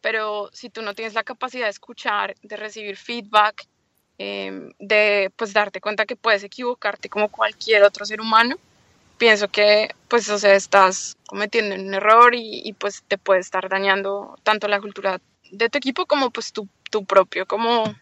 pero 0.00 0.50
si 0.52 0.70
tú 0.70 0.82
no 0.82 0.94
tienes 0.94 1.14
la 1.14 1.24
capacidad 1.24 1.64
de 1.64 1.70
escuchar, 1.70 2.34
de 2.42 2.56
recibir 2.56 2.96
feedback, 2.96 3.66
Em, 4.16 4.72
de 4.78 5.32
pues 5.36 5.52
darte 5.52 5.80
cuenta 5.80 6.06
que 6.06 6.14
puedes 6.14 6.44
equivocarte 6.44 7.08
como 7.08 7.28
cualquier 7.28 7.82
otro 7.82 8.04
ser 8.04 8.20
humano, 8.20 8.56
pienso 9.18 9.48
que 9.48 9.88
pues 10.08 10.28
o 10.28 10.38
sea 10.38 10.54
estás 10.54 11.16
cometiendo 11.26 11.74
un 11.74 11.92
error 11.94 12.32
y, 12.34 12.72
pues 12.78 13.02
te 13.08 13.18
puede 13.18 13.40
estar 13.40 13.68
dañando 13.68 14.36
tanto 14.44 14.68
la 14.68 14.80
cultura 14.80 15.20
de 15.50 15.68
tu 15.68 15.78
equipo 15.78 16.06
como 16.06 16.30
pues 16.30 16.52
tu, 16.52 16.68
tu 16.90 17.04
propio, 17.04 17.46
como 17.46 17.92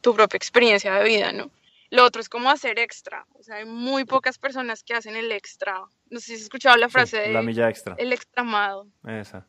tu 0.00 0.14
propia 0.14 0.36
experiencia 0.36 0.94
de 0.94 1.04
vida, 1.04 1.32
¿no? 1.32 1.50
Lo 1.90 2.04
otro 2.04 2.20
es 2.20 2.28
como 2.28 2.50
hacer 2.50 2.78
extra. 2.78 3.26
O 3.34 3.42
sea, 3.42 3.56
hay 3.56 3.64
muy 3.64 4.04
pocas 4.04 4.38
personas 4.38 4.84
que 4.84 4.94
hacen 4.94 5.16
el 5.16 5.30
extra. 5.32 5.82
No 6.08 6.20
sé 6.20 6.26
si 6.26 6.34
has 6.34 6.40
escuchado 6.42 6.76
la 6.76 6.88
frase 6.88 7.18
de 7.18 7.32
la 7.32 7.42
milla 7.42 7.68
extra. 7.68 7.96
El 7.98 8.12
extra 8.12 8.42
amado. 8.42 8.86
Esa. 9.06 9.46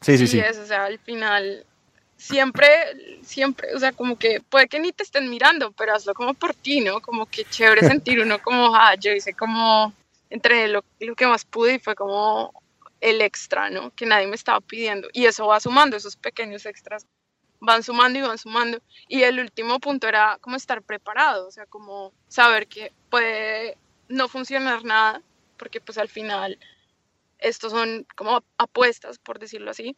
Sí, 0.00 0.16
sí, 0.16 0.26
sí. 0.28 0.40
sí. 0.40 0.58
o 0.60 0.66
sea, 0.66 0.84
al 0.84 0.98
final 1.00 1.66
siempre, 2.16 2.68
siempre, 3.22 3.74
o 3.74 3.78
sea, 3.78 3.92
como 3.92 4.18
que 4.18 4.40
puede 4.40 4.68
que 4.68 4.80
ni 4.80 4.92
te 4.92 5.02
estén 5.02 5.30
mirando, 5.30 5.72
pero 5.72 5.94
hazlo 5.94 6.14
como 6.14 6.34
por 6.34 6.54
ti, 6.54 6.80
¿no? 6.80 7.00
Como 7.00 7.26
que 7.26 7.44
chévere 7.44 7.80
sentir 7.86 8.20
uno 8.20 8.40
como, 8.40 8.74
ah, 8.74 8.94
yo 8.94 9.12
hice 9.12 9.34
como, 9.34 9.92
entre 10.30 10.68
lo, 10.68 10.84
lo 11.00 11.14
que 11.14 11.26
más 11.26 11.44
pude 11.44 11.74
y 11.74 11.78
fue 11.78 11.94
como 11.94 12.52
el 13.00 13.20
extra, 13.20 13.70
¿no? 13.70 13.94
Que 13.94 14.06
nadie 14.06 14.26
me 14.26 14.36
estaba 14.36 14.60
pidiendo. 14.60 15.08
Y 15.12 15.26
eso 15.26 15.46
va 15.46 15.60
sumando, 15.60 15.96
esos 15.96 16.16
pequeños 16.16 16.66
extras 16.66 17.06
van 17.60 17.82
sumando 17.82 18.18
y 18.18 18.22
van 18.22 18.38
sumando. 18.38 18.78
Y 19.08 19.22
el 19.22 19.38
último 19.38 19.78
punto 19.80 20.08
era 20.08 20.38
como 20.40 20.56
estar 20.56 20.82
preparado, 20.82 21.48
o 21.48 21.50
sea, 21.50 21.66
como 21.66 22.12
saber 22.28 22.66
que 22.66 22.92
puede 23.10 23.76
no 24.08 24.28
funcionar 24.28 24.84
nada, 24.84 25.22
porque 25.56 25.80
pues 25.80 25.98
al 25.98 26.08
final 26.08 26.58
estos 27.38 27.72
son 27.72 28.06
como 28.16 28.42
apuestas, 28.56 29.18
por 29.18 29.38
decirlo 29.38 29.70
así, 29.70 29.96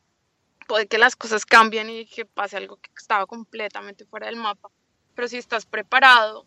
puede 0.68 0.87
que 0.87 0.98
las 0.98 1.16
cosas 1.16 1.44
cambien 1.44 1.90
y 1.90 2.07
que 2.07 2.24
pase 2.24 2.57
algo 2.57 2.76
que 2.76 2.90
estaba 2.96 3.26
completamente 3.26 4.04
fuera 4.04 4.26
del 4.26 4.37
mapa. 4.37 4.68
Pero 5.16 5.26
si 5.26 5.38
estás 5.38 5.66
preparado, 5.66 6.46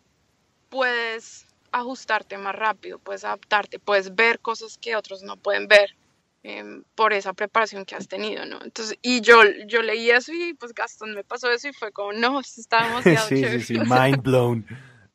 puedes 0.70 1.46
ajustarte 1.72 2.38
más 2.38 2.54
rápido, 2.54 2.98
puedes 2.98 3.24
adaptarte, 3.24 3.78
puedes 3.78 4.14
ver 4.14 4.40
cosas 4.40 4.78
que 4.78 4.96
otros 4.96 5.22
no 5.22 5.36
pueden 5.36 5.68
ver 5.68 5.96
em, 6.42 6.84
por 6.94 7.12
esa 7.12 7.32
preparación 7.32 7.84
que 7.84 7.96
has 7.96 8.08
tenido, 8.08 8.46
¿no? 8.46 8.62
Entonces, 8.62 8.96
y 9.02 9.20
yo, 9.20 9.42
yo 9.66 9.82
leí 9.82 10.10
eso 10.10 10.32
y 10.32 10.54
pues 10.54 10.72
Gastón 10.72 11.14
me 11.14 11.24
pasó 11.24 11.50
eso 11.50 11.68
y 11.68 11.72
fue 11.72 11.92
como, 11.92 12.12
no, 12.12 12.40
está 12.40 12.84
demasiado 12.86 13.28
sí, 13.28 13.34
chévere. 13.34 13.60
Sí, 13.60 13.74
sí, 13.74 13.80
mind 13.80 14.22
blown. 14.22 14.66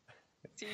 sí. 0.55 0.67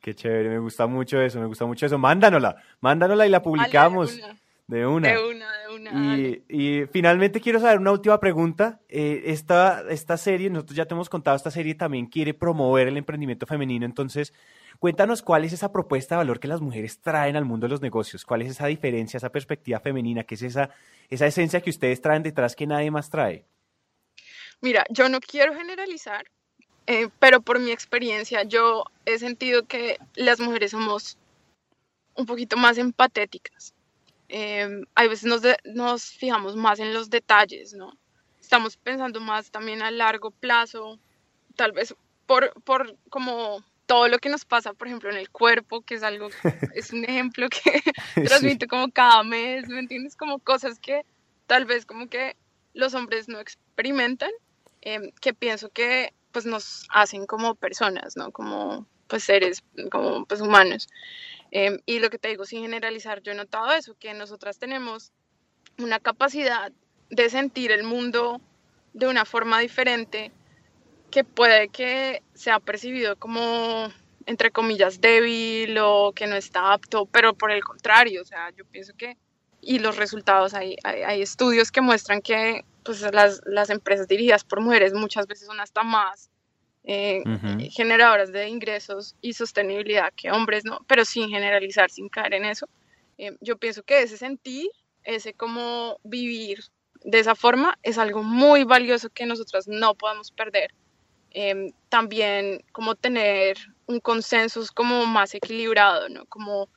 Qué 0.00 0.14
chévere, 0.14 0.50
me 0.50 0.58
gusta 0.58 0.86
mucho 0.86 1.20
eso, 1.20 1.40
me 1.40 1.46
gusta 1.46 1.64
mucho 1.64 1.86
eso. 1.86 1.98
Mándanosla, 1.98 2.62
mándanosla 2.80 3.26
y 3.26 3.30
la 3.30 3.42
publicamos. 3.42 4.20
De 4.68 4.86
una. 4.86 5.08
De 5.08 5.18
una, 5.18 5.58
de 5.60 5.74
una. 5.74 6.18
Y, 6.18 6.84
finalmente 6.92 7.40
quiero 7.40 7.58
saber 7.58 7.78
una 7.78 7.90
última 7.90 8.20
pregunta. 8.20 8.80
Eh, 8.90 9.22
esta, 9.24 9.82
esta 9.88 10.18
serie, 10.18 10.50
nosotros 10.50 10.76
ya 10.76 10.84
te 10.84 10.92
hemos 10.92 11.08
contado, 11.08 11.38
esta 11.38 11.50
serie 11.50 11.74
también 11.74 12.04
quiere 12.04 12.34
promover 12.34 12.86
el 12.86 12.98
emprendimiento 12.98 13.46
femenino. 13.46 13.86
Entonces, 13.86 14.34
cuéntanos 14.78 15.22
cuál 15.22 15.46
es 15.46 15.54
esa 15.54 15.72
propuesta 15.72 16.14
de 16.14 16.18
valor 16.18 16.38
que 16.38 16.48
las 16.48 16.60
mujeres 16.60 17.00
traen 17.00 17.34
al 17.34 17.46
mundo 17.46 17.66
de 17.66 17.70
los 17.70 17.80
negocios. 17.80 18.26
¿Cuál 18.26 18.42
es 18.42 18.50
esa 18.50 18.66
diferencia, 18.66 19.16
esa 19.16 19.32
perspectiva 19.32 19.80
femenina? 19.80 20.24
¿Qué 20.24 20.34
es 20.34 20.42
esa, 20.42 20.68
esa 21.08 21.26
esencia 21.26 21.62
que 21.62 21.70
ustedes 21.70 22.02
traen 22.02 22.22
detrás 22.22 22.54
que 22.54 22.66
nadie 22.66 22.90
más 22.90 23.08
trae? 23.08 23.46
Mira, 24.60 24.84
yo 24.90 25.08
no 25.08 25.20
quiero 25.20 25.54
generalizar, 25.54 26.26
eh, 26.86 27.08
pero 27.18 27.40
por 27.40 27.58
mi 27.58 27.70
experiencia 27.70 28.42
yo 28.42 28.84
he 29.06 29.18
sentido 29.18 29.64
que 29.64 29.98
las 30.14 30.40
mujeres 30.40 30.72
somos 30.72 31.16
un 32.14 32.26
poquito 32.26 32.58
más 32.58 32.76
empatéticas. 32.76 33.72
Eh, 34.28 34.82
hay 34.94 35.08
veces 35.08 35.24
nos, 35.24 35.42
nos 35.64 36.04
fijamos 36.04 36.56
más 36.56 36.78
en 36.78 36.92
los 36.92 37.10
detalles, 37.10 37.72
¿no? 37.72 37.92
Estamos 38.40 38.76
pensando 38.76 39.20
más 39.20 39.50
también 39.50 39.82
a 39.82 39.90
largo 39.90 40.30
plazo, 40.30 40.98
tal 41.56 41.72
vez 41.72 41.94
por, 42.26 42.52
por 42.62 42.96
como 43.08 43.64
todo 43.86 44.08
lo 44.08 44.18
que 44.18 44.28
nos 44.28 44.44
pasa, 44.44 44.74
por 44.74 44.86
ejemplo, 44.86 45.10
en 45.10 45.16
el 45.16 45.30
cuerpo, 45.30 45.80
que 45.80 45.94
es 45.94 46.02
algo, 46.02 46.28
es 46.74 46.92
un 46.92 47.04
ejemplo 47.04 47.48
que 47.48 47.82
transmito 48.22 48.66
como 48.68 48.92
cada 48.92 49.22
mes, 49.22 49.66
¿me 49.68 49.80
entiendes? 49.80 50.14
Como 50.14 50.38
cosas 50.38 50.78
que 50.78 51.04
tal 51.46 51.64
vez 51.64 51.86
como 51.86 52.08
que 52.08 52.36
los 52.74 52.94
hombres 52.94 53.28
no 53.28 53.40
experimentan, 53.40 54.30
em, 54.82 55.10
que 55.20 55.32
pienso 55.32 55.70
que 55.70 56.12
pues 56.32 56.44
nos 56.44 56.86
hacen 56.90 57.26
como 57.26 57.54
personas, 57.54 58.16
¿no? 58.16 58.30
Como 58.30 58.86
pues 59.08 59.24
seres, 59.24 59.64
como 59.90 60.26
pues 60.26 60.42
humanos. 60.42 60.86
Em, 61.50 61.78
y 61.86 61.98
lo 61.98 62.10
que 62.10 62.18
te 62.18 62.28
digo, 62.28 62.44
sin 62.44 62.62
generalizar, 62.62 63.22
yo 63.22 63.32
he 63.32 63.34
notado 63.34 63.72
eso, 63.72 63.96
que 63.98 64.12
nosotras 64.14 64.58
tenemos 64.58 65.12
una 65.78 65.98
capacidad 66.00 66.72
de 67.10 67.30
sentir 67.30 67.72
el 67.72 67.84
mundo 67.84 68.40
de 68.92 69.06
una 69.06 69.24
forma 69.24 69.60
diferente 69.60 70.32
que 71.10 71.24
puede 71.24 71.68
que 71.68 72.22
sea 72.34 72.60
percibido 72.60 73.16
como 73.16 73.88
entre 74.26 74.50
comillas 74.50 75.00
débil 75.00 75.78
o 75.78 76.12
que 76.12 76.26
no 76.26 76.36
está 76.36 76.72
apto, 76.74 77.06
pero 77.06 77.32
por 77.32 77.50
el 77.50 77.64
contrario, 77.64 78.20
o 78.20 78.24
sea, 78.26 78.50
yo 78.50 78.66
pienso 78.66 78.92
que 78.94 79.16
y 79.60 79.78
los 79.80 79.96
resultados, 79.96 80.54
hay, 80.54 80.76
hay, 80.84 81.20
estudios 81.20 81.72
que 81.72 81.80
muestran 81.80 82.22
que 82.22 82.64
pues, 82.84 83.00
las, 83.12 83.40
las, 83.44 83.70
empresas 83.70 84.06
dirigidas 84.06 84.44
por 84.44 84.60
mujeres 84.60 84.94
muchas 84.94 85.26
veces 85.26 85.46
son 85.46 85.60
hasta 85.60 85.82
más 85.82 86.30
eh, 86.84 87.22
generadoras 87.70 88.32
de 88.32 88.48
ingresos 88.48 89.14
y 89.20 89.34
sostenibilidad 89.34 90.12
que 90.14 90.30
hombres, 90.30 90.64
¿no? 90.64 90.80
Pero 90.86 91.04
sin 91.04 91.28
generalizar, 91.28 91.90
sin 91.90 92.08
caer 92.08 92.34
en 92.34 92.44
eso. 92.46 92.68
Eh, 93.18 93.36
yo 93.40 93.58
pienso 93.58 93.82
que 93.82 94.02
ese 94.02 94.16
sentir, 94.16 94.68
ese 95.04 95.34
como 95.34 95.98
vivir 96.04 96.60
de 97.04 97.18
esa 97.18 97.34
forma 97.34 97.78
es 97.82 97.98
algo 97.98 98.22
muy 98.22 98.64
valioso 98.64 99.10
que 99.10 99.26
nosotras 99.26 99.68
no 99.68 99.94
podemos 99.94 100.30
perder. 100.30 100.72
Eh, 101.30 101.72
también 101.88 102.64
como 102.72 102.94
tener 102.94 103.58
un 103.86 104.00
consenso 104.00 104.64
como 104.74 105.04
más 105.06 105.34
equilibrado, 105.34 106.08
¿no? 106.08 106.24
Como 106.26 106.68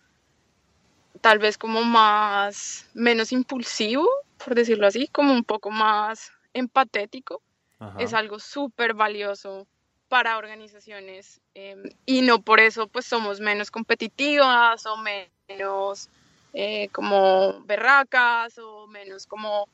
tal 1.22 1.40
vez 1.40 1.58
como 1.58 1.84
más, 1.84 2.90
menos 2.94 3.32
impulsivo, 3.32 4.08
por 4.44 4.56
decirlo 4.56 4.88
así, 4.88 5.08
como 5.08 5.34
un 5.34 5.44
poco 5.44 5.70
más 5.70 6.32
empatético, 6.54 7.42
es 7.98 8.14
algo 8.14 8.38
súper 8.38 8.94
valioso 8.94 9.68
para 10.12 10.38
organizaciones 10.38 11.40
em, 11.56 11.84
y 12.06 12.22
no 12.22 12.42
por 12.42 12.60
eso 12.60 12.90
pues 12.90 13.06
somos 13.06 13.40
menos 13.40 13.72
competitivas 13.72 14.86
o 14.86 14.98
menos 14.98 16.10
eh, 16.54 16.90
como 16.90 17.62
berracas 17.62 18.58
o 18.58 18.88
menos 18.88 19.26
como 19.26 19.70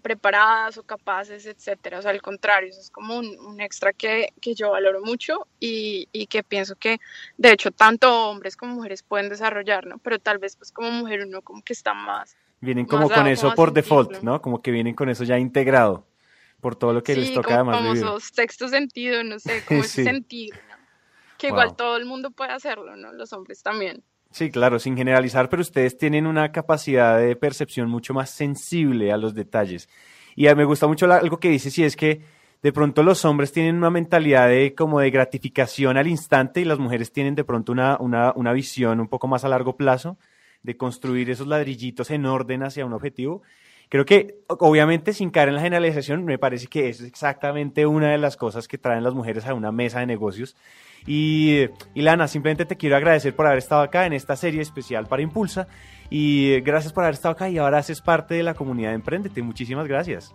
preparadas 0.00 0.78
o 0.78 0.84
capaces, 0.84 1.44
etcétera. 1.44 1.98
O 1.98 2.02
sea, 2.02 2.12
al 2.12 2.22
contrario, 2.22 2.70
eso 2.70 2.80
es 2.80 2.90
como 2.90 3.18
un, 3.18 3.60
extra 3.60 3.92
que, 3.92 4.30
que, 4.40 4.54
yo 4.54 4.70
valoro 4.70 5.02
mucho 5.02 5.46
y, 5.60 6.08
y, 6.12 6.28
que 6.28 6.42
pienso 6.42 6.76
que, 6.76 6.98
de 7.36 7.52
hecho, 7.52 7.70
tanto 7.70 8.30
hombres 8.30 8.56
como 8.56 8.76
mujeres 8.76 9.02
pueden 9.02 9.28
desarrollar, 9.28 9.86
¿no? 9.86 9.98
Pero 9.98 10.18
tal 10.18 10.38
vez, 10.38 10.56
pues, 10.56 10.72
como 10.72 10.90
mujer 10.90 11.26
uno 11.26 11.42
como 11.42 11.62
que 11.62 11.74
está 11.74 11.92
más... 11.92 12.36
Vienen 12.60 12.86
como 12.86 13.10
con 13.10 13.26
eso 13.26 13.54
por 13.54 13.72
default, 13.72 14.22
¿no? 14.22 14.40
Como 14.40 14.62
que 14.62 14.70
vienen 14.70 14.94
con 14.94 15.10
eso 15.10 15.24
ya 15.24 15.38
integrado 15.38 16.06
por 16.64 16.76
todo 16.76 16.94
lo 16.94 17.02
que 17.02 17.14
les 17.14 17.34
toca 17.34 17.58
como 17.58 17.72
además 17.72 18.00
vivir. 18.00 18.20
sexto 18.22 18.68
sentido, 18.68 19.22
no 19.22 19.38
sé, 19.38 19.62
como 19.68 19.80
ese 19.80 20.02
sentido, 20.02 20.56
¿no? 20.70 20.76
Que 21.36 21.48
igual 21.48 21.76
todo 21.76 21.98
el 21.98 22.06
mundo 22.06 22.30
puede 22.30 22.52
hacerlo, 22.52 22.96
¿no? 22.96 23.12
Los 23.12 23.34
hombres 23.34 23.62
también. 23.62 24.02
Sí, 24.30 24.50
claro, 24.50 24.78
sin 24.78 24.96
generalizar, 24.96 25.50
pero 25.50 25.60
ustedes 25.60 25.98
tienen 25.98 26.26
una 26.26 26.52
capacidad 26.52 27.18
de 27.18 27.36
percepción 27.36 27.90
mucho 27.90 28.14
más 28.14 28.30
sensible 28.30 29.12
a 29.12 29.18
los 29.18 29.34
detalles. 29.34 29.90
Y 30.36 30.46
a 30.46 30.54
mí 30.54 30.60
me 30.60 30.64
gusta 30.64 30.86
mucho 30.86 31.04
algo 31.12 31.38
que 31.38 31.50
dices, 31.50 31.76
y 31.76 31.84
es 31.84 31.96
que 31.96 32.22
de 32.62 32.72
pronto 32.72 33.02
los 33.02 33.26
hombres 33.26 33.52
tienen 33.52 33.76
una 33.76 33.90
mentalidad 33.90 34.48
de 34.48 34.74
como 34.74 35.00
de 35.00 35.10
gratificación 35.10 35.98
al 35.98 36.06
instante 36.06 36.62
y 36.62 36.64
las 36.64 36.78
mujeres 36.78 37.12
tienen 37.12 37.34
de 37.34 37.44
pronto 37.44 37.72
una, 37.72 37.98
una, 38.00 38.32
una 38.34 38.54
visión 38.54 39.00
un 39.00 39.08
poco 39.08 39.28
más 39.28 39.44
a 39.44 39.50
largo 39.50 39.76
plazo 39.76 40.16
de 40.62 40.78
construir 40.78 41.28
esos 41.28 41.46
ladrillitos 41.46 42.10
en 42.10 42.24
orden 42.24 42.62
hacia 42.62 42.86
un 42.86 42.94
objetivo. 42.94 43.42
Creo 43.88 44.04
que, 44.04 44.38
obviamente, 44.48 45.12
sin 45.12 45.30
caer 45.30 45.48
en 45.48 45.56
la 45.56 45.60
generalización, 45.60 46.24
me 46.24 46.38
parece 46.38 46.66
que 46.66 46.88
es 46.88 47.00
exactamente 47.00 47.86
una 47.86 48.10
de 48.10 48.18
las 48.18 48.36
cosas 48.36 48.66
que 48.66 48.78
traen 48.78 49.04
las 49.04 49.14
mujeres 49.14 49.46
a 49.46 49.54
una 49.54 49.72
mesa 49.72 50.00
de 50.00 50.06
negocios 50.06 50.56
y, 51.06 51.66
Lana, 51.94 52.28
simplemente 52.28 52.64
te 52.64 52.76
quiero 52.76 52.96
agradecer 52.96 53.36
por 53.36 53.46
haber 53.46 53.58
estado 53.58 53.82
acá 53.82 54.06
en 54.06 54.12
esta 54.12 54.36
serie 54.36 54.62
especial 54.62 55.06
para 55.06 55.22
Impulsa. 55.22 55.68
Y 56.10 56.60
gracias 56.60 56.92
por 56.92 57.04
haber 57.04 57.14
estado 57.14 57.32
acá 57.32 57.48
y 57.48 57.58
ahora 57.58 57.78
haces 57.78 58.00
parte 58.00 58.34
de 58.34 58.42
la 58.42 58.54
comunidad 58.54 58.90
de 58.90 58.96
Emprendete. 58.96 59.42
Muchísimas 59.42 59.86
gracias. 59.86 60.34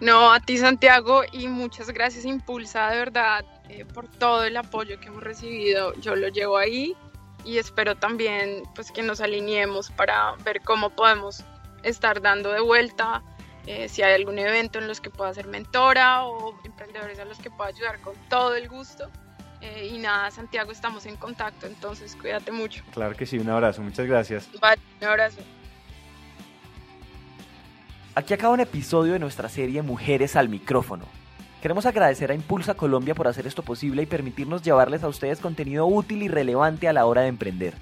No, 0.00 0.32
a 0.32 0.40
ti 0.40 0.58
Santiago 0.58 1.22
y 1.30 1.46
muchas 1.46 1.90
gracias 1.90 2.24
Impulsa, 2.24 2.90
de 2.90 2.98
verdad, 2.98 3.44
eh, 3.68 3.84
por 3.84 4.08
todo 4.08 4.44
el 4.44 4.56
apoyo 4.56 4.98
que 4.98 5.08
hemos 5.08 5.22
recibido. 5.22 5.94
Yo 6.00 6.16
lo 6.16 6.28
llevo 6.28 6.56
ahí 6.56 6.96
y 7.44 7.58
espero 7.58 7.94
también 7.94 8.62
pues 8.74 8.90
que 8.90 9.02
nos 9.02 9.20
alineemos 9.20 9.90
para 9.90 10.34
ver 10.44 10.60
cómo 10.62 10.90
podemos 10.90 11.44
estar 11.82 12.20
dando 12.20 12.52
de 12.52 12.60
vuelta. 12.60 13.22
Eh, 13.66 13.88
si 13.88 14.02
hay 14.02 14.14
algún 14.14 14.38
evento 14.38 14.78
en 14.78 14.88
los 14.88 15.00
que 15.00 15.10
pueda 15.10 15.32
ser 15.34 15.46
mentora 15.46 16.24
o 16.24 16.58
emprendedores 16.64 17.18
a 17.18 17.24
los 17.24 17.38
que 17.38 17.50
pueda 17.50 17.68
ayudar 17.68 18.00
con 18.00 18.14
todo 18.28 18.54
el 18.54 18.68
gusto. 18.68 19.10
Eh, 19.60 19.90
y 19.92 19.98
nada, 19.98 20.30
Santiago, 20.30 20.70
estamos 20.70 21.04
en 21.06 21.16
contacto, 21.16 21.66
entonces 21.66 22.16
cuídate 22.16 22.52
mucho. 22.52 22.84
Claro 22.92 23.14
que 23.14 23.26
sí, 23.26 23.38
un 23.38 23.50
abrazo, 23.50 23.82
muchas 23.82 24.06
gracias. 24.06 24.48
Vale, 24.60 24.80
un 25.00 25.08
abrazo. 25.08 25.40
Aquí 28.14 28.34
acaba 28.34 28.54
un 28.54 28.60
episodio 28.60 29.12
de 29.12 29.18
nuestra 29.18 29.48
serie 29.48 29.82
Mujeres 29.82 30.36
al 30.36 30.48
micrófono. 30.48 31.04
Queremos 31.60 31.86
agradecer 31.86 32.30
a 32.30 32.34
Impulsa 32.34 32.74
Colombia 32.74 33.14
por 33.14 33.26
hacer 33.26 33.46
esto 33.46 33.62
posible 33.62 34.02
y 34.02 34.06
permitirnos 34.06 34.62
llevarles 34.62 35.02
a 35.02 35.08
ustedes 35.08 35.40
contenido 35.40 35.86
útil 35.86 36.22
y 36.22 36.28
relevante 36.28 36.88
a 36.88 36.92
la 36.92 37.04
hora 37.04 37.22
de 37.22 37.28
emprender. 37.28 37.74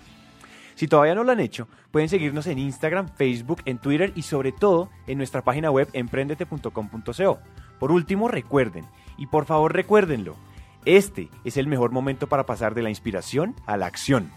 Si 0.76 0.88
todavía 0.88 1.14
no 1.14 1.24
lo 1.24 1.32
han 1.32 1.40
hecho, 1.40 1.68
pueden 1.90 2.10
seguirnos 2.10 2.46
en 2.46 2.58
Instagram, 2.58 3.08
Facebook, 3.08 3.62
en 3.64 3.78
Twitter 3.78 4.12
y 4.14 4.22
sobre 4.22 4.52
todo 4.52 4.90
en 5.06 5.16
nuestra 5.16 5.42
página 5.42 5.70
web 5.70 5.88
emprendete.com.co. 5.94 7.38
Por 7.80 7.92
último, 7.92 8.28
recuerden, 8.28 8.84
y 9.16 9.26
por 9.26 9.46
favor 9.46 9.72
recuérdenlo, 9.74 10.36
este 10.84 11.30
es 11.44 11.56
el 11.56 11.66
mejor 11.66 11.92
momento 11.92 12.28
para 12.28 12.44
pasar 12.44 12.74
de 12.74 12.82
la 12.82 12.90
inspiración 12.90 13.56
a 13.66 13.78
la 13.78 13.86
acción. 13.86 14.30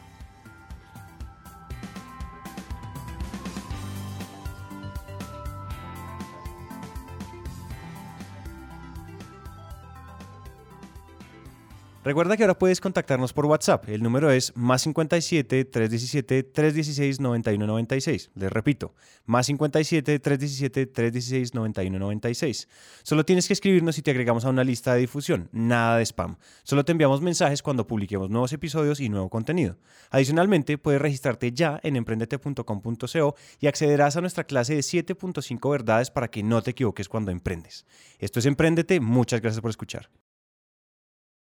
Recuerda 12.02 12.38
que 12.38 12.44
ahora 12.44 12.58
puedes 12.58 12.80
contactarnos 12.80 13.34
por 13.34 13.46
WhatsApp. 13.46 13.90
El 13.90 14.02
número 14.02 14.32
es 14.32 14.56
más 14.56 14.84
57 14.84 15.66
317 15.66 16.44
316 16.44 17.20
9196. 17.20 18.32
Les 18.36 18.50
repito, 18.50 18.96
más 19.26 19.48
57 19.48 20.18
317 20.20 20.86
316 20.86 21.54
9196. 21.54 22.70
Solo 23.04 23.26
tienes 23.26 23.48
que 23.48 23.54
escribirnos 23.54 23.98
y 23.98 24.02
te 24.02 24.12
agregamos 24.12 24.46
a 24.46 24.50
una 24.50 24.64
lista 24.64 24.94
de 24.94 25.02
difusión. 25.02 25.50
Nada 25.52 25.98
de 25.98 26.06
spam. 26.06 26.38
Solo 26.64 26.86
te 26.86 26.94
enviamos 26.94 27.20
mensajes 27.20 27.62
cuando 27.62 27.86
publiquemos 27.86 28.30
nuevos 28.30 28.54
episodios 28.54 29.02
y 29.02 29.10
nuevo 29.10 29.30
contenido. 29.30 29.78
Adicionalmente, 30.10 30.78
puedes 30.78 31.02
registrarte 31.02 31.52
ya 31.52 31.82
en 31.84 31.98
emprendete.com.co 31.98 33.36
y 33.60 33.68
accederás 33.68 34.16
a 34.16 34.22
nuestra 34.22 34.46
clase 34.46 34.76
de 34.76 34.80
7.5 34.80 35.70
verdades 35.70 36.12
para 36.12 36.30
que 36.30 36.44
no 36.44 36.62
te 36.62 36.72
equivoques 36.72 37.10
cuando 37.10 37.32
emprendes. 37.32 37.86
Esto 38.20 38.40
es 38.40 38.46
Emprendete. 38.46 39.02
Muchas 39.02 39.42
gracias 39.42 39.60
por 39.60 39.70
escuchar. 39.70 40.10